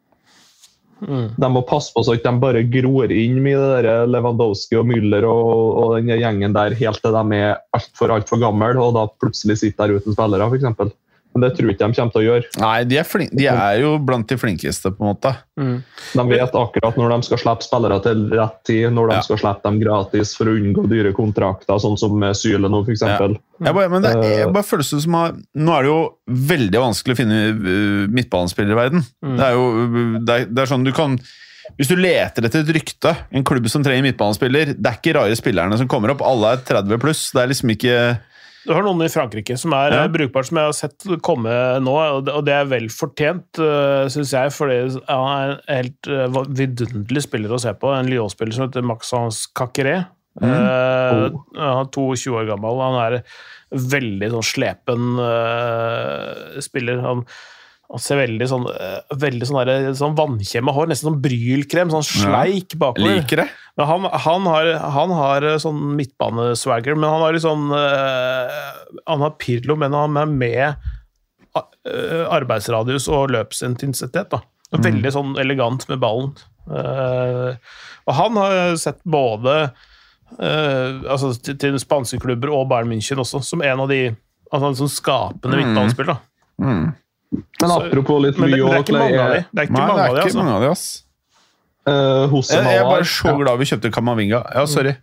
Mm. 1.04 1.34
De 1.36 1.48
må 1.52 1.60
passe 1.68 1.92
på 1.92 2.04
så 2.06 2.14
at 2.16 2.24
de 2.24 2.32
bare 2.40 2.62
gror 2.70 3.12
inn 3.12 3.36
med 3.44 3.58
det 3.60 3.84
der 3.84 4.08
Lewandowski 4.08 4.78
og 4.80 4.86
Müller 4.88 5.26
og, 5.28 5.64
og 5.82 5.96
den 5.98 6.14
gjengen 6.16 6.54
der 6.56 6.76
helt 6.78 7.02
til 7.04 7.12
de 7.12 7.40
er 7.42 7.58
altfor 7.76 8.14
alt 8.14 8.30
for 8.30 8.40
gamle 8.40 8.72
og 8.80 8.94
da 8.96 9.04
plutselig 9.20 9.58
sitter 9.60 9.90
der 9.90 10.00
uten 10.00 10.16
spillere, 10.16 10.48
f.eks. 10.48 10.94
Men 11.34 11.42
det 11.42 11.50
tror 11.56 11.66
jeg 11.66 11.74
ikke 11.74 11.88
de 11.90 11.98
kommer 11.98 12.14
til 12.14 12.20
å 12.20 12.24
gjøre. 12.28 12.48
Nei, 12.62 12.74
de 12.86 12.98
er, 13.00 13.06
flin 13.10 13.30
de 13.34 13.46
er 13.50 13.78
jo 13.82 13.88
blant 14.06 14.28
de 14.30 14.36
flinkeste, 14.38 14.92
på 14.94 15.02
en 15.02 15.08
måte. 15.10 15.32
Mm. 15.58 15.76
De 16.14 16.24
vet 16.30 16.58
akkurat 16.60 16.98
når 17.00 17.10
de 17.10 17.26
skal 17.26 17.40
slippe 17.42 17.66
spillere 17.66 17.96
til 18.04 18.20
rett 18.30 18.60
tid, 18.68 18.84
når 18.94 19.10
de 19.10 19.16
Ja. 19.16 19.24
skal 19.26 19.40
slippe 19.42 19.66
dem 19.66 19.80
gratis 19.82 20.34
for 20.38 20.46
å 20.46 20.54
unngå 20.54 20.86
dyre 20.90 21.10
kontrakter, 21.16 21.74
sånn 21.82 21.98
som 21.98 22.14
med 22.18 22.38
Syle 22.38 22.70
nå, 22.70 22.84
f.eks. 22.86 23.02
Ja. 23.02 23.18
Jeg 23.64 23.74
bare, 23.74 23.90
men 23.90 24.02
det 24.06 24.12
er, 24.14 24.50
bare 24.54 24.66
føles 24.66 24.90
det 24.90 25.00
som 25.04 25.14
at 25.18 25.40
Nå 25.54 25.74
er 25.74 25.82
det 25.86 25.90
jo 25.90 25.98
veldig 26.54 26.80
vanskelig 26.82 27.14
å 27.14 27.18
finne 27.18 27.40
uh, 27.54 28.04
midtbanespillere 28.10 28.74
i 28.74 28.78
verden. 28.78 29.04
Mm. 29.22 29.34
Det 29.38 29.46
er 29.46 29.58
jo 29.58 29.64
uh, 29.70 30.20
det 30.22 30.36
er, 30.36 30.46
det 30.50 30.62
er 30.62 30.70
sånn 30.70 30.86
du 30.86 30.90
kan 30.94 31.16
Hvis 31.78 31.90
du 31.90 31.96
leter 31.96 32.46
etter 32.46 32.62
et 32.62 32.72
rykte, 32.76 33.14
en 33.30 33.46
klubb 33.46 33.66
som 33.72 33.82
trenger 33.86 34.04
midtbanespiller 34.04 34.74
Det 34.74 34.90
er 34.90 34.98
ikke 34.98 35.14
rare 35.16 35.38
spillerne 35.38 35.78
som 35.80 35.88
kommer 35.90 36.12
opp. 36.14 36.22
Alle 36.26 36.54
er 36.54 36.64
30 36.66 37.02
pluss. 37.02 37.30
Det 37.34 37.42
er 37.42 37.50
liksom 37.50 37.74
ikke 37.74 37.96
Du 38.64 38.72
har 38.72 38.82
noen 38.86 39.02
i 39.04 39.10
Frankrike 39.12 39.56
som 39.60 39.72
er 39.76 39.92
Ja. 39.92 40.02
eh, 40.04 40.08
brukbart, 40.12 40.46
som 40.48 40.56
jeg 40.56 40.64
har 40.70 40.72
sett 40.72 41.06
komme 41.22 41.52
nå, 41.84 41.94
og 42.32 42.44
det, 42.46 42.54
er 42.54 42.64
vel 42.70 42.88
fortjent, 42.88 43.58
uh, 43.60 44.08
syns 44.08 44.32
jeg, 44.32 44.52
fordi 44.56 44.78
han 45.08 45.26
er 45.28 45.52
en 45.52 45.60
helt 45.68 46.08
uh, 46.08 46.42
vidunderlig 46.48 47.22
spiller 47.26 47.52
å 47.52 47.60
se 47.60 47.72
på. 47.76 47.92
En 47.92 48.08
Lyon-spiller 48.08 48.52
som 48.56 48.66
heter 48.68 48.82
Maxence 48.86 49.48
Cacqueré. 49.54 50.06
Mm. 50.40 50.50
Eh, 50.50 50.94
Oh. 51.14 51.44
han 51.54 51.86
er 51.86 51.90
22 51.94 52.32
år 52.34 52.46
gammel. 52.48 52.80
Han 52.82 52.96
er 53.12 53.22
veldig 53.70 54.30
sånn 54.32 54.46
slepen 54.48 55.18
uh, 55.20 56.60
spiller. 56.64 56.98
Han, 57.04 57.24
han 57.90 58.00
ser 58.00 58.16
veldig 58.22 58.46
sånn, 58.50 58.64
eh, 58.70 59.16
veldig 59.20 59.46
sånn, 59.46 59.58
der, 59.68 59.90
sånn 59.98 60.14
vannkjemme 60.18 60.72
hår, 60.74 60.88
nesten 60.90 61.10
sånn 61.10 61.20
brylkrem, 61.22 61.90
sånn 61.92 62.06
sleik 62.06 62.74
bakover. 62.80 63.18
Liker 63.20 63.42
det. 63.44 63.48
Men 63.76 63.86
han, 63.90 64.04
han, 64.24 64.46
har, 64.50 64.70
han 64.96 65.10
har 65.18 65.46
eh, 65.52 65.58
sånn 65.62 65.78
midtbaneswagger, 65.98 66.96
men 66.98 67.10
han 67.10 67.22
har 67.26 67.34
litt 67.36 67.44
sånn 67.44 67.68
eh, 67.74 68.58
Han 69.10 69.24
har 69.26 69.34
Pirlo, 69.42 69.76
men 69.76 69.92
han 69.94 70.16
er 70.16 70.26
med 70.30 70.64
eh, 71.54 72.24
arbeidsradius 72.34 73.08
og 73.12 73.30
løpsintensitet. 73.34 74.30
da. 74.32 74.42
Veldig 74.74 75.12
sånn 75.14 75.34
elegant 75.38 75.84
med 75.90 76.00
ballen. 76.02 76.32
Eh, 76.66 77.54
og 78.08 78.14
han 78.18 78.36
har 78.40 78.76
sett 78.80 78.98
både 79.04 79.54
eh, 80.40 81.02
altså 81.10 81.34
til, 81.44 81.56
til 81.60 81.78
spanske 81.82 82.18
klubber 82.22 82.50
og 82.54 82.66
Bayern 82.72 82.90
München 82.90 83.20
også, 83.22 83.42
som 83.44 83.62
en 83.62 83.84
av 83.84 83.90
de 83.92 84.00
altså 84.50 84.72
sånn 84.82 84.92
skapende 84.92 85.54
Mm. 85.56 85.62
midtbanespillere. 85.62 86.16
Mm. 86.62 86.84
Men 87.32 87.70
apropos 87.70 88.20
litt 88.22 88.38
Men 88.38 88.52
det, 88.52 88.60
mye 88.60 88.68
det 88.68 88.76
er 88.76 88.84
ikke 88.84 88.98
mange 88.98 89.22
av 89.22 89.32
de. 89.32 89.40
Det 89.50 89.62
er 89.62 89.68
ikke 89.68 89.74
Nei, 89.74 89.80
det 89.80 89.88
mange 89.88 90.04
er 90.04 90.04
av 90.04 90.14
de, 90.14 90.20
ikke 90.20 90.28
altså. 90.28 90.42
mange 90.42 90.54
av 90.54 90.62
de, 90.62 90.70
ass. 90.74 90.84
uh, 91.88 92.36
Jeg, 92.36 92.62
jeg 92.68 92.78
er 92.82 92.86
bare 92.90 93.10
så 93.10 93.34
glad 93.40 93.58
vi 93.60 93.68
kjøpte 93.72 93.90
Kamavinga. 93.94 94.44
Ja, 94.54 94.64
sorry. 94.70 94.94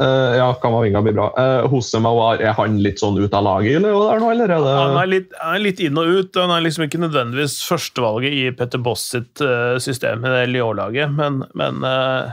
Uh, 0.00 0.32
ja, 0.38 0.46
Kamavinga 0.62 1.02
blir 1.04 1.16
bra. 1.16 1.30
Uh, 1.36 1.68
Hose 1.68 2.00
Mawar, 2.00 2.40
er 2.40 2.54
han 2.56 2.78
litt 2.80 3.02
sånn 3.02 3.18
ut 3.20 3.34
av 3.36 3.44
laget 3.44 3.80
eller, 3.80 3.92
der 3.92 4.22
nå, 4.22 4.30
eller 4.32 4.52
er 4.54 4.62
det 4.64 4.76
Han 4.78 5.00
er, 5.02 5.10
litt, 5.10 5.34
han 5.40 5.58
er 5.58 5.64
litt 5.66 5.82
inn 5.84 5.98
og 6.00 6.08
ut. 6.08 6.38
Han 6.40 6.54
er 6.54 6.64
liksom 6.64 6.86
ikke 6.86 7.02
nødvendigvis 7.02 7.58
førstevalget 7.68 8.36
i 8.38 8.46
Petter 8.56 8.80
Boss 8.80 9.10
sitt 9.12 9.42
uh, 9.44 9.76
system 9.82 10.24
i 10.24 10.32
det 10.32 10.46
Lyon-laget, 10.54 11.12
men, 11.16 11.42
men 11.58 11.84
uh, 11.84 12.32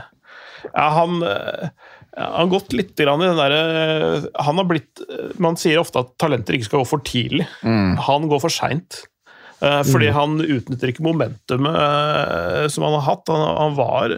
ja, 0.72 0.88
han 0.96 1.20
eh, 1.22 1.68
ja, 1.68 1.68
han 1.68 1.97
har 2.16 2.48
gått 2.50 2.72
litt 2.72 2.94
grann 2.96 3.20
i 3.22 3.28
den 3.28 3.36
derre 3.38 4.30
Han 4.46 4.56
har 4.58 4.66
blitt 4.66 5.02
Man 5.38 5.58
sier 5.60 5.78
ofte 5.82 6.00
at 6.00 6.14
talenter 6.18 6.56
ikke 6.56 6.66
skal 6.70 6.82
gå 6.82 6.88
for 6.88 7.04
tidlig. 7.04 7.46
Mm. 7.62 7.96
Han 8.08 8.28
går 8.30 8.40
for 8.42 8.54
seint. 8.54 9.02
Fordi 9.58 9.90
fordi 9.90 10.10
han 10.14 10.36
utnytter 10.38 10.92
ikke 10.92 11.02
momentumet 11.02 11.74
eh, 11.74 12.66
som 12.70 12.84
han 12.86 12.94
har 13.00 13.06
hatt. 13.08 13.28
Han, 13.32 13.42
han 13.58 13.74
var 13.78 14.14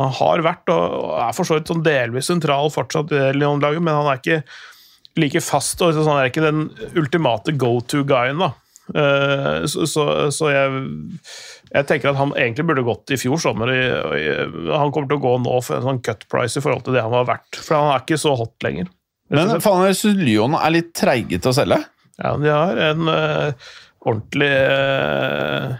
han 0.00 0.12
har 0.16 0.40
vært 0.40 0.70
og 0.72 1.18
er 1.20 1.34
for 1.36 1.44
så 1.44 1.58
vidt 1.58 1.68
sånn 1.68 1.82
delvis 1.84 2.30
sentral 2.30 2.70
fortsatt 2.72 3.10
i 3.12 3.18
det 3.18 3.34
Lyon-laget, 3.36 3.82
men 3.84 3.98
han 3.98 4.08
er 4.08 4.20
ikke 4.22 4.38
like 5.20 5.42
fast. 5.44 5.82
og 5.84 5.92
sånn, 5.92 6.08
Han 6.08 6.22
er 6.22 6.30
ikke 6.30 6.46
den 6.46 6.62
ultimate 6.96 7.52
go 7.60 7.74
to-guyen. 7.84 8.40
da. 8.40 8.52
Eh, 8.96 9.66
Så, 9.68 9.84
så, 9.86 10.06
så 10.32 10.48
jeg, 10.48 10.86
jeg 11.72 11.88
tenker 11.88 12.12
at 12.12 12.18
han 12.20 12.34
egentlig 12.36 12.66
burde 12.68 12.84
gått 12.86 13.12
i 13.14 13.18
fjor 13.20 13.40
sommer. 13.40 13.70
Han 13.72 14.92
kommer 14.92 15.08
til 15.08 15.18
å 15.18 15.22
gå 15.22 15.36
nå 15.44 15.60
for 15.64 15.78
en 15.78 15.86
sånn 15.86 16.02
cut 16.04 16.26
price 16.32 16.60
i 16.60 16.64
forhold 16.64 16.84
til 16.86 16.96
det 16.98 17.04
han 17.04 17.14
var 17.14 17.28
verdt. 17.30 17.60
For 17.60 17.78
han 17.78 17.94
er 17.94 18.04
ikke 18.04 18.20
så 18.20 18.34
hot 18.38 18.56
lenger. 18.66 18.90
Men 19.32 19.54
faen, 19.64 19.86
jeg 19.88 19.96
syns 19.96 20.20
Lyon 20.20 20.58
er 20.58 20.74
litt 20.74 20.92
treige 20.98 21.40
til 21.40 21.52
å 21.52 21.56
selge. 21.56 21.80
Ja, 22.20 22.34
de 22.36 22.52
har 22.52 22.82
en 22.90 23.08
uh, 23.08 23.70
ordentlig 24.04 24.50
uh, 24.52 25.72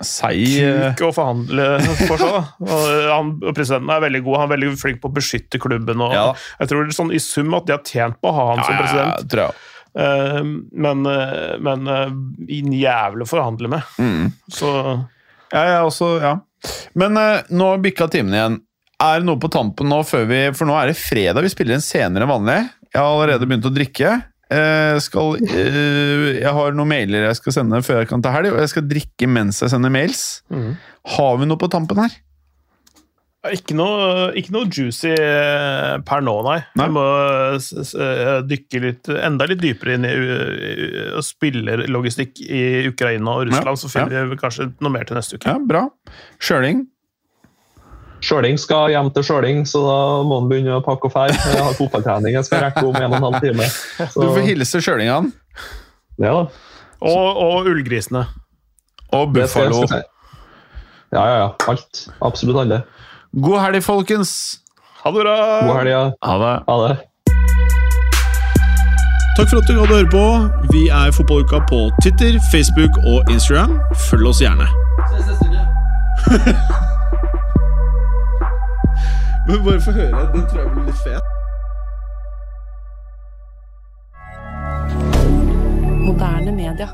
Seig 0.00 0.46
eh, 0.64 0.94
kuk 0.96 1.10
å 1.10 1.12
forhandle 1.12 1.64
for 2.06 2.16
seg. 2.16 2.30
da. 2.32 2.42
Og 2.64 2.84
han, 3.10 3.32
presidenten 3.52 3.90
er 3.92 4.04
veldig 4.06 4.22
god, 4.24 4.38
han 4.40 4.46
er 4.46 4.52
veldig 4.54 4.70
flink 4.80 5.02
på 5.02 5.10
å 5.10 5.16
beskytte 5.16 5.60
klubben. 5.60 6.00
og 6.00 6.14
Ja. 6.16 6.30
Jeg 6.62 6.72
tror 6.72 6.94
sånn, 6.96 7.12
i 7.12 7.20
sum 7.20 7.52
at 7.58 7.68
de 7.68 7.76
har 7.76 7.84
tjent 7.84 8.16
på 8.20 8.30
å 8.30 8.36
ha 8.36 8.46
han 8.52 8.62
som 8.64 8.78
president. 8.80 9.36
Ja. 9.36 9.50
Eh, 10.00 10.40
men 10.86 11.06
eh, 11.10 11.56
men 11.60 11.88
uh, 11.90 12.08
jævlig 12.48 13.26
å 13.26 13.30
forhandle 13.30 13.72
med. 13.76 13.96
Mm. 13.98 14.30
Så 14.48 14.72
Ja, 15.50 15.62
er 15.62 15.84
også, 15.84 16.16
ja. 16.22 16.34
Men 16.98 17.16
uh, 17.18 17.40
nå 17.50 17.70
bikka 17.82 18.08
timen 18.12 18.36
igjen. 18.36 18.58
Er 19.00 19.20
det 19.20 19.28
noe 19.28 19.40
på 19.40 19.48
tampen 19.52 19.88
nå 19.88 20.02
før 20.04 20.26
vi 20.28 20.40
For 20.52 20.68
nå 20.68 20.74
er 20.76 20.90
det 20.90 20.98
fredag, 21.00 21.40
vi 21.40 21.52
spiller 21.52 21.78
inn 21.78 21.84
senere 21.84 22.26
enn 22.26 22.32
vanlig. 22.34 22.58
Jeg 22.90 23.00
har 23.00 23.08
allerede 23.14 23.48
begynt 23.48 23.68
å 23.68 23.72
drikke. 23.74 24.16
Uh, 24.50 24.98
skal, 25.02 25.36
uh, 25.38 26.26
jeg 26.34 26.54
har 26.56 26.74
noen 26.74 26.90
mailer 26.90 27.28
jeg 27.28 27.38
skal 27.38 27.54
sende 27.60 27.78
før 27.86 28.02
jeg 28.02 28.10
kan 28.10 28.24
ta 28.24 28.34
helg, 28.34 28.52
og 28.52 28.64
jeg 28.64 28.72
skal 28.72 28.88
drikke 28.90 29.30
mens 29.30 29.62
jeg 29.62 29.72
sender 29.72 29.94
mails. 29.94 30.24
Mm. 30.50 30.74
Har 31.16 31.38
vi 31.40 31.48
noe 31.48 31.60
på 31.60 31.70
tampen 31.72 32.02
her? 32.02 32.18
Ikke 33.48 33.72
noe, 33.72 34.28
ikke 34.36 34.52
noe 34.52 34.68
juicy 34.68 35.14
eh, 35.14 35.94
per 36.04 36.20
nå, 36.20 36.34
nei. 36.44 36.58
Nei. 36.76 36.86
Vi 36.90 36.92
må 36.92 37.04
eh, 37.56 37.92
eh, 38.04 38.32
dykke 38.44 38.82
litt, 38.84 39.08
enda 39.16 39.46
litt 39.48 39.62
dypere 39.62 39.96
inn 39.96 40.04
i 40.04 40.12
uh, 40.12 41.16
spillerlogistikk 41.24 42.42
i 42.44 42.62
Ukraina 42.90 43.38
og 43.38 43.48
Russland, 43.48 43.72
Ja, 43.72 43.80
så 43.80 43.92
finner 43.94 44.28
vi 44.28 44.36
kanskje 44.42 44.68
noe 44.84 44.92
mer 44.92 45.08
til 45.08 45.16
neste 45.16 45.40
uke. 45.40 45.48
Ja, 45.48 45.56
bra. 45.56 45.86
Sjøling? 46.36 46.84
Sjøling 48.20 48.60
skal 48.60 48.92
hjem 48.92 49.08
til 49.16 49.24
Sjøling, 49.24 49.64
så 49.64 49.80
da 49.86 49.98
må 50.28 50.42
han 50.42 50.52
begynne 50.52 50.76
å 50.76 50.84
pakke 50.84 51.08
og 51.08 51.16
fære. 51.16 51.40
Jeg 51.40 51.64
har 51.64 51.80
fotballtrening 51.80 52.36
jeg 52.36 52.50
skal 52.50 52.66
rekke 52.66 52.84
om 52.84 53.00
en 53.00 53.08
og 53.08 53.18
en 53.22 53.28
halv 53.30 53.40
time. 53.40 53.72
Så, 53.72 54.10
Du 54.20 54.34
får 54.36 54.44
hilse 54.50 54.84
sjølingene. 54.84 55.32
ja, 56.20 56.36
da. 56.42 56.44
Og, 57.00 57.40
og 57.40 57.72
ullgrisene. 57.72 58.26
Og 59.16 59.30
Buffalo. 59.32 59.86
Ja, 59.88 61.22
ja, 61.24 61.36
ja. 61.40 61.52
Alt. 61.72 62.04
Absolutt 62.20 62.60
alle. 62.60 62.84
God 63.32 63.60
helg, 63.60 63.84
folkens! 63.84 64.58
Ha 65.04 65.10
det 65.10 65.20
bra! 65.22 65.60
God 65.66 65.76
helg. 65.76 65.90
ja. 65.90 66.10
Ha 66.22 66.38
det. 66.38 66.62
Ha 66.66 66.88
det. 66.88 66.96
Takk 69.36 69.48
for 69.50 69.56
at 69.62 69.68
du 69.68 69.72
hadde 69.78 69.94
høre 69.94 70.08
på. 70.10 70.48
Vi 70.72 70.88
er 70.88 71.10
Fotballuka 71.14 71.58
på 71.70 71.90
Twitter, 72.02 72.32
Facebook 72.52 72.90
og 73.06 73.30
Instagram. 73.30 73.80
Følg 74.10 74.26
oss 74.28 74.40
gjerne. 74.42 74.66
Men 79.46 79.64
bare 79.64 79.80
få 79.80 79.90
høre. 79.90 80.32
Den 80.34 80.42
tror 80.50 80.60
jeg 80.60 80.70
blir 80.74 80.84
litt 80.90 81.00
fet. 81.06 81.22
Moderne 86.06 86.52
media. 86.52 86.88